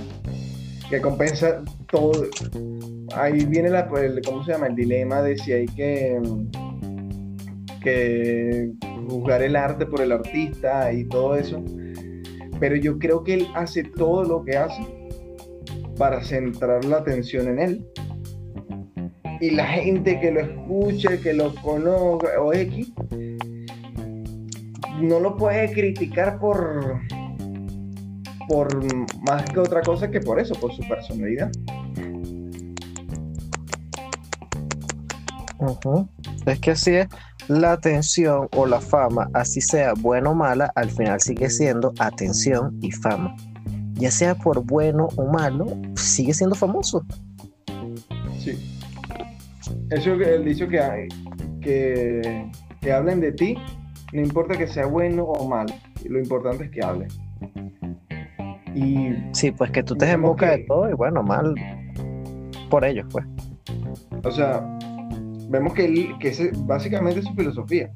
que 0.88 1.00
compensa 1.00 1.62
todo. 1.90 2.24
Ahí 3.14 3.44
viene 3.44 3.70
la, 3.70 3.88
el, 4.02 4.20
¿cómo 4.24 4.44
se 4.44 4.52
llama? 4.52 4.66
El 4.66 4.74
dilema 4.74 5.22
de 5.22 5.36
si 5.38 5.52
hay 5.52 5.66
que, 5.66 6.20
que 7.84 8.72
juzgar 9.08 9.42
el 9.42 9.54
arte 9.54 9.86
por 9.86 10.00
el 10.00 10.10
artista 10.10 10.92
y 10.92 11.04
todo 11.04 11.36
eso. 11.36 11.62
Pero 12.58 12.76
yo 12.76 12.98
creo 12.98 13.22
que 13.22 13.34
él 13.34 13.46
hace 13.54 13.84
todo 13.84 14.24
lo 14.24 14.44
que 14.44 14.56
hace 14.56 14.82
para 15.98 16.22
centrar 16.24 16.84
la 16.84 16.96
atención 16.96 17.48
en 17.48 17.58
él. 17.58 17.86
Y 19.40 19.50
la 19.50 19.66
gente 19.66 20.18
que 20.20 20.32
lo 20.32 20.40
escuche, 20.40 21.20
que 21.20 21.34
lo 21.34 21.54
conozca 21.56 22.40
o 22.40 22.52
X, 22.52 22.92
no 25.00 25.20
lo 25.20 25.36
puede 25.36 25.70
criticar 25.72 26.38
por, 26.38 27.00
por 28.48 28.84
más 29.26 29.44
que 29.50 29.60
otra 29.60 29.82
cosa 29.82 30.10
que 30.10 30.20
por 30.20 30.40
eso, 30.40 30.54
por 30.54 30.72
su 30.72 30.82
personalidad. 30.88 31.50
Es 36.46 36.60
que 36.60 36.70
así 36.72 36.94
es 36.94 37.08
la 37.48 37.72
atención 37.72 38.48
o 38.56 38.66
la 38.66 38.80
fama, 38.80 39.28
así 39.34 39.60
sea 39.60 39.92
buena 39.94 40.30
o 40.30 40.34
mala, 40.34 40.72
al 40.76 40.90
final 40.90 41.20
sigue 41.20 41.50
siendo 41.50 41.92
atención 41.98 42.76
y 42.80 42.90
fama. 42.90 43.34
Ya 43.94 44.10
sea 44.10 44.34
por 44.34 44.64
bueno 44.64 45.08
o 45.16 45.26
malo, 45.30 45.66
sigue 45.96 46.34
siendo 46.34 46.54
famoso. 46.56 47.04
Sí. 48.38 48.52
Eso 49.90 50.16
que 50.18 50.34
él 50.34 50.44
dice 50.44 50.66
que, 50.68 50.80
hay- 50.80 51.08
que, 51.60 52.50
que 52.80 52.92
hablen 52.92 53.20
de 53.20 53.32
ti, 53.32 53.56
no 54.12 54.20
importa 54.20 54.56
que 54.56 54.66
sea 54.66 54.86
bueno 54.86 55.24
o 55.24 55.48
mal, 55.48 55.66
lo 56.08 56.18
importante 56.18 56.64
es 56.64 56.70
que 56.70 56.84
hablen. 56.84 57.08
Y, 58.74 59.14
Sí, 59.32 59.52
pues 59.52 59.70
que 59.70 59.82
tú 59.82 59.94
estés 59.94 60.10
en 60.10 60.22
de 60.22 60.64
todo 60.66 60.90
y 60.90 60.94
bueno, 60.94 61.22
mal 61.22 61.54
por 62.70 62.84
ellos, 62.84 63.06
pues. 63.12 63.24
o 64.24 64.30
sea, 64.30 64.60
vemos 65.48 65.74
que, 65.74 65.84
él, 65.84 66.14
que 66.20 66.28
ese, 66.28 66.50
básicamente 66.54 67.20
es 67.20 67.26
su 67.26 67.34
filosofía 67.34 67.90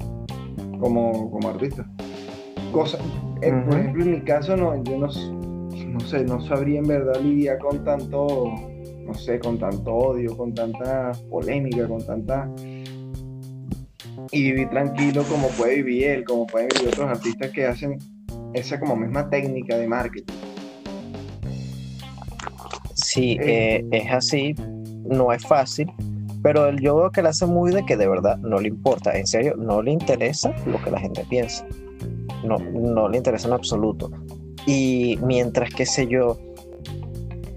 como, 0.80 1.30
como 1.30 1.48
artista. 1.48 1.88
Cosa, 2.72 2.98
eh, 3.42 3.52
Por 3.68 3.78
ejemplo, 3.78 4.04
en 4.04 4.10
mi 4.12 4.20
caso, 4.20 4.56
no, 4.56 4.82
yo 4.84 4.98
no, 4.98 5.06
no 5.06 6.00
sé, 6.00 6.24
no 6.24 6.40
sabría 6.42 6.80
en 6.80 6.86
verdad 6.86 7.20
lidiar 7.20 7.58
con 7.58 7.82
tanto, 7.84 8.52
no 9.04 9.14
sé, 9.14 9.38
con 9.38 9.58
tanto 9.58 9.92
odio, 9.94 10.36
con 10.36 10.54
tanta 10.54 11.12
polémica, 11.30 11.86
con 11.88 12.04
tanta... 12.04 12.48
Y 14.30 14.42
vivir 14.42 14.68
tranquilo 14.68 15.22
como 15.24 15.48
puede 15.48 15.76
vivir 15.76 16.04
él, 16.04 16.24
como 16.24 16.46
pueden 16.46 16.68
vivir 16.74 16.88
otros 16.88 17.08
artistas 17.08 17.50
que 17.50 17.64
hacen 17.64 17.98
esa 18.52 18.78
como 18.78 18.96
misma 18.96 19.30
técnica 19.30 19.78
de 19.78 19.86
marketing. 19.88 20.34
Sí, 22.94 23.38
Eh. 23.40 23.76
eh, 23.76 23.84
es 23.92 24.12
así, 24.12 24.54
no 25.08 25.32
es 25.32 25.42
fácil, 25.46 25.90
pero 26.42 26.70
yo 26.72 26.96
veo 26.96 27.10
que 27.10 27.20
él 27.20 27.26
hace 27.26 27.46
muy 27.46 27.72
de 27.72 27.84
que 27.84 27.96
de 27.96 28.08
verdad 28.08 28.38
no 28.38 28.60
le 28.60 28.68
importa, 28.68 29.16
en 29.16 29.26
serio, 29.26 29.54
no 29.56 29.82
le 29.82 29.92
interesa 29.92 30.54
lo 30.66 30.82
que 30.82 30.90
la 30.90 31.00
gente 31.00 31.24
piensa, 31.28 31.66
no, 32.44 32.58
no 32.58 33.08
le 33.08 33.18
interesa 33.18 33.48
en 33.48 33.54
absoluto. 33.54 34.10
Y 34.66 35.18
mientras, 35.22 35.70
qué 35.70 35.86
sé 35.86 36.06
yo, 36.06 36.38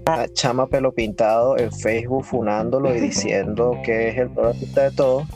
a 0.06 0.26
chama 0.28 0.66
pelo 0.66 0.92
pintado 0.92 1.56
en 1.58 1.70
Facebook 1.70 2.24
funándolo 2.24 2.94
y 2.94 3.00
diciendo 3.00 3.76
que 3.84 4.08
es 4.08 4.18
el 4.18 4.30
peor 4.30 4.48
artista 4.48 4.84
de 4.84 4.90
todos, 4.92 5.26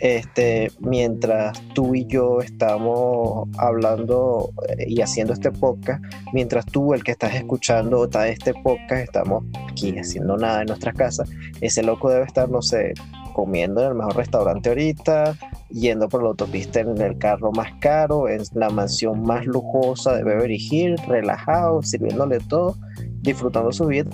este, 0.00 0.70
mientras 0.80 1.60
tú 1.74 1.94
y 1.94 2.06
yo 2.06 2.40
estamos 2.40 3.48
hablando 3.58 4.50
eh, 4.68 4.86
y 4.88 5.00
haciendo 5.00 5.32
este 5.32 5.50
podcast, 5.50 6.02
mientras 6.32 6.66
tú, 6.66 6.94
el 6.94 7.02
que 7.02 7.12
estás 7.12 7.34
escuchando 7.34 8.04
está 8.04 8.28
este 8.28 8.52
podcast, 8.54 9.02
estamos 9.02 9.44
aquí 9.70 9.96
haciendo 9.98 10.36
nada 10.36 10.60
en 10.62 10.66
nuestras 10.66 10.94
casas, 10.94 11.30
ese 11.60 11.82
loco 11.82 12.10
debe 12.10 12.24
estar, 12.24 12.48
no 12.48 12.62
sé, 12.62 12.94
comiendo 13.32 13.82
en 13.82 13.88
el 13.88 13.94
mejor 13.94 14.16
restaurante 14.16 14.70
ahorita, 14.70 15.36
yendo 15.70 16.08
por 16.08 16.22
la 16.22 16.30
autopista 16.30 16.80
en 16.80 17.00
el 17.00 17.18
carro 17.18 17.52
más 17.52 17.70
caro, 17.80 18.28
en 18.28 18.42
la 18.54 18.70
mansión 18.70 19.22
más 19.22 19.44
lujosa 19.44 20.16
de 20.16 20.24
Beverly 20.24 20.58
Hills, 20.70 21.04
relajado, 21.06 21.82
sirviéndole 21.82 22.38
todo, 22.40 22.76
disfrutando 23.20 23.72
su 23.72 23.86
vida 23.86 24.10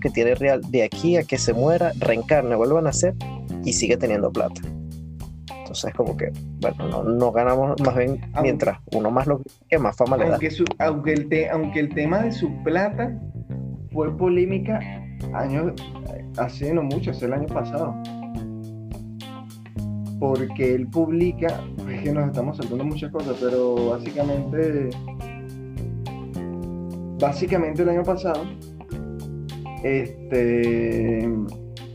que 0.00 0.10
tiene 0.10 0.34
real 0.34 0.60
de 0.70 0.82
aquí 0.82 1.16
a 1.16 1.22
que 1.22 1.38
se 1.38 1.54
muera, 1.54 1.92
reencarne, 1.98 2.56
vuelva 2.56 2.80
a 2.80 2.82
nacer 2.82 3.14
y 3.64 3.72
sigue 3.72 3.96
teniendo 3.96 4.30
plata. 4.30 4.60
Entonces, 5.74 5.94
como 5.94 6.16
que, 6.16 6.30
bueno, 6.60 6.88
no, 6.88 7.02
no 7.02 7.32
ganamos 7.32 7.80
más 7.84 7.96
bien 7.96 8.20
Aunque- 8.32 8.42
mientras 8.42 8.78
uno 8.94 9.10
más 9.10 9.26
lo 9.26 9.40
que 9.68 9.76
más 9.78 9.96
fama 9.96 10.16
le 10.16 10.24
da. 10.26 10.30
Aunque, 10.30 10.50
su- 10.52 10.64
aunque, 10.78 11.12
el 11.12 11.28
te- 11.28 11.50
aunque 11.50 11.80
el 11.80 11.88
tema 11.88 12.20
de 12.22 12.30
su 12.30 12.48
plata 12.62 13.20
fue 13.92 14.16
polémica 14.16 14.78
años, 15.32 15.72
hace 16.38 16.72
no 16.72 16.84
mucho, 16.84 17.10
hace 17.10 17.26
el 17.26 17.32
año 17.32 17.46
pasado. 17.46 17.92
Porque 20.20 20.76
él 20.76 20.86
publica, 20.86 21.60
es 21.90 22.02
que 22.02 22.12
nos 22.12 22.26
estamos 22.28 22.56
saltando 22.56 22.84
muchas 22.84 23.10
cosas, 23.10 23.36
pero 23.40 23.90
básicamente, 23.90 24.90
básicamente 27.20 27.82
el 27.82 27.88
año 27.88 28.04
pasado, 28.04 28.44
este, 29.82 31.28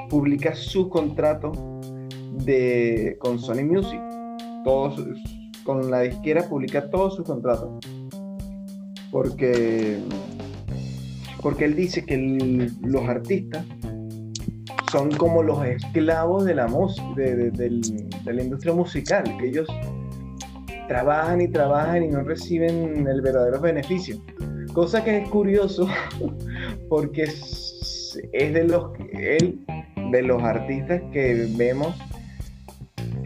publica 0.09 0.53
su 0.53 0.89
contrato 0.89 1.53
de, 2.45 3.17
con 3.19 3.39
Sony 3.39 3.63
Music. 3.63 3.99
Todos, 4.63 5.01
con 5.63 5.89
la 5.89 6.01
disquera 6.01 6.43
publica 6.47 6.89
todos 6.89 7.15
sus 7.15 7.25
contratos. 7.25 7.79
Porque, 9.11 9.97
porque 11.41 11.65
él 11.65 11.75
dice 11.75 12.05
que 12.05 12.69
los 12.81 13.03
artistas 13.07 13.65
son 14.91 15.11
como 15.11 15.43
los 15.43 15.63
esclavos 15.65 16.45
de 16.45 16.55
la, 16.55 16.67
de, 17.15 17.35
de- 17.35 17.51
del- 17.51 17.81
de 18.23 18.33
la 18.33 18.43
industria 18.43 18.73
musical, 18.73 19.23
que 19.39 19.47
ellos 19.47 19.67
trabajan 20.87 21.41
y 21.41 21.47
trabajan 21.47 22.03
y 22.03 22.07
no 22.07 22.21
reciben 22.23 23.07
el 23.07 23.21
verdadero 23.21 23.59
beneficio. 23.59 24.17
Cosa 24.73 25.03
que 25.03 25.19
es 25.19 25.29
curioso 25.29 25.87
porque 26.89 27.23
es, 27.23 28.19
es 28.33 28.53
de 28.53 28.63
los 28.65 28.91
él, 29.13 29.59
de 30.11 30.21
los 30.23 30.41
artistas 30.43 31.01
que 31.11 31.47
vemos 31.55 31.95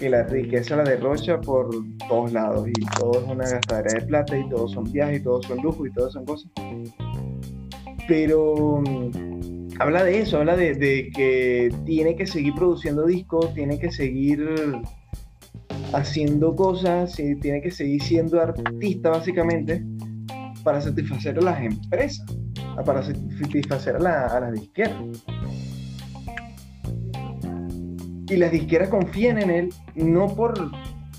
la 0.10 0.24
riqueza 0.24 0.76
la 0.76 0.84
derrocha 0.84 1.40
por 1.42 1.70
todos 2.08 2.32
lados 2.34 2.68
y 2.68 2.74
todo 3.00 3.22
es 3.22 3.28
una 3.30 3.48
gastadera 3.50 4.00
de 4.00 4.06
plata 4.06 4.38
y 4.38 4.48
todos 4.50 4.72
son 4.72 4.92
viajes 4.92 5.20
y 5.22 5.24
todos 5.24 5.46
son 5.46 5.62
lujo 5.62 5.86
y 5.86 5.92
todas 5.94 6.14
son 6.14 6.26
cosas. 6.26 6.52
Pero 8.08 8.82
mm, 8.82 9.68
habla 9.80 10.04
de 10.04 10.20
eso, 10.22 10.38
habla 10.40 10.56
de, 10.56 11.10
que 11.16 11.74
tiene 11.86 12.16
que 12.16 12.28
seguir 12.28 12.54
produciendo 12.54 13.06
discos, 13.06 13.54
tiene 13.54 13.80
que 13.80 13.92
seguir 13.92 14.46
haciendo 15.94 16.56
cosas, 16.56 17.20
y 17.20 17.36
tiene 17.36 17.62
que 17.62 17.72
seguir 17.72 18.02
siendo 18.02 18.42
artista 18.42 19.10
básicamente 19.10 19.84
para 20.64 20.82
satisfacer 20.82 21.38
a 21.38 21.42
las 21.42 21.62
empresas, 21.62 22.26
para 22.86 23.04
satisfacer 23.04 23.96
a, 23.98 24.00
la- 24.00 24.26
a 24.28 24.40
las 24.40 24.54
disqueras. 24.54 24.96
Y 28.30 28.38
las 28.38 28.52
disqueras 28.52 28.90
confían 28.90 29.42
en 29.42 29.50
él 29.50 29.70
no 29.96 30.28
por 30.28 30.54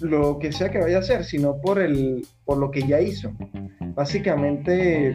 lo 0.00 0.38
que 0.38 0.52
sea 0.52 0.70
que 0.70 0.78
vaya 0.78 0.96
a 0.96 1.00
hacer, 1.00 1.24
sino 1.24 1.60
por, 1.60 1.78
el, 1.78 2.26
por 2.44 2.58
lo 2.58 2.70
que 2.70 2.82
ya 2.82 3.00
hizo. 3.00 3.32
Básicamente, 3.94 5.14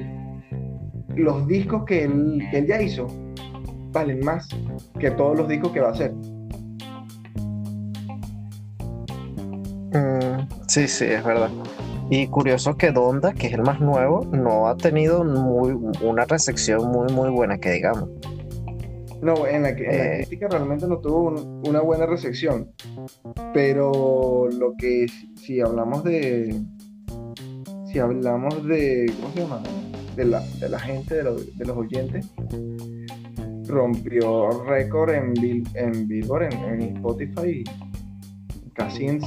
los 1.15 1.47
discos 1.47 1.83
que 1.85 2.03
él, 2.03 2.41
que 2.51 2.59
él 2.59 2.67
ya 2.67 2.81
hizo 2.81 3.07
valen 3.91 4.19
más 4.23 4.47
que 4.99 5.11
todos 5.11 5.37
los 5.37 5.47
discos 5.47 5.71
que 5.71 5.79
va 5.79 5.89
a 5.89 5.91
hacer. 5.91 6.13
Mm, 9.91 10.47
sí, 10.67 10.87
sí, 10.87 11.05
es 11.05 11.23
verdad. 11.23 11.49
Y 12.11 12.27
curioso 12.27 12.75
que 12.75 12.91
Donda, 12.91 13.33
que 13.33 13.47
es 13.47 13.53
el 13.53 13.61
más 13.61 13.79
nuevo, 13.79 14.25
no 14.31 14.67
ha 14.67 14.75
tenido 14.75 15.21
una 15.21 16.25
recepción 16.25 16.91
muy, 16.91 17.13
muy 17.13 17.29
buena, 17.29 17.59
que 17.59 17.71
digamos. 17.71 18.09
No, 19.21 19.45
en 19.47 19.63
la, 19.63 19.69
en 19.69 19.83
la 19.83 20.05
Eh. 20.13 20.17
crítica 20.25 20.47
realmente 20.47 20.87
no 20.87 20.99
tuvo 20.99 21.23
un- 21.29 21.61
una 21.67 21.81
buena 21.81 22.05
recepción. 22.05 22.71
Pero 23.53 24.47
lo 24.49 24.73
que 24.77 25.07
si, 25.07 25.35
si 25.35 25.59
hablamos 25.61 26.03
de. 26.03 26.55
Si 27.91 27.99
hablamos 27.99 28.65
de. 28.67 29.11
¿Cómo 29.19 29.33
se 29.33 29.39
llama? 29.41 29.63
De 30.15 30.25
la, 30.25 30.41
de 30.59 30.69
la 30.69 30.79
gente, 30.79 31.15
de, 31.15 31.23
los- 31.23 31.57
de 31.57 31.65
los 31.65 31.77
oyentes. 31.77 32.29
Rompió 33.67 34.49
récord 34.63 35.11
en, 35.11 35.33
en 35.75 36.07
Billboard, 36.07 36.43
en, 36.53 36.81
en 36.81 36.81
Spotify. 36.97 37.63
Casi 38.73 39.05
en 39.05 39.19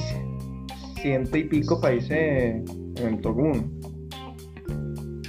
ciento 1.01 1.37
y 1.37 1.43
pico 1.45 1.79
países 1.79 2.11
en 2.11 2.65
el 2.97 3.21
top 3.21 3.37
1. 3.37 3.51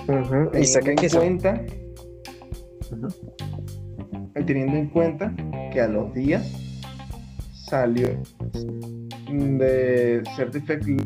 Ujú, 0.06 0.58
Y 0.58 0.72
Teniendo 0.72 1.02
en 1.02 1.08
cuenta 1.10 1.54
eh, 1.54 1.76
teniendo 4.46 4.76
en 4.76 4.88
cuenta 4.88 5.32
que 5.72 5.80
a 5.80 5.88
los 5.88 6.12
días 6.14 6.50
salió 7.52 8.08
de 9.30 10.22
Certificate 10.36 10.96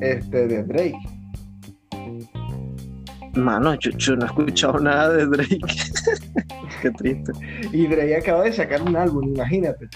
este 0.00 0.46
de 0.46 0.62
Drake 0.64 0.98
Mano, 3.34 3.74
yo, 3.74 3.90
yo 3.92 4.16
no 4.16 4.24
he 4.24 4.26
escuchado 4.26 4.78
nada 4.78 5.12
de 5.12 5.26
Drake. 5.26 5.58
Qué 6.82 6.90
triste. 6.92 7.32
y 7.72 7.86
Drake 7.86 8.16
acaba 8.16 8.44
de 8.44 8.52
sacar 8.52 8.82
un 8.82 8.96
álbum 8.96 9.34
imagínate 9.34 9.88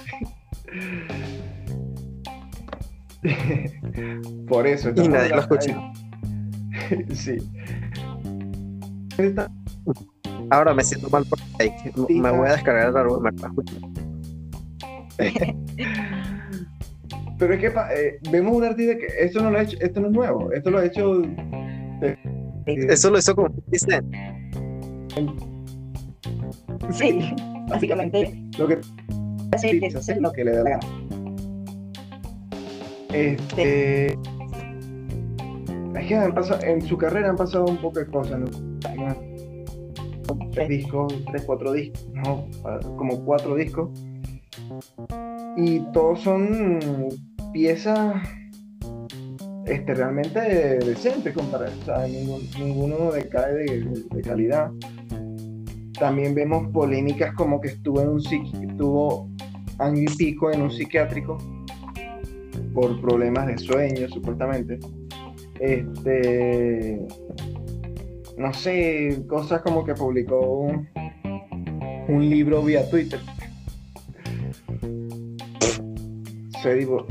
por 4.49 4.67
eso 4.67 4.91
Y 4.95 5.09
nadie 5.09 5.31
lo 5.31 5.41
escucha. 5.41 5.93
sí 7.13 7.39
Ahora 10.51 10.75
me 10.75 10.83
siento 10.85 11.09
mal 11.11 11.25
por 11.27 11.39
Drake. 11.59 11.93
Sí, 12.09 12.21
Me 12.21 12.31
voy 12.31 12.49
a 12.49 12.53
descargar 12.53 12.89
el 12.89 12.95
me 12.95 13.31
voy 13.31 13.33
escuchar. 13.47 13.79
pero 17.39 17.55
es 17.55 17.61
que 17.61 17.67
eh, 17.67 18.19
vemos 18.31 18.57
un 18.57 18.65
artista 18.65 18.97
que 18.97 19.07
esto 19.21 19.43
no 19.43 19.51
lo 19.51 19.59
ha 19.59 19.63
hecho 19.63 19.77
esto 19.81 20.01
no 20.01 20.07
es 20.09 20.13
nuevo 20.13 20.53
esto 20.53 20.71
lo 20.71 20.79
ha 20.79 20.85
hecho 20.85 21.23
eh, 22.03 22.17
Eso 22.67 23.11
lo 23.11 23.19
hizo 23.19 23.35
con 23.35 23.53
50 23.73 23.79
Cent. 23.79 24.07
Sí, 26.93 27.35
básicamente 27.69 28.43
lo 28.59 28.69
que 28.69 28.79
hacer 29.53 29.83
es 29.85 29.97
hacer 29.97 30.21
lo 30.21 30.31
que 30.33 30.45
le 30.45 30.53
da 30.53 30.63
la 30.65 30.71
gana. 30.71 30.87
Este. 33.13 34.07
Es 35.95 36.07
que 36.07 36.15
han 36.15 36.35
pasado- 36.35 36.63
en 36.63 36.83
su 36.83 36.97
carrera 36.99 37.31
han 37.31 37.37
pasado 37.37 37.65
un 37.67 37.79
poco 37.79 37.99
de 38.01 38.07
cosas, 38.07 38.39
¿no? 38.41 38.47
Tres 40.59 40.69
discos, 40.69 41.25
tres, 41.31 41.45
cuatro 41.45 41.73
discos, 41.73 42.09
no, 42.15 42.49
como 42.97 43.25
cuatro 43.25 43.55
discos. 43.55 43.91
Y 45.57 45.81
todos 45.93 46.21
son 46.21 46.81
piezas 47.53 48.17
este, 49.67 49.95
realmente 49.95 50.41
decentes 50.41 51.33
comparadas. 51.33 51.89
O 51.89 52.59
ninguno 52.59 53.13
decae 53.13 53.55
de, 53.55 54.23
calidad. 54.23 54.73
También 55.97 56.35
vemos 56.35 56.69
polémicas 56.73 57.35
como 57.35 57.61
que 57.61 57.69
estuvo 57.69 58.01
en 58.01 58.09
un 58.09 58.19
estuvo 58.19 59.31
año 59.79 60.03
y 60.03 60.17
pico 60.17 60.51
en 60.51 60.63
un 60.63 60.73
psiquiátrico 60.73 61.39
por 62.75 63.01
problemas 63.01 63.47
de 63.47 63.59
sueño, 63.59 64.09
supuestamente. 64.09 64.81
Este, 65.61 67.07
no 68.39 68.53
sé, 68.55 69.23
cosas 69.29 69.63
como 69.63 69.85
que 69.85 69.95
publicó 69.95 70.41
un, 70.61 70.89
un 72.09 72.31
libro 72.31 72.63
vía 72.63 72.89
Twitter. 72.89 73.21
Se, 76.63 76.75
divor- 76.77 77.07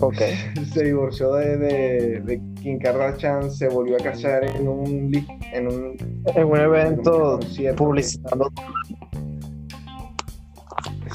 se 0.73 0.83
divorció 0.83 1.33
de, 1.33 1.57
de, 1.57 2.19
de 2.21 2.41
Kim 2.61 2.79
Kardashian, 2.79 3.49
se 3.51 3.67
volvió 3.69 3.95
a 3.95 3.99
casar 3.99 4.43
en 4.43 4.67
un, 4.67 5.11
en 5.53 5.67
un 5.67 5.97
En 6.35 6.45
un 6.45 6.57
evento 6.57 7.39
concierto. 7.39 7.83
publicitando. 7.85 8.51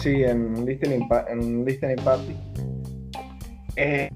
Sí, 0.01 0.23
en 0.25 0.57
un 0.57 0.65
listening, 0.67 1.07
en 1.29 1.39
un 1.39 1.65
listening 1.65 1.97
party. 2.03 2.35
Eh, 3.77 4.11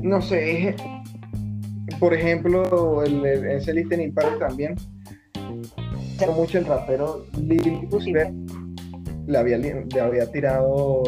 no 0.00 0.22
sé, 0.22 0.68
es- 0.68 0.76
por 1.98 2.14
ejemplo, 2.14 3.02
el, 3.02 3.24
el- 3.24 3.46
ese 3.46 3.72
listening 3.74 4.12
party 4.12 4.38
también. 4.38 4.74
Mucho 6.36 6.58
el 6.58 6.64
rapero 6.66 7.26
Lil 7.40 7.88
Uzi 7.90 8.12
Vert, 8.12 8.32
le 9.26 9.36
había, 9.38 9.58
le 9.58 10.00
había 10.00 10.30
tirado 10.30 11.02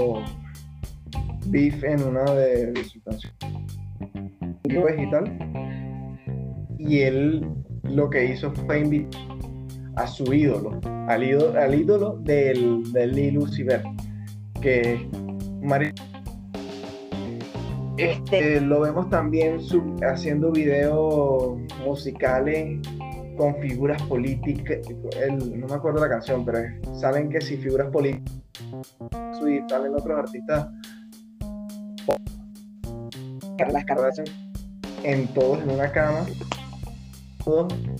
beef 1.46 1.82
en 1.84 2.02
una 2.02 2.24
de, 2.32 2.72
de 2.72 2.84
sus 2.84 3.02
canciones 3.04 3.36
pues, 4.64 4.96
y 6.78 6.98
él 7.00 7.46
lo 7.84 8.10
que 8.10 8.24
hizo 8.32 8.52
fue 8.52 8.80
invitar 8.80 9.20
a 9.94 10.06
su 10.08 10.32
ídolo, 10.34 10.78
al 11.08 11.22
ídolo, 11.22 11.58
al 11.58 11.74
ídolo 11.74 12.16
del, 12.22 12.92
del 12.92 13.12
Vert, 13.64 13.86
que 14.60 14.80
es 14.94 15.00
Este, 17.98 18.60
lo 18.60 18.80
vemos 18.80 19.08
también 19.10 19.58
haciendo 20.02 20.52
videos 20.52 21.58
musicales 21.84 22.78
con 23.36 23.54
figuras 23.60 24.00
políticas. 24.02 24.78
el- 25.20 25.60
no 25.60 25.66
me 25.66 25.74
acuerdo 25.74 26.00
la 26.00 26.08
canción, 26.08 26.44
pero 26.44 26.58
es- 26.58 27.00
salen 27.00 27.28
que 27.30 27.40
si 27.40 27.56
figuras 27.56 27.88
políticas 27.90 28.32
y 29.46 29.60
salen 29.68 29.94
otros 29.94 30.18
artistas 30.18 30.68
Las 33.72 33.84
cartas. 33.84 34.22
en 35.02 35.26
todos 35.28 35.62
en 35.62 35.70
una 35.70 35.90
cama 35.92 36.20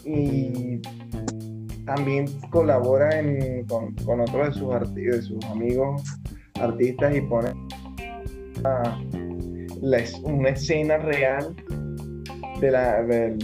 y 0.05 0.81
también 1.85 2.27
colabora 2.51 3.19
en- 3.21 3.65
con, 3.67 3.95
con 4.05 4.21
otros 4.21 4.49
de 4.49 4.53
sus, 4.55 4.95
de 4.95 5.23
sus 5.23 5.45
amigos 5.47 6.03
artistas 6.61 7.15
y 7.15 7.21
pone 7.21 7.51
a- 8.65 8.99
la 9.87 9.99
una 10.25 10.49
escena 10.51 10.99
real 10.99 11.55
de 12.61 12.71
la 12.71 13.03
del- 13.05 13.39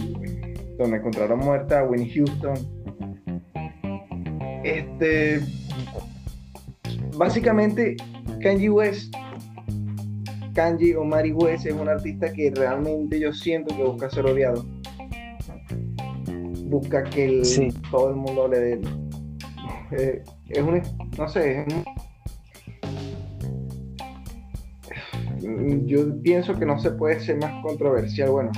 donde 0.77 0.97
encontraron 0.97 1.39
muerta 1.39 1.79
a 1.79 1.83
Winnie 1.85 2.11
Houston 2.13 2.53
este 4.63 5.39
básicamente 7.17 7.95
Kanye 8.41 8.69
West 8.69 9.13
Kanji 10.53 10.93
o 10.95 11.03
Mari 11.03 11.31
West 11.31 11.65
es 11.65 11.73
un 11.73 11.89
artista 11.89 12.31
que 12.31 12.51
realmente 12.55 13.19
yo 13.19 13.33
siento 13.33 13.75
que 13.75 13.81
busca 13.83 14.07
ser 14.11 14.25
odiado. 14.27 14.63
Busca 16.65 17.03
que 17.03 17.25
el- 17.25 17.45
Sí. 17.45 17.69
todo 17.89 18.09
el 18.11 18.15
mundo 18.17 18.43
hable 18.43 18.59
de 18.59 18.73
él. 18.73 18.81
Eh, 19.97 20.23
es 20.49 20.59
un, 20.59 20.79
no 21.17 21.27
sé, 21.27 21.61
es 21.61 21.73
un- 21.73 21.83
yo 25.85 26.21
pienso 26.21 26.57
que 26.57 26.65
no 26.65 26.79
se 26.79 26.91
puede 26.91 27.19
ser 27.19 27.37
más 27.37 27.63
controversial. 27.63 28.31
Bueno, 28.31 28.51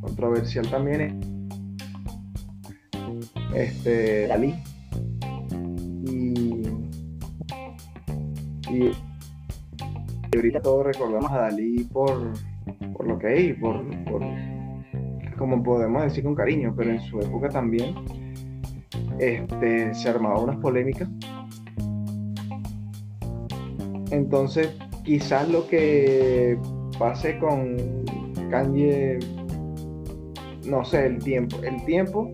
controversial 0.00 0.68
también 0.70 1.00
es 3.54 3.86
este 3.86 4.26
Dalí. 4.28 4.54
Y, 6.06 6.62
y 8.70 8.92
y 10.30 10.36
ahorita 10.36 10.60
todos 10.60 10.84
recordamos 10.84 11.30
a 11.32 11.38
Dalí 11.38 11.84
por, 11.84 12.32
por 12.92 13.06
lo 13.06 13.18
que 13.18 13.34
es, 13.34 13.50
y 13.50 13.52
por, 13.54 13.82
por, 14.04 14.22
como 15.38 15.62
podemos 15.62 16.02
decir 16.02 16.22
con 16.22 16.34
cariño, 16.34 16.74
pero 16.76 16.90
en 16.90 17.00
su 17.00 17.18
época 17.20 17.48
también 17.48 17.94
este, 19.18 19.94
se 19.94 20.08
armaban 20.08 20.44
unas 20.44 20.56
polémicas. 20.58 21.08
Entonces, 24.10 24.76
quizás 25.08 25.48
lo 25.48 25.66
que 25.66 26.58
pase 26.98 27.38
con 27.38 27.76
Kanye, 28.50 29.18
no 30.66 30.84
sé, 30.84 31.06
el 31.06 31.18
tiempo, 31.18 31.56
el 31.62 31.82
tiempo 31.86 32.30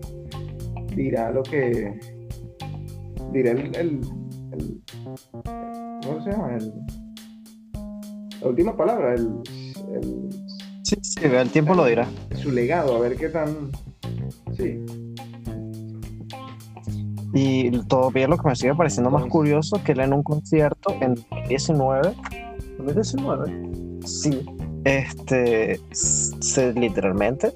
dirá 0.93 1.31
lo 1.31 1.41
que 1.43 1.97
dirá 3.31 3.51
el, 3.51 3.73
el, 3.77 4.01
el- 4.51 4.81
¿cómo 6.03 6.21
se 6.21 6.31
llama? 6.31 6.57
El, 6.57 6.73
la 8.41 8.47
última 8.49 8.75
palabra, 8.75 9.13
el, 9.13 9.29
el- 9.93 10.29
Sí, 10.83 10.97
sí, 11.01 11.19
el 11.23 11.49
tiempo 11.51 11.73
lo 11.75 11.85
dirá. 11.85 12.05
su 12.35 12.51
legado, 12.51 12.97
a 12.97 12.99
ver 12.99 13.15
qué 13.15 13.29
tan. 13.29 13.71
Sí, 14.57 14.83
Y 17.33 17.71
todavía 17.87 18.27
lo 18.27 18.37
que 18.37 18.49
me 18.49 18.55
sigue 18.57 18.75
pareciendo 18.75 19.09
más 19.11 19.25
curioso 19.27 19.81
que 19.83 19.93
él 19.93 20.01
en 20.01 20.11
un 20.13 20.23
concierto 20.23 20.93
en 21.01 21.15
2019, 21.15 22.13
2019, 22.77 23.99
sí, 24.05 24.45
este, 24.83 25.79
se, 25.91 26.73
literalmente 26.73 27.53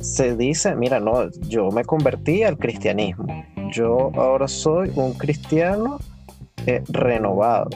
se 0.00 0.36
dice, 0.36 0.74
mira, 0.74 0.98
no, 0.98 1.30
yo 1.48 1.70
me 1.70 1.84
convertí 1.84 2.42
al 2.42 2.58
cristianismo, 2.58 3.26
yo 3.70 4.10
ahora 4.14 4.48
soy 4.48 4.90
un 4.96 5.12
cristiano 5.14 5.98
eh, 6.66 6.82
renovado. 6.88 7.70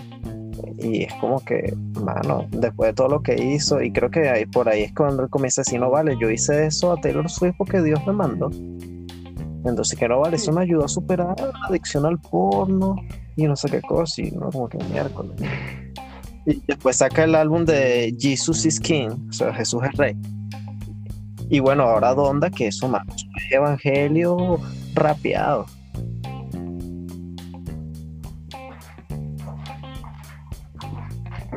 Y 0.78 1.04
es 1.04 1.14
como 1.14 1.42
que, 1.44 1.74
mano, 2.02 2.46
después 2.50 2.90
de 2.90 2.94
todo 2.94 3.08
lo 3.08 3.22
que 3.22 3.34
hizo, 3.34 3.80
y 3.82 3.92
creo 3.92 4.10
que 4.10 4.28
ahí, 4.28 4.46
por 4.46 4.68
ahí 4.68 4.82
es 4.82 4.94
cuando 4.94 5.22
él 5.22 5.30
comienza 5.30 5.60
a 5.60 5.64
decir, 5.64 5.80
no 5.80 5.90
vale, 5.90 6.16
yo 6.20 6.30
hice 6.30 6.66
eso 6.66 6.92
a 6.92 7.00
Taylor 7.00 7.30
Swift 7.30 7.54
porque 7.58 7.82
Dios 7.82 8.00
me 8.06 8.12
mandó. 8.12 8.50
Entonces, 9.64 9.98
que 9.98 10.08
no 10.08 10.20
vale, 10.20 10.36
eso 10.36 10.52
me 10.52 10.62
ayudó 10.62 10.84
a 10.84 10.88
superar 10.88 11.38
la 11.40 11.66
adicción 11.68 12.06
al 12.06 12.18
porno 12.18 12.96
y 13.36 13.44
no 13.44 13.56
sé 13.56 13.68
qué 13.68 13.80
cosa, 13.82 14.22
y 14.22 14.30
no 14.30 14.50
como 14.50 14.68
que 14.68 14.78
miércoles. 14.92 15.36
Y 16.46 16.62
después 16.66 16.96
saca 16.96 17.24
el 17.24 17.34
álbum 17.34 17.64
de 17.64 18.14
Jesus 18.18 18.64
is 18.66 18.78
King, 18.78 19.08
o 19.28 19.32
sea, 19.32 19.52
Jesús 19.52 19.82
es 19.84 19.92
Rey. 19.96 20.16
Y 21.50 21.60
bueno, 21.60 21.84
ahora 21.84 22.14
Donda, 22.14 22.50
que 22.50 22.68
eso 22.68 22.88
más 22.88 23.02
es 23.36 23.52
evangelio 23.52 24.58
rapeado. 24.94 25.66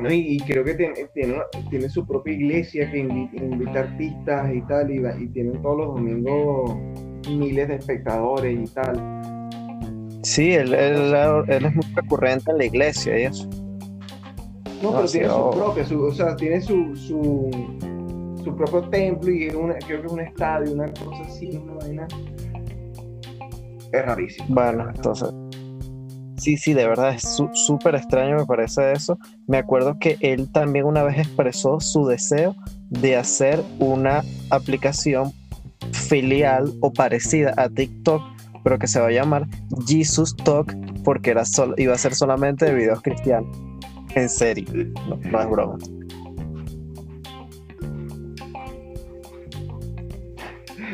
¿no? 0.02 0.12
y, 0.12 0.36
y 0.36 0.40
creo 0.40 0.64
que 0.64 0.76
tiene, 0.76 0.94
tiene, 1.14 1.36
tiene 1.70 1.90
su 1.90 2.06
propia 2.06 2.34
iglesia 2.34 2.90
que 2.90 3.04
invi- 3.04 3.30
invita 3.34 3.82
artistas 3.82 4.54
y 4.54 4.62
tal, 4.62 4.92
y 4.92 5.28
tienen 5.30 5.62
todos 5.62 5.78
los 5.78 5.88
domingos 5.96 6.76
miles 7.30 7.68
de 7.68 7.76
espectadores 7.76 8.70
y 8.70 8.74
tal. 8.74 10.20
Sí, 10.24 10.52
él, 10.54 10.74
él- 10.74 11.14
él 11.48 11.66
es 11.66 11.76
muy 11.76 11.86
recurrente 11.96 12.52
en 12.52 12.58
la 12.60 12.66
iglesia 12.66 13.20
y 13.20 13.24
eso. 13.24 13.50
No, 14.82 14.92
pero 14.94 15.06
tiene 15.08 15.28
su 15.30 15.50
propia, 15.52 15.86
su, 15.86 16.02
o 16.04 16.12
sea, 16.14 16.36
tiene 16.36 16.62
su, 16.62 16.96
su, 16.96 17.50
su 18.44 18.56
propio 18.56 18.82
templo 18.90 19.30
y 19.32 19.50
una, 19.50 19.76
creo 19.80 20.02
que 20.02 20.08
es 20.08 20.12
un 20.14 20.20
estadio, 20.22 20.74
una 20.74 20.86
cosa 20.94 21.24
así, 21.26 21.50
una 21.58 21.74
vaina. 21.74 22.08
Es 23.92 24.06
rarísimo. 24.06 24.48
Bueno, 24.50 24.88
entonces. 24.94 25.30
Sí, 26.38 26.56
sí, 26.56 26.74
de 26.74 26.88
verdad 26.88 27.16
es 27.16 27.24
su- 27.36 27.50
súper 27.54 27.96
extraño, 27.96 28.38
me 28.38 28.46
parece 28.46 28.94
eso. 28.94 29.18
Me 29.48 29.58
acuerdo 29.58 29.98
que 30.00 30.16
él 30.22 30.50
también 30.52 30.86
una 30.86 31.04
vez 31.04 31.18
expresó 31.18 31.82
su 31.82 32.06
deseo 32.08 32.56
de 32.90 33.18
hacer 33.18 33.62
una 33.80 34.24
aplicación 34.50 35.34
filial 35.92 36.72
o 36.82 36.94
parecida 36.94 37.54
a 37.58 37.68
TikTok, 37.68 38.22
pero 38.64 38.80
que 38.80 38.88
se 38.88 39.02
va 39.02 39.08
a 39.08 39.12
llamar 39.12 39.48
Jesus 39.86 40.34
Talk, 40.38 40.74
porque 41.04 41.32
era 41.32 41.44
sol- 41.44 41.76
iba 41.78 41.94
a 41.94 41.98
ser 41.98 42.16
solamente 42.16 42.66
de 42.66 42.74
videos 42.74 43.02
cristianos. 43.02 43.50
En 44.16 44.30
serio, 44.30 44.66
no, 45.08 45.16
no 45.18 45.42
es 45.42 45.50
broma. 45.50 45.78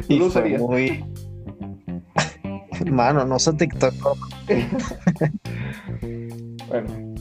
¿Tú 0.07 0.13
Y 0.13 0.18
lo 0.18 0.30
fue 0.30 0.57
muy. 0.57 1.05
Mano, 2.91 3.26
no 3.26 3.39
soy 3.39 3.57
TikTok. 3.57 3.93
Bueno, 6.68 7.16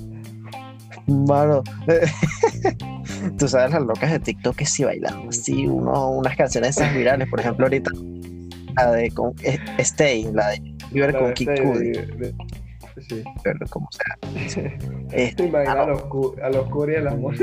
Mano, 1.07 1.63
tú 3.39 3.47
sabes 3.47 3.73
las 3.73 3.83
locas 3.83 4.11
de 4.11 4.19
TikTok 4.19 4.57
que 4.57 4.67
sí 4.67 4.85
bailando 4.85 5.29
así, 5.29 5.67
uno, 5.67 6.11
unas 6.11 6.37
canciones 6.37 6.77
esas 6.77 6.95
virales, 6.95 7.29
por 7.29 7.41
ejemplo, 7.41 7.67
ahorita 7.67 7.91
la 8.77 8.93
de 8.93 9.11
con, 9.11 9.35
eh, 9.43 9.59
Stay, 9.79 10.31
la 10.33 10.51
de 10.51 10.63
La 10.93 11.19
con 11.19 11.35
Kid 11.35 11.49
Cudi, 11.63 11.93
Sí. 13.09 13.25
pero 13.43 13.59
como 13.71 13.89
sea. 13.91 14.17
Te 15.09 15.27
Este, 15.27 15.57
a 15.57 15.87
los, 15.87 16.03
a 16.43 16.51
los 16.51 16.69
curi 16.71 16.95
el 16.95 17.09
amor. 17.09 17.35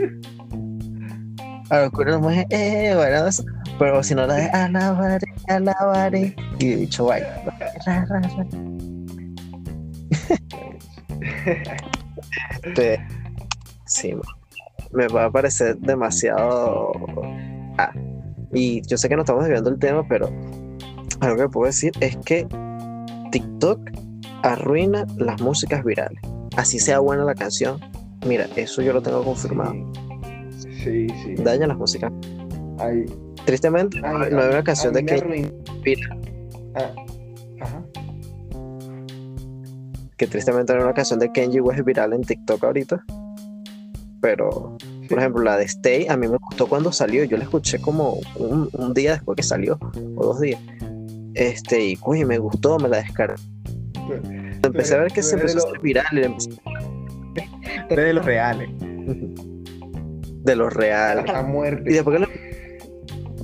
a 1.70 1.82
lo 1.82 1.92
que 1.92 2.02
uno 2.02 2.30
es, 2.30 2.46
eh, 2.50 2.94
bueno, 2.96 3.30
pero 3.80 4.04
si 4.04 4.16
no 4.16 4.28
la 4.28 4.36
de 4.36 4.50
alabaré, 4.50 5.28
alabaré, 5.48 6.36
y 6.60 6.76
dicho 6.76 7.06
baila. 7.06 7.42
Ra, 7.86 8.06
ra, 8.06 8.20
ra. 8.20 8.48
Este, 12.64 13.00
sí, 13.86 14.14
me 14.94 15.08
va 15.08 15.26
a 15.26 15.32
parecer 15.32 15.78
demasiado. 15.78 16.92
Ah, 17.78 17.92
y 18.54 18.82
yo 18.88 18.98
sé 18.98 19.10
que 19.10 19.16
no 19.16 19.22
estamos 19.22 19.44
desviando 19.44 19.70
el 19.70 19.80
tema, 19.80 20.08
pero 20.08 20.30
algo 21.22 21.38
que 21.38 21.50
puedo 21.50 21.68
decir 21.68 21.92
es 22.00 22.18
que 22.18 22.48
TikTok 23.32 23.80
arruina 24.44 25.06
las 25.18 25.42
músicas 25.42 25.84
virales. 25.84 26.22
Así 26.58 26.80
sea 26.80 27.00
buena 27.00 27.24
la 27.24 27.36
canción. 27.36 27.80
Mira, 28.26 28.48
eso 28.56 28.82
yo 28.82 28.94
lo 28.94 29.02
tengo 29.02 29.24
confirmado. 29.24 29.74
Sí, 30.84 31.08
sí. 31.24 31.36
Daña 31.38 31.68
las 31.68 31.78
músicas. 31.78 32.12
Hay, 32.80 33.06
Tristemente, 33.46 34.00
no 34.02 34.20
hay 34.22 34.32
una 34.34 34.64
canción 34.64 34.94
de 34.94 35.04
que, 35.06 35.52
viral, 35.84 36.22
Ah, 36.76 36.92
ajá. 37.62 37.84
que 40.18 40.28
tristemente 40.28 40.74
hay 40.74 40.80
una 40.80 40.94
canción 40.94 41.20
de 41.20 41.32
Kenji 41.32 41.60
West 41.60 41.84
viral 41.84 42.14
en 42.14 42.22
TikTok 42.22 42.64
ahorita. 42.64 43.04
Pero, 44.22 44.78
Sí. 44.80 45.08
por 45.10 45.18
ejemplo, 45.18 45.44
la 45.44 45.58
de 45.58 45.64
Stay 45.66 46.06
a 46.08 46.16
mí 46.18 46.28
me 46.28 46.38
gustó 46.38 46.68
cuando 46.68 46.92
salió. 46.92 47.24
Yo 47.24 47.38
la 47.38 47.44
escuché 47.46 47.82
como 47.82 48.20
un, 48.38 48.70
un 48.74 48.94
día 48.94 49.14
después 49.14 49.36
que 49.36 49.44
salió, 49.44 49.80
o 50.16 50.24
dos 50.26 50.40
días. 50.40 50.62
Este, 51.34 51.84
y 51.84 51.98
uy, 52.06 52.24
me 52.26 52.38
gustó, 52.38 52.78
me 52.78 52.88
la 52.90 52.98
descargué. 52.98 53.42
Empecé 54.64 54.96
a 54.96 55.00
ver 55.00 55.12
que 55.12 55.24
se 55.24 55.36
empezó 55.36 55.60
a 55.60 55.70
hacer 55.70 55.82
viral 55.82 56.06
y 56.14 57.96
de 57.96 58.14
los 58.14 58.26
reales. 58.26 58.70
de 60.44 60.56
lo 60.56 60.70
real. 60.70 61.26
A 61.30 61.42
Y 61.42 61.44
muerte. 61.46 61.92
después, 61.92 62.18
que 62.18 62.26
lo, 62.26 62.28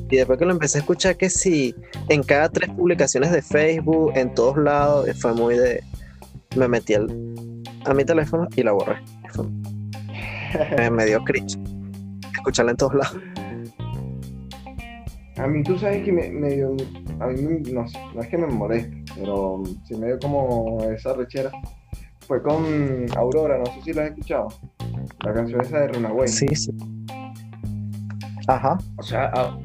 y 0.09 0.15
después 0.17 0.39
que 0.39 0.45
lo 0.45 0.51
empecé 0.51 0.77
a 0.77 0.81
escuchar, 0.81 1.17
que 1.17 1.29
sí, 1.29 1.73
en 2.09 2.23
cada 2.23 2.49
tres 2.49 2.69
publicaciones 2.69 3.31
de 3.31 3.41
Facebook, 3.41 4.11
en 4.15 4.33
todos 4.33 4.57
lados, 4.57 5.09
fue 5.19 5.33
muy 5.33 5.55
de. 5.57 5.83
Me 6.55 6.67
metí 6.67 6.93
al- 6.95 7.09
a 7.85 7.93
mi 7.93 8.03
teléfono 8.05 8.47
y 8.55 8.63
la 8.63 8.71
borré. 8.71 8.95
Me, 10.77 10.89
me 10.89 11.05
dio 11.05 11.23
cringe. 11.23 11.57
Escucharla 12.35 12.71
en 12.71 12.77
todos 12.77 12.93
lados. 12.95 13.17
A 15.37 15.45
mí 15.45 15.61
tú 15.61 15.77
sabes 15.77 16.03
que 16.03 16.11
me, 16.11 16.29
me 16.31 16.49
dio, 16.55 16.75
a 17.19 17.27
mí 17.27 17.61
no, 17.71 17.85
no 18.15 18.21
es 18.21 18.27
que 18.27 18.37
me 18.39 18.47
moleste, 18.47 19.03
pero 19.19 19.63
sí 19.87 19.95
me 19.95 20.07
dio 20.07 20.19
como 20.19 20.81
esa 20.83 21.13
rechera. 21.13 21.51
Fue 22.27 22.41
con 22.41 22.65
Aurora, 23.15 23.57
no 23.57 23.65
sé 23.65 23.81
si 23.83 23.93
la 23.93 24.03
has 24.03 24.09
escuchado. 24.09 24.47
La 25.23 25.33
canción 25.33 25.61
esa 25.61 25.79
de 25.79 25.87
Runaway. 25.89 26.27
Sí, 26.27 26.47
sí. 26.53 26.71
Ajá. 28.47 28.77
O 28.97 29.03
sea, 29.03 29.31
a- 29.33 29.57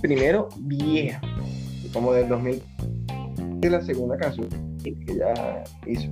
primero 0.00 0.48
vieja, 0.60 1.20
como 1.92 2.12
del 2.12 2.28
2000. 2.28 2.62
Es 3.62 3.70
la 3.70 3.80
segunda 3.82 4.16
canción 4.16 4.48
que 4.82 4.90
ella 5.08 5.62
hizo. 5.86 6.08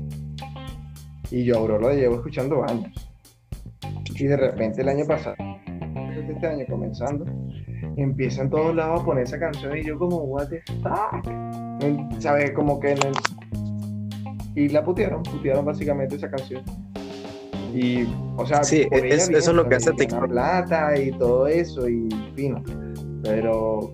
Y 1.31 1.45
yo 1.45 1.57
a 1.57 1.59
Aurora 1.61 1.89
la 1.89 1.95
llevo 1.95 2.17
escuchando 2.17 2.63
años. 2.65 2.93
Y 4.17 4.25
de 4.25 4.37
repente 4.37 4.83
el 4.83 4.89
año 4.89 5.05
pasado, 5.07 5.37
este 6.29 6.47
año 6.47 6.65
comenzando, 6.69 7.25
empieza 8.03 8.43
en 8.43 8.51
todos 8.51 8.75
lados 8.75 9.01
a 9.01 9.05
poner 9.05 9.25
esa 9.25 9.39
canción 9.39 9.77
y 9.77 9.85
yo 9.85 9.99
como, 9.99 10.19
what 10.19 10.49
the 10.49 10.63
fuck. 10.83 12.21
¿Sabes? 12.21 12.53
Como 12.53 12.79
que... 12.81 12.95
no- 12.95 13.13
Y 14.55 14.69
la 14.69 14.85
putearon, 14.85 15.23
putearon 15.23 15.65
básicamente 15.65 16.17
esa 16.17 16.31
canción. 16.31 16.63
Y, 17.75 18.03
o 18.37 18.45
sea, 18.47 18.65
Sí, 18.65 18.85
por 18.91 18.99
ella 18.99 19.15
es- 19.17 19.29
bien, 19.29 19.39
eso 19.39 19.51
es 19.51 19.57
lo 19.57 19.69
que 19.69 19.77
hace 19.77 19.93
TikTok. 19.93 20.29
plata 20.29 20.99
y 20.99 21.13
todo 21.13 21.47
eso 21.47 21.89
y 21.89 22.09
fino. 22.35 22.63
Pero, 23.23 23.93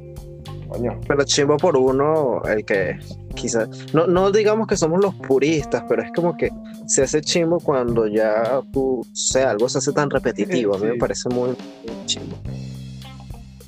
coño, 0.68 0.98
Pero 1.07 1.24
chimbo 1.24 1.57
por 1.59 1.76
uno, 1.76 2.40
el 2.44 2.64
que 2.64 2.96
quizás. 3.34 3.68
No, 3.92 4.07
no 4.07 4.30
digamos 4.30 4.66
que 4.66 4.76
somos 4.78 5.02
los 5.04 5.14
puristas, 5.16 5.84
pero 5.88 6.02
es 6.02 6.11
como 6.12 6.36
que 6.36 6.48
se 6.86 7.02
hace 7.02 7.20
chimbo 7.20 7.59
cuando 7.61 8.07
ya 8.07 8.62
tú, 8.72 9.00
o 9.00 9.04
sea, 9.14 9.50
algo 9.50 9.68
se 9.68 9.76
hace 9.78 9.92
tan 9.92 10.09
repetitivo. 10.09 10.74
A 10.76 10.78
mí 10.78 10.86
me 10.86 10.94
parece 10.96 11.28
muy, 11.28 11.48
muy 11.50 12.07
chimbo. 12.07 12.36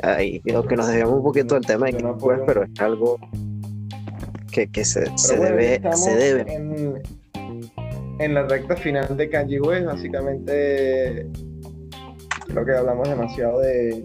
Ahí, 0.02 0.40
creo 0.40 0.64
que 0.64 0.76
nos 0.76 0.86
desviamos 0.86 1.16
un 1.16 1.24
poquito 1.24 1.54
del 1.54 1.66
tema 1.66 1.86
de 1.86 1.92
no 1.94 2.16
pues, 2.16 2.38
apoyo. 2.38 2.46
pero 2.46 2.64
es 2.64 2.80
algo 2.80 3.18
que, 4.52 4.70
que 4.70 4.84
se, 4.84 5.06
se 5.18 5.36
bueno, 5.36 5.56
debe, 5.56 5.96
se 5.96 6.14
debe. 6.14 6.54
En, 6.54 7.02
en 8.20 8.34
la 8.34 8.44
recta 8.44 8.76
final 8.76 9.16
de 9.16 9.28
Kanye 9.28 9.60
West, 9.60 9.86
básicamente 9.86 11.26
creo 12.46 12.64
que 12.64 12.72
hablamos 12.72 13.08
demasiado 13.08 13.60
de, 13.60 14.04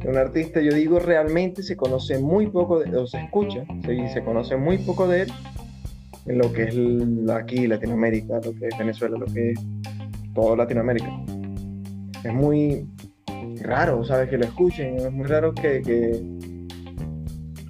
de 0.00 0.08
un 0.08 0.16
artista. 0.16 0.60
Yo 0.60 0.72
digo, 0.72 0.98
realmente 0.98 1.62
se 1.62 1.76
conoce 1.76 2.18
muy 2.18 2.48
poco, 2.48 2.80
de, 2.80 2.96
o 2.96 3.06
se 3.06 3.20
escucha, 3.20 3.64
sí, 3.86 4.08
se 4.12 4.22
conoce 4.22 4.56
muy 4.56 4.78
poco 4.78 5.06
de 5.08 5.22
él 5.22 5.32
en 6.26 6.38
lo 6.38 6.52
que 6.52 6.62
es 6.64 7.30
aquí 7.30 7.66
Latinoamérica, 7.66 8.40
lo 8.42 8.54
que 8.54 8.68
es 8.68 8.78
Venezuela, 8.78 9.18
lo 9.18 9.26
que 9.26 9.50
es 9.50 9.60
todo 10.34 10.56
Latinoamérica. 10.56 11.10
Es 12.24 12.32
muy 12.32 12.86
raro, 13.62 14.04
¿sabes? 14.04 14.28
Que 14.28 14.38
lo 14.38 14.44
escuchen, 14.44 14.96
es 14.96 15.12
muy 15.12 15.26
raro 15.26 15.52
que, 15.54 15.80
que- 15.82 16.22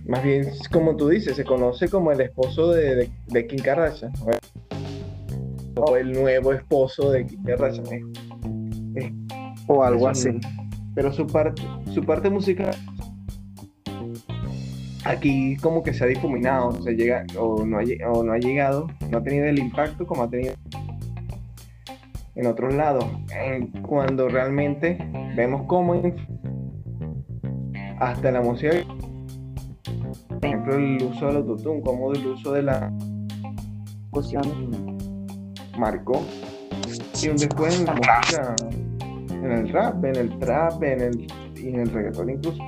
más 0.06 0.22
bien, 0.22 0.46
como 0.70 0.96
tú 0.96 1.08
dices, 1.08 1.34
se 1.36 1.44
conoce 1.44 1.88
como 1.88 2.12
el 2.12 2.20
esposo 2.20 2.72
de, 2.72 2.94
de, 2.94 3.10
de 3.28 3.46
Kim 3.46 3.58
Kardashian. 3.60 4.12
¿no? 4.20 5.82
O 5.82 5.96
el 5.96 6.12
nuevo 6.12 6.52
esposo 6.52 7.10
de 7.10 7.26
Kim 7.26 7.42
Kardashian. 7.42 7.86
¿eh? 8.96 9.12
O 9.66 9.82
algo 9.82 10.08
así. 10.08 10.28
Pero 10.94 11.12
su 11.12 11.26
parte, 11.26 11.62
su 11.92 12.02
parte 12.04 12.28
musical 12.30 12.74
aquí 15.04 15.56
como 15.58 15.82
que 15.82 15.92
se 15.92 16.04
ha 16.04 16.06
difuminado, 16.06 16.80
se 16.82 16.92
llega, 16.94 17.24
o, 17.38 17.64
no 17.64 17.78
ha, 17.78 17.82
o 18.12 18.22
no 18.24 18.32
ha 18.32 18.38
llegado, 18.38 18.86
no 19.10 19.18
ha 19.18 19.22
tenido 19.22 19.44
el 19.46 19.58
impacto 19.58 20.06
como 20.06 20.22
ha 20.22 20.30
tenido 20.30 20.54
en 22.36 22.46
otros 22.46 22.74
lados. 22.74 23.04
En- 23.34 23.68
cuando 23.82 24.28
realmente 24.28 24.98
vemos 25.36 25.62
cómo 25.66 25.94
hasta 28.00 28.30
la 28.32 28.40
música, 28.42 28.74
por 30.28 30.44
ejemplo, 30.44 30.74
el 30.76 31.02
uso 31.02 31.26
del 31.26 31.36
autotune, 31.36 31.80
como 31.82 32.12
el 32.12 32.26
uso 32.26 32.52
de 32.52 32.62
la 32.62 32.92
marcó 35.78 36.22
y 37.22 37.28
un 37.28 37.36
después 37.36 37.78
en 37.80 37.86
la 37.86 37.94
música, 37.94 38.56
en 39.30 39.52
el 39.52 39.68
rap, 39.72 40.04
en 40.04 40.16
el 40.16 40.38
trap, 40.38 40.82
en 40.82 41.00
el, 41.00 41.26
y 41.56 41.68
en 41.68 41.80
el 41.80 41.90
reggaetón 41.90 42.30
incluso. 42.30 42.62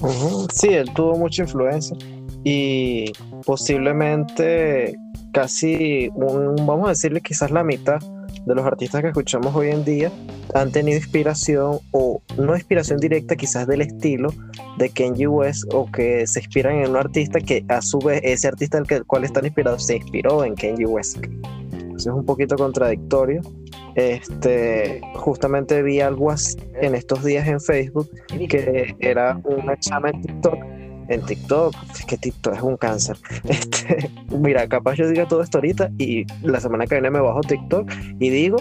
Ujú, 0.00 0.46
Sí, 0.52 0.68
él 0.68 0.90
tuvo 0.94 1.16
mucha 1.16 1.42
influencia 1.42 1.96
y 2.44 3.10
posiblemente 3.46 4.94
casi 5.34 6.08
un, 6.14 6.54
vamos 6.64 6.86
a 6.86 6.90
decirle 6.90 7.20
quizás 7.20 7.50
la 7.50 7.64
mitad 7.64 7.98
de 8.46 8.54
los 8.54 8.64
artistas 8.64 9.02
que 9.02 9.08
escuchamos 9.08 9.54
hoy 9.54 9.68
en 9.68 9.84
día 9.84 10.10
han 10.54 10.70
tenido 10.70 10.96
inspiración 10.96 11.78
o 11.90 12.22
no 12.38 12.54
inspiración 12.54 13.00
directa 13.00 13.34
quizás 13.34 13.66
del 13.66 13.80
estilo 13.80 14.32
de 14.78 14.88
Kenji 14.90 15.26
West 15.26 15.64
o 15.74 15.90
que 15.90 16.26
se 16.26 16.38
inspiran 16.38 16.76
en 16.76 16.90
un 16.90 16.96
artista 16.96 17.40
que 17.40 17.64
a 17.68 17.82
su 17.82 17.98
vez 17.98 18.20
ese 18.22 18.48
artista 18.48 18.78
el 18.78 19.04
cual 19.06 19.24
están 19.24 19.44
inspirados 19.44 19.84
se 19.84 19.96
inspiró 19.96 20.44
en 20.44 20.54
Kenji 20.54 20.84
West. 20.84 21.18
Entonces 21.72 22.06
es 22.06 22.12
un 22.12 22.24
poquito 22.24 22.56
contradictorio. 22.56 23.42
Este, 23.96 25.00
justamente 25.14 25.82
vi 25.82 26.00
algo 26.00 26.30
así 26.30 26.56
en 26.80 26.94
estos 26.94 27.24
días 27.24 27.46
en 27.46 27.60
Facebook 27.60 28.08
que 28.48 28.94
era 29.00 29.40
una 29.44 29.76
chama 29.78 30.10
en 30.10 30.22
TikTok. 30.22 30.73
En 31.08 31.22
TikTok, 31.22 31.74
es 31.92 32.04
que 32.06 32.16
TikTok 32.16 32.54
es 32.54 32.62
un 32.62 32.76
cáncer. 32.76 33.16
Este, 33.44 34.10
mira, 34.30 34.66
capaz 34.68 34.94
yo 34.94 35.08
diga 35.08 35.26
todo 35.28 35.42
esto 35.42 35.58
ahorita 35.58 35.90
y 35.98 36.24
la 36.42 36.60
semana 36.60 36.86
que 36.86 36.94
viene 36.94 37.10
me 37.10 37.20
bajo 37.20 37.40
TikTok 37.40 37.90
y 38.18 38.30
digo, 38.30 38.56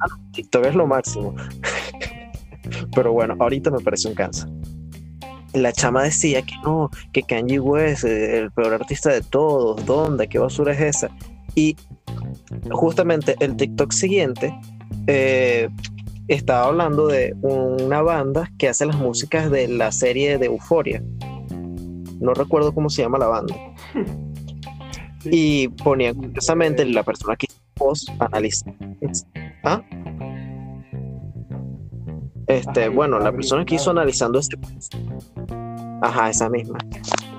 "Ah, 0.00 0.16
TikTok 0.32 0.66
es 0.66 0.74
lo 0.74 0.86
máximo. 0.86 1.34
Pero 2.94 3.12
bueno, 3.12 3.36
ahorita 3.38 3.70
me 3.70 3.80
parece 3.80 4.08
un 4.08 4.14
cáncer. 4.14 4.48
La 5.52 5.72
chama 5.72 6.02
decía 6.02 6.42
que 6.42 6.54
no, 6.62 6.90
que 7.12 7.22
Kanye 7.22 7.60
West 7.60 8.04
es 8.04 8.34
el 8.34 8.50
peor 8.50 8.74
artista 8.74 9.10
de 9.10 9.22
todos, 9.22 9.84
¿dónde? 9.86 10.28
¿Qué 10.28 10.38
basura 10.38 10.72
es 10.72 10.80
esa? 10.80 11.10
Y 11.54 11.76
justamente 12.70 13.36
el 13.40 13.56
TikTok 13.56 13.92
siguiente 13.92 14.54
eh, 15.06 15.68
estaba 16.28 16.66
hablando 16.66 17.06
de 17.06 17.34
una 17.42 18.02
banda 18.02 18.50
que 18.58 18.68
hace 18.68 18.84
las 18.84 18.96
músicas 18.96 19.50
de 19.50 19.68
la 19.68 19.92
serie 19.92 20.38
de 20.38 20.46
Euforia. 20.46 21.02
No 22.20 22.34
recuerdo 22.34 22.72
cómo 22.72 22.90
se 22.90 23.02
llama 23.02 23.18
la 23.18 23.26
banda. 23.26 23.56
Y 25.24 25.68
ponía 25.68 26.14
curiosamente 26.14 26.84
la 26.84 27.02
persona 27.02 27.34
que 27.36 27.46
hizo 27.50 27.60
post 27.74 28.08
analiza. 28.20 28.66
¿Ah? 29.64 29.82
Este, 32.46 32.82
Ajá, 32.82 32.90
bueno, 32.90 33.18
la 33.18 33.26
Avril 33.26 33.32
persona 33.32 33.64
que 33.64 33.74
hizo 33.74 33.90
analizando 33.90 34.38
este 34.38 34.56
ajá, 36.00 36.30
esa 36.30 36.48
misma, 36.48 36.78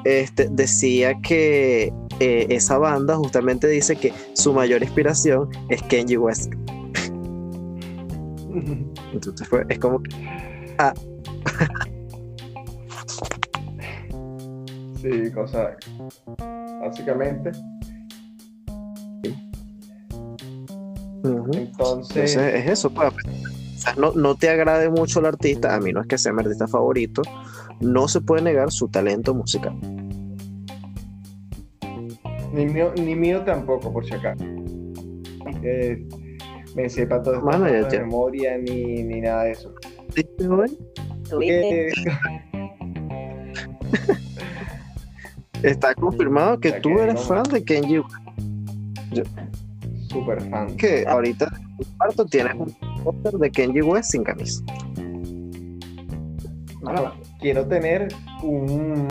este, 0.04 0.50
decía 0.52 1.18
que 1.22 1.94
eh, 2.20 2.48
esa 2.50 2.78
banda 2.78 3.16
justamente 3.16 3.68
dice 3.68 3.96
que 3.96 4.14
su 4.34 4.54
mayor 4.54 4.84
inspiración 4.84 5.50
es 5.70 5.82
Kenji 5.84 6.18
West. 6.18 6.52
Entonces 9.14 9.48
fue, 9.48 9.66
es 9.70 9.80
como 9.80 10.04
que, 10.04 10.14
Sí, 15.12 15.32
cosa. 15.32 15.76
Básicamente. 16.82 17.51
Entonces, 21.24 21.58
Entonces 21.58 22.36
es 22.38 22.70
eso, 22.70 22.89
pues. 22.89 23.14
O 23.14 23.80
sea, 23.80 23.93
no, 23.95 24.12
no 24.14 24.36
te 24.36 24.49
agrade 24.49 24.89
mucho 24.89 25.20
el 25.20 25.28
artista, 25.28 25.76
a 25.76 25.80
mí 25.80 25.93
no 25.93 26.01
es 26.01 26.08
que 26.08 26.18
sea 26.18 26.34
mi 26.34 26.41
artista 26.41 26.68
favorito, 26.68 27.22
no 27.80 28.08
se 28.08 28.22
puede 28.22 28.41
negar 28.41 28.72
su 28.72 28.88
talento 28.88 29.36
musical. 29.36 29.76
ni 32.53 32.66
mío, 32.66 32.91
ni 32.97 33.16
mío 33.16 33.43
tampoco, 33.43 33.93
por 33.93 34.03
si 34.05 34.14
acaso. 34.16 34.43
Eh, 35.64 36.08
me 36.76 36.89
sepa 36.89 37.22
todo 37.22 37.36
esto 37.36 37.60
de 37.64 37.86
te- 37.86 37.99
memoria 37.99 38.58
ni, 38.58 39.03
ni 39.03 39.22
nada 39.22 39.43
de 39.43 39.51
eso. 39.51 39.74
¿Viste, 40.16 40.47
güey? 40.47 40.76
Está 45.64 45.95
confirmado 45.95 46.60
que 46.60 46.70
O 46.70 46.72
sea, 46.72 46.82
tú 46.82 46.89
que 46.89 47.01
eres 47.03 47.22
fan 47.24 47.43
de 47.43 47.64
Kenji 47.64 47.99
West, 47.99 49.30
super 50.10 50.41
fan. 50.49 50.76
que 50.78 51.05
ahorita 51.08 51.45
en 51.45 51.78
tu 51.78 51.97
cuarto 51.97 52.26
tienes 52.26 52.53
un 52.55 52.74
póster 53.03 53.34
de 53.34 53.51
Kenji 53.51 53.82
West 53.82 54.12
sin 54.12 54.24
camisa. 54.24 54.64
Mano, 56.82 57.14
quiero 57.39 57.68
tener 57.68 58.08
un 58.43 59.08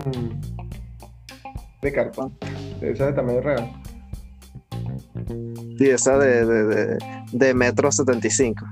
de 1.83 1.93
cartón. 1.93 2.33
Esa 2.81 3.07
de 3.07 3.13
tamaño 3.13 3.41
real. 3.41 3.73
Y 5.79 5.89
esa 5.89 6.17
de, 6.19 6.47
de, 6.47 6.65
de, 6.65 6.99
de 7.33 7.55
metro 7.55 7.91
75. 7.91 8.65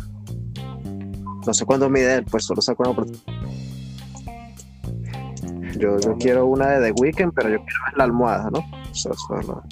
No 1.46 1.52
sé 1.52 1.64
cuánto 1.66 1.90
mide 1.90 2.14
él, 2.14 2.24
pues 2.24 2.44
solo 2.44 2.62
saco 2.62 2.84
una 2.84 2.94
por... 2.94 3.06
Yo, 5.78 5.98
yo 5.98 6.16
quiero 6.18 6.46
una 6.46 6.78
de 6.78 6.92
The 6.92 7.00
Weeknd, 7.00 7.32
pero 7.34 7.48
yo 7.48 7.58
quiero 7.58 7.96
la 7.96 8.04
almohada, 8.04 8.50
¿no? 8.50 8.60
O 8.60 8.94
sea, 8.94 9.12
eso 9.12 9.38
es 9.40 9.48
la, 9.48 9.62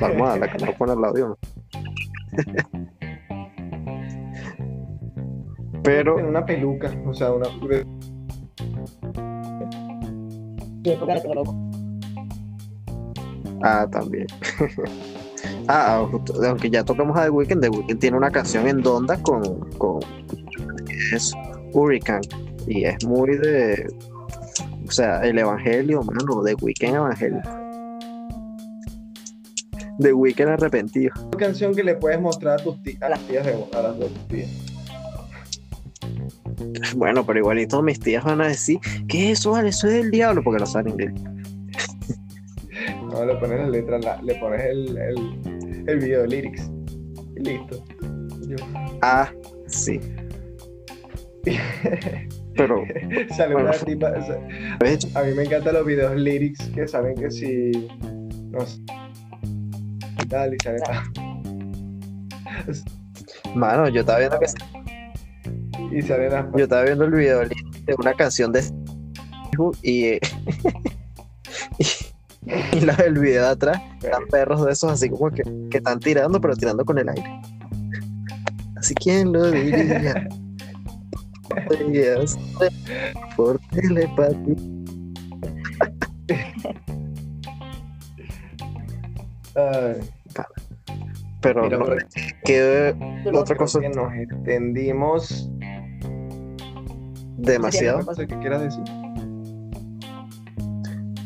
la 0.00 0.06
almohada, 0.06 0.36
la 0.38 0.52
que 0.52 0.64
no 0.64 0.72
pone 0.72 0.92
al 0.92 1.00
lado 1.00 1.14
de 1.14 1.22
uno. 1.24 1.38
Pero, 5.82 6.18
En 6.18 6.26
una 6.26 6.44
peluca, 6.44 6.92
o 7.06 7.14
sea, 7.14 7.32
una. 7.32 7.46
Ah, 13.62 13.86
también. 13.90 14.26
ah, 15.68 16.06
aunque 16.46 16.70
ya 16.70 16.84
tocamos 16.84 17.16
a 17.16 17.24
The 17.24 17.30
Weeknd, 17.30 17.62
The 17.62 17.70
Weeknd 17.70 17.98
tiene 17.98 18.16
una 18.16 18.30
canción 18.30 18.68
en 18.68 18.82
Donda 18.82 19.20
con, 19.22 19.70
con 19.78 20.00
es 21.12 21.32
Hurricane 21.72 22.28
y 22.66 22.84
es 22.84 23.04
muy 23.06 23.36
de, 23.38 23.88
o 24.88 24.90
sea, 24.90 25.20
el 25.22 25.38
evangelio, 25.38 26.02
mano, 26.02 26.42
The 26.42 26.54
Weeknd 26.54 26.94
evangelio. 26.96 27.40
The 30.00 30.12
Weeknd 30.12 30.48
arrepentido. 30.48 31.12
Una 31.26 31.36
canción 31.36 31.74
que 31.74 31.82
le 31.84 31.94
puedes 31.96 32.20
mostrar 32.20 32.60
a 32.60 32.62
tus 32.62 32.82
tías, 32.82 33.02
a 33.02 33.08
las 33.10 33.20
tías 33.20 33.44
de 33.46 33.52
a 33.52 33.82
las 33.82 33.98
dos 33.98 34.10
tías. 34.28 34.48
Bueno, 36.96 37.24
pero 37.26 37.38
igualito 37.40 37.82
mis 37.82 38.00
tías 38.00 38.24
van 38.24 38.40
a 38.40 38.48
decir 38.48 38.78
que 39.08 39.30
eso, 39.32 39.52
vale, 39.52 39.68
eso 39.70 39.86
es 39.88 39.94
del 39.94 40.10
diablo, 40.10 40.42
porque 40.42 40.60
no 40.60 40.66
saben 40.66 40.92
inglés. 40.92 41.12
No, 43.10 43.24
le 43.24 43.34
pones 43.36 43.58
la 43.58 43.68
letra, 43.68 43.98
la- 43.98 44.20
le 44.22 44.34
pones 44.36 44.60
el, 44.66 44.96
el, 44.98 45.84
el 45.88 45.98
video 45.98 46.22
de 46.22 46.28
lyrics. 46.28 46.70
Y 47.36 47.40
listo. 47.40 47.82
Yo- 48.46 48.56
Ah, 49.02 49.30
sí. 49.66 49.98
Pero, 52.58 52.82
Sale 53.36 53.54
una 53.54 53.70
Bueno. 53.70 53.84
tipa. 53.86 54.10
o 54.10 54.26
sea, 54.26 54.76
¿ves? 54.80 55.16
A 55.16 55.22
mí 55.22 55.32
me 55.32 55.44
encantan 55.44 55.74
los 55.74 55.86
videos 55.86 56.14
lyrics 56.16 56.68
que 56.74 56.86
saben 56.86 57.14
que 57.14 57.30
si. 57.30 57.88
No 58.50 58.60
sé. 58.66 58.80
y 60.18 60.28
sale. 60.62 60.80
mano, 63.54 63.88
yo 63.88 64.00
estaba 64.00 64.18
viendo 64.18 64.38
que 64.40 64.46
Y 65.96 66.02
salen 66.02 66.32
las. 66.32 66.46
Yo 66.56 66.64
estaba 66.64 66.82
viendo 66.82 67.04
el 67.04 67.12
video 67.12 67.40
de 67.40 67.94
una 67.96 68.12
canción 68.14 68.52
de 68.52 68.62
y, 69.82 70.04
eh, 70.04 70.20
y 72.72 72.80
la 72.80 72.94
del 72.94 73.18
video 73.18 73.42
de 73.42 73.48
atrás 73.48 73.80
eran 74.02 74.26
perros 74.28 74.64
de 74.64 74.72
esos 74.72 74.92
así 74.92 75.08
como 75.08 75.30
que, 75.30 75.42
que 75.70 75.78
están 75.78 75.98
tirando 76.00 76.40
pero 76.40 76.54
tirando 76.56 76.84
con 76.84 76.98
el 76.98 77.08
aire. 77.08 77.40
Así 78.76 78.94
quién 78.94 79.32
lo 79.32 79.50
diría. 79.50 80.28
Por 83.36 83.58
telepatía. 83.70 84.54
Pero 91.40 91.62
mira, 91.62 91.78
no, 91.78 91.86
que 92.44 92.94
otra 93.32 93.56
cosa 93.56 93.80
que 93.80 93.88
nos 93.90 94.12
extendimos. 94.14 95.48
demasiado. 97.36 98.00
Qué 98.16 98.26
quieras 98.26 98.62
decir. 98.62 98.82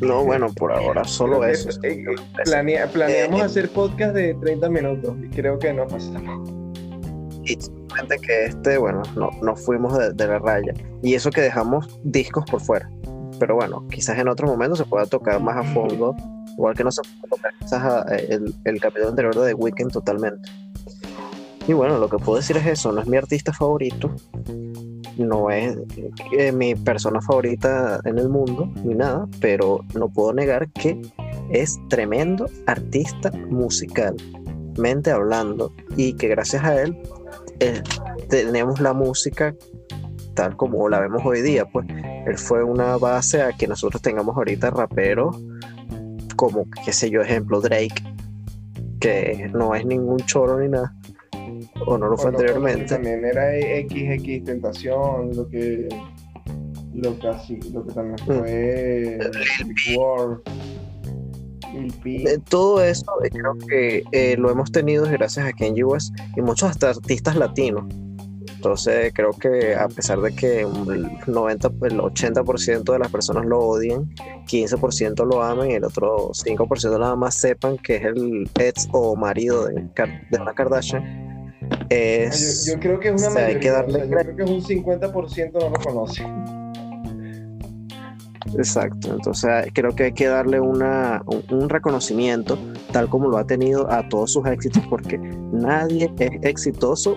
No, 0.02 0.24
bueno, 0.24 0.52
por 0.52 0.72
ahora 0.72 1.04
solo 1.04 1.44
eso. 1.46 1.70
es- 1.70 1.78
eh, 1.84 2.02
eh, 2.02 2.14
planea- 2.44 2.86
planeamos 2.88 3.40
Eh, 3.40 3.44
hacer 3.44 3.70
podcast 3.70 4.14
de 4.14 4.34
30 4.34 4.68
minutos 4.68 5.16
y 5.24 5.28
creo 5.28 5.58
que 5.58 5.72
no 5.72 5.86
pasamos. 5.86 6.50
Que 8.20 8.44
este, 8.46 8.78
bueno, 8.78 9.02
no, 9.16 9.30
no 9.42 9.56
fuimos 9.56 9.96
de, 9.98 10.12
de 10.12 10.26
la 10.26 10.38
raya. 10.38 10.72
Y 11.02 11.14
eso 11.14 11.30
que 11.30 11.40
dejamos 11.40 11.98
discos 12.04 12.44
por 12.50 12.60
fuera. 12.60 12.90
Pero 13.38 13.54
bueno, 13.56 13.86
quizás 13.88 14.18
en 14.18 14.28
otro 14.28 14.46
momento 14.46 14.76
se 14.76 14.84
pueda 14.84 15.06
tocar 15.06 15.40
más 15.40 15.56
a 15.56 15.74
fondo, 15.74 16.14
igual 16.56 16.74
que 16.74 16.84
no 16.84 16.92
se 16.92 17.02
puede 17.02 17.36
tocar 17.36 17.52
quizás 17.58 17.82
a- 17.82 18.02
el, 18.16 18.54
el 18.64 18.80
capítulo 18.80 19.08
anterior 19.08 19.34
de 19.34 19.48
The 19.48 19.54
Weeknd 19.54 19.90
totalmente. 19.92 20.48
Y 21.66 21.72
bueno, 21.72 21.98
lo 21.98 22.08
que 22.08 22.18
puedo 22.18 22.38
decir 22.38 22.56
es 22.56 22.66
eso, 22.66 22.92
no 22.92 23.00
es 23.00 23.06
mi 23.06 23.16
artista 23.16 23.52
favorito, 23.52 24.10
no 25.16 25.50
es 25.50 25.76
eh, 26.36 26.50
mi 26.52 26.74
persona 26.74 27.20
favorita 27.20 28.00
en 28.04 28.18
el 28.18 28.28
mundo, 28.28 28.68
ni 28.84 28.94
nada, 28.94 29.28
pero 29.40 29.80
no 29.94 30.08
puedo 30.08 30.32
negar 30.32 30.68
que 30.70 31.00
es 31.50 31.78
tremendo 31.88 32.46
artista 32.66 33.30
musicalmente 33.48 35.10
hablando 35.10 35.72
y 35.96 36.14
que 36.14 36.28
gracias 36.28 36.64
a 36.64 36.80
él 36.82 36.96
eh, 37.66 37.82
tenemos 38.28 38.80
la 38.80 38.92
música 38.92 39.54
tal 40.34 40.56
como 40.56 40.88
la 40.88 41.00
vemos 41.00 41.22
hoy 41.24 41.42
día, 41.42 41.66
pues 41.66 41.86
él 42.26 42.38
fue 42.38 42.62
una 42.64 42.96
base 42.96 43.42
a 43.42 43.52
que 43.52 43.66
nosotros 43.66 44.00
tengamos 44.00 44.36
ahorita 44.36 44.70
raperos 44.70 45.36
como, 46.36 46.66
qué 46.84 46.92
sé 46.92 47.10
yo, 47.10 47.20
ejemplo, 47.20 47.60
Drake, 47.60 48.02
que 48.98 49.50
no 49.52 49.74
es 49.74 49.84
ningún 49.84 50.18
choro 50.20 50.58
ni 50.58 50.68
nada, 50.68 50.94
o 51.86 51.98
no 51.98 52.08
lo 52.08 52.16
fue 52.16 52.30
O 52.30 52.34
anteriormente. 52.34 52.86
También 52.86 53.24
era 53.24 53.50
XX 53.52 54.44
Tentación, 54.44 55.36
lo 55.36 55.48
que. 55.48 55.88
Lo 56.94 57.18
que, 57.18 57.28
así, 57.28 57.58
lo 57.72 57.86
que 57.86 57.92
también 57.94 58.16
Mm. 58.26 58.38
fue. 58.38 59.18
War. 59.96 60.40
Todo 62.48 62.82
eso 62.82 63.06
eh, 63.24 63.30
creo 63.30 63.56
que 63.68 64.04
eh, 64.12 64.36
lo 64.36 64.50
hemos 64.50 64.70
tenido 64.72 65.04
gracias 65.04 65.46
a 65.46 65.52
Kenji 65.52 65.82
West 65.84 66.14
y 66.36 66.42
muchos 66.42 66.70
hasta 66.70 66.90
artistas 66.90 67.36
latinos. 67.36 67.84
Entonces 68.62 69.12
creo 69.12 69.32
que 69.32 69.74
a 69.74 69.88
pesar 69.88 70.20
de 70.20 70.34
que 70.36 70.60
el 70.60 71.08
90, 71.26 71.68
el 71.82 71.98
80% 71.98 72.92
de 72.92 72.98
las 72.98 73.10
personas 73.10 73.44
lo 73.44 73.58
odien, 73.58 74.08
15% 74.46 75.26
lo 75.26 75.42
amen 75.42 75.72
y 75.72 75.74
el 75.74 75.84
otro 75.84 76.30
5% 76.30 76.98
nada 76.98 77.16
más 77.16 77.34
sepan 77.34 77.76
que 77.78 77.96
es 77.96 78.04
el 78.04 78.48
ex 78.60 78.88
o 78.92 79.16
marido 79.16 79.66
de, 79.66 79.74
de 80.30 80.40
una 80.40 80.54
Kardashian. 80.54 81.02
Ah, 81.02 81.86
Es, 81.90 82.66
Yo, 82.66 82.74
yo 82.74 82.80
creo 82.80 83.00
que 83.00 83.08
es 83.08 83.20
una 83.20 83.28
o 83.28 83.32
sea, 83.32 83.46
hay 83.46 83.58
que 83.58 83.70
mayoría, 83.70 83.72
darle 83.72 83.94
o 83.94 83.96
sea, 83.96 84.04
yo 84.06 84.34
creo 84.34 84.36
que 84.36 84.42
es 84.44 84.50
un 84.50 84.84
50% 84.84 85.52
no 85.54 85.70
lo 85.70 85.80
conoce. 85.80 86.22
Exacto, 88.56 89.12
entonces 89.12 89.66
creo 89.72 89.94
que 89.94 90.04
hay 90.04 90.12
que 90.12 90.26
darle 90.26 90.60
una, 90.60 91.22
un, 91.50 91.68
reconocimiento 91.68 92.58
tal 92.92 93.08
como 93.08 93.28
lo 93.28 93.38
ha 93.38 93.46
tenido 93.46 93.90
a 93.90 94.08
todos 94.08 94.32
sus 94.32 94.46
éxitos 94.46 94.82
porque 94.88 95.18
nadie 95.18 96.12
es 96.18 96.30
exitoso 96.42 97.16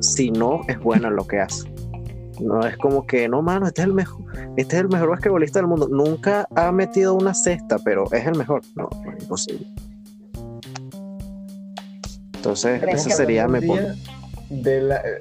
si 0.00 0.30
no 0.30 0.60
es 0.68 0.78
bueno 0.80 1.08
en 1.08 1.16
lo 1.16 1.26
que 1.26 1.40
hace. 1.40 1.70
No 2.40 2.60
es 2.60 2.76
como 2.76 3.06
que, 3.06 3.28
no, 3.28 3.42
mano, 3.42 3.66
este 3.66 3.82
es 3.82 3.88
el 3.88 3.94
mejor, 3.94 4.24
este 4.56 4.76
es 4.76 4.82
el 4.82 4.88
mejor 4.88 5.10
basquetbolista 5.10 5.58
del 5.58 5.68
mundo. 5.68 5.88
Nunca 5.90 6.46
ha 6.54 6.70
metido 6.70 7.14
una 7.14 7.34
cesta, 7.34 7.78
pero 7.84 8.04
es 8.12 8.26
el 8.26 8.36
mejor. 8.36 8.62
No, 8.76 8.88
no 9.04 9.12
es 9.12 9.22
imposible. 9.22 9.66
Entonces, 12.34 12.80
que 12.80 12.98
sería 12.98 13.48
mi 13.48 13.60
punto. 13.60 13.82
de 14.50 14.80
la 14.82 14.96
eh, 14.96 15.18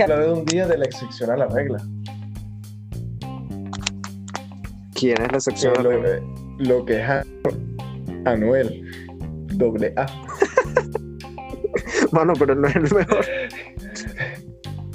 hablar 0.00 0.24
de 0.24 0.32
un 0.32 0.44
día 0.44 0.66
de 0.68 0.78
la 0.78 0.84
excepción 0.84 1.30
a 1.30 1.36
la 1.36 1.46
regla. 1.48 1.84
¿Quién 5.02 5.20
es 5.20 5.20
la 5.20 5.28
Que 5.28 5.36
excepción? 5.36 5.74
a 5.78 5.82
la 5.82 5.84
lo, 5.90 6.06
eh, 6.06 6.22
lo 6.58 6.84
que 6.84 7.02
es 7.02 7.08
Anuel, 8.24 8.88
doble 9.54 9.92
A. 9.96 10.06
Mano, 12.12 12.34
pero 12.38 12.54
no 12.54 12.68
es 12.68 12.76
el 12.76 12.82
mejor. 12.82 13.24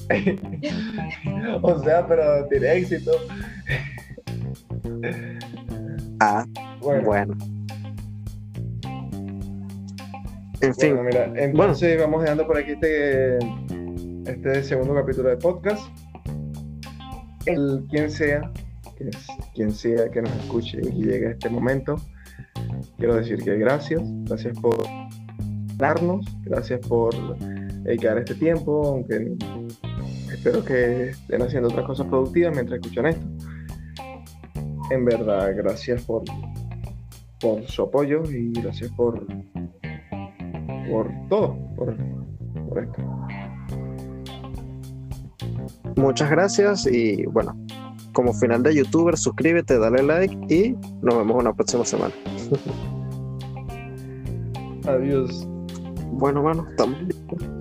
o 1.61 1.83
sea, 1.83 2.07
pero 2.07 2.47
tiene 2.47 2.75
éxito. 2.75 3.11
Ah, 6.21 6.45
Bueno, 6.79 7.03
bueno. 7.03 7.37
En 10.61 10.73
fin, 10.73 10.95
bueno, 10.95 11.03
mira, 11.03 11.33
entonces 11.35 11.99
vamos 11.99 12.21
dejando 12.21 12.47
por 12.47 12.57
aquí 12.57 12.71
este, 12.71 13.39
este 14.25 14.63
segundo 14.63 14.95
capítulo 14.95 15.27
de 15.27 15.35
podcast. 15.35 15.85
El 17.45 17.85
quien 17.89 18.09
sea, 18.09 18.49
que 18.97 19.09
es- 19.09 19.27
quien 19.53 19.71
sea 19.71 20.09
que 20.09 20.21
nos 20.21 20.31
escuche 20.35 20.79
y 20.81 21.03
llegue 21.03 21.27
a 21.27 21.31
este 21.31 21.49
momento, 21.49 21.95
quiero 22.97 23.15
decir 23.15 23.43
que 23.43 23.57
gracias, 23.57 24.01
gracias 24.25 24.57
por 24.59 24.77
darnos, 25.75 26.25
gracias 26.43 26.79
por 26.87 27.13
dedicar 27.83 28.17
este 28.17 28.35
tiempo, 28.35 28.87
aunque 28.87 29.35
espero 30.33 30.63
que 30.63 31.09
estén 31.11 31.41
haciendo 31.41 31.69
otras 31.69 31.85
cosas 31.85 32.07
productivas 32.07 32.53
mientras 32.53 32.79
escuchan 32.79 33.05
esto. 33.07 33.25
En 34.89 35.03
verdad, 35.05 35.53
gracias 35.55 36.01
por, 36.03 36.23
por 37.39 37.63
su 37.67 37.83
apoyo 37.83 38.23
y 38.31 38.51
gracias 38.53 38.89
por, 38.91 39.25
por 40.89 41.11
todo, 41.29 41.57
por, 41.75 41.95
por 42.69 42.83
esto. 42.83 43.03
muchas 45.95 46.29
gracias 46.29 46.87
y 46.87 47.25
bueno, 47.25 47.57
como 48.17 48.33
final 48.33 48.63
de 48.63 48.73
youtuber, 48.73 49.15
suscríbete, 49.15 49.77
dale 49.77 50.01
like 50.01 50.35
y 50.49 50.75
nos 51.03 51.19
vemos 51.19 51.39
una 51.39 51.53
próxima 51.53 51.85
semana. 51.85 52.11
Adiós. 54.87 55.47
Bueno, 56.13 56.41
mano, 56.41 56.65
estamos 56.67 56.99
listos. 57.03 57.56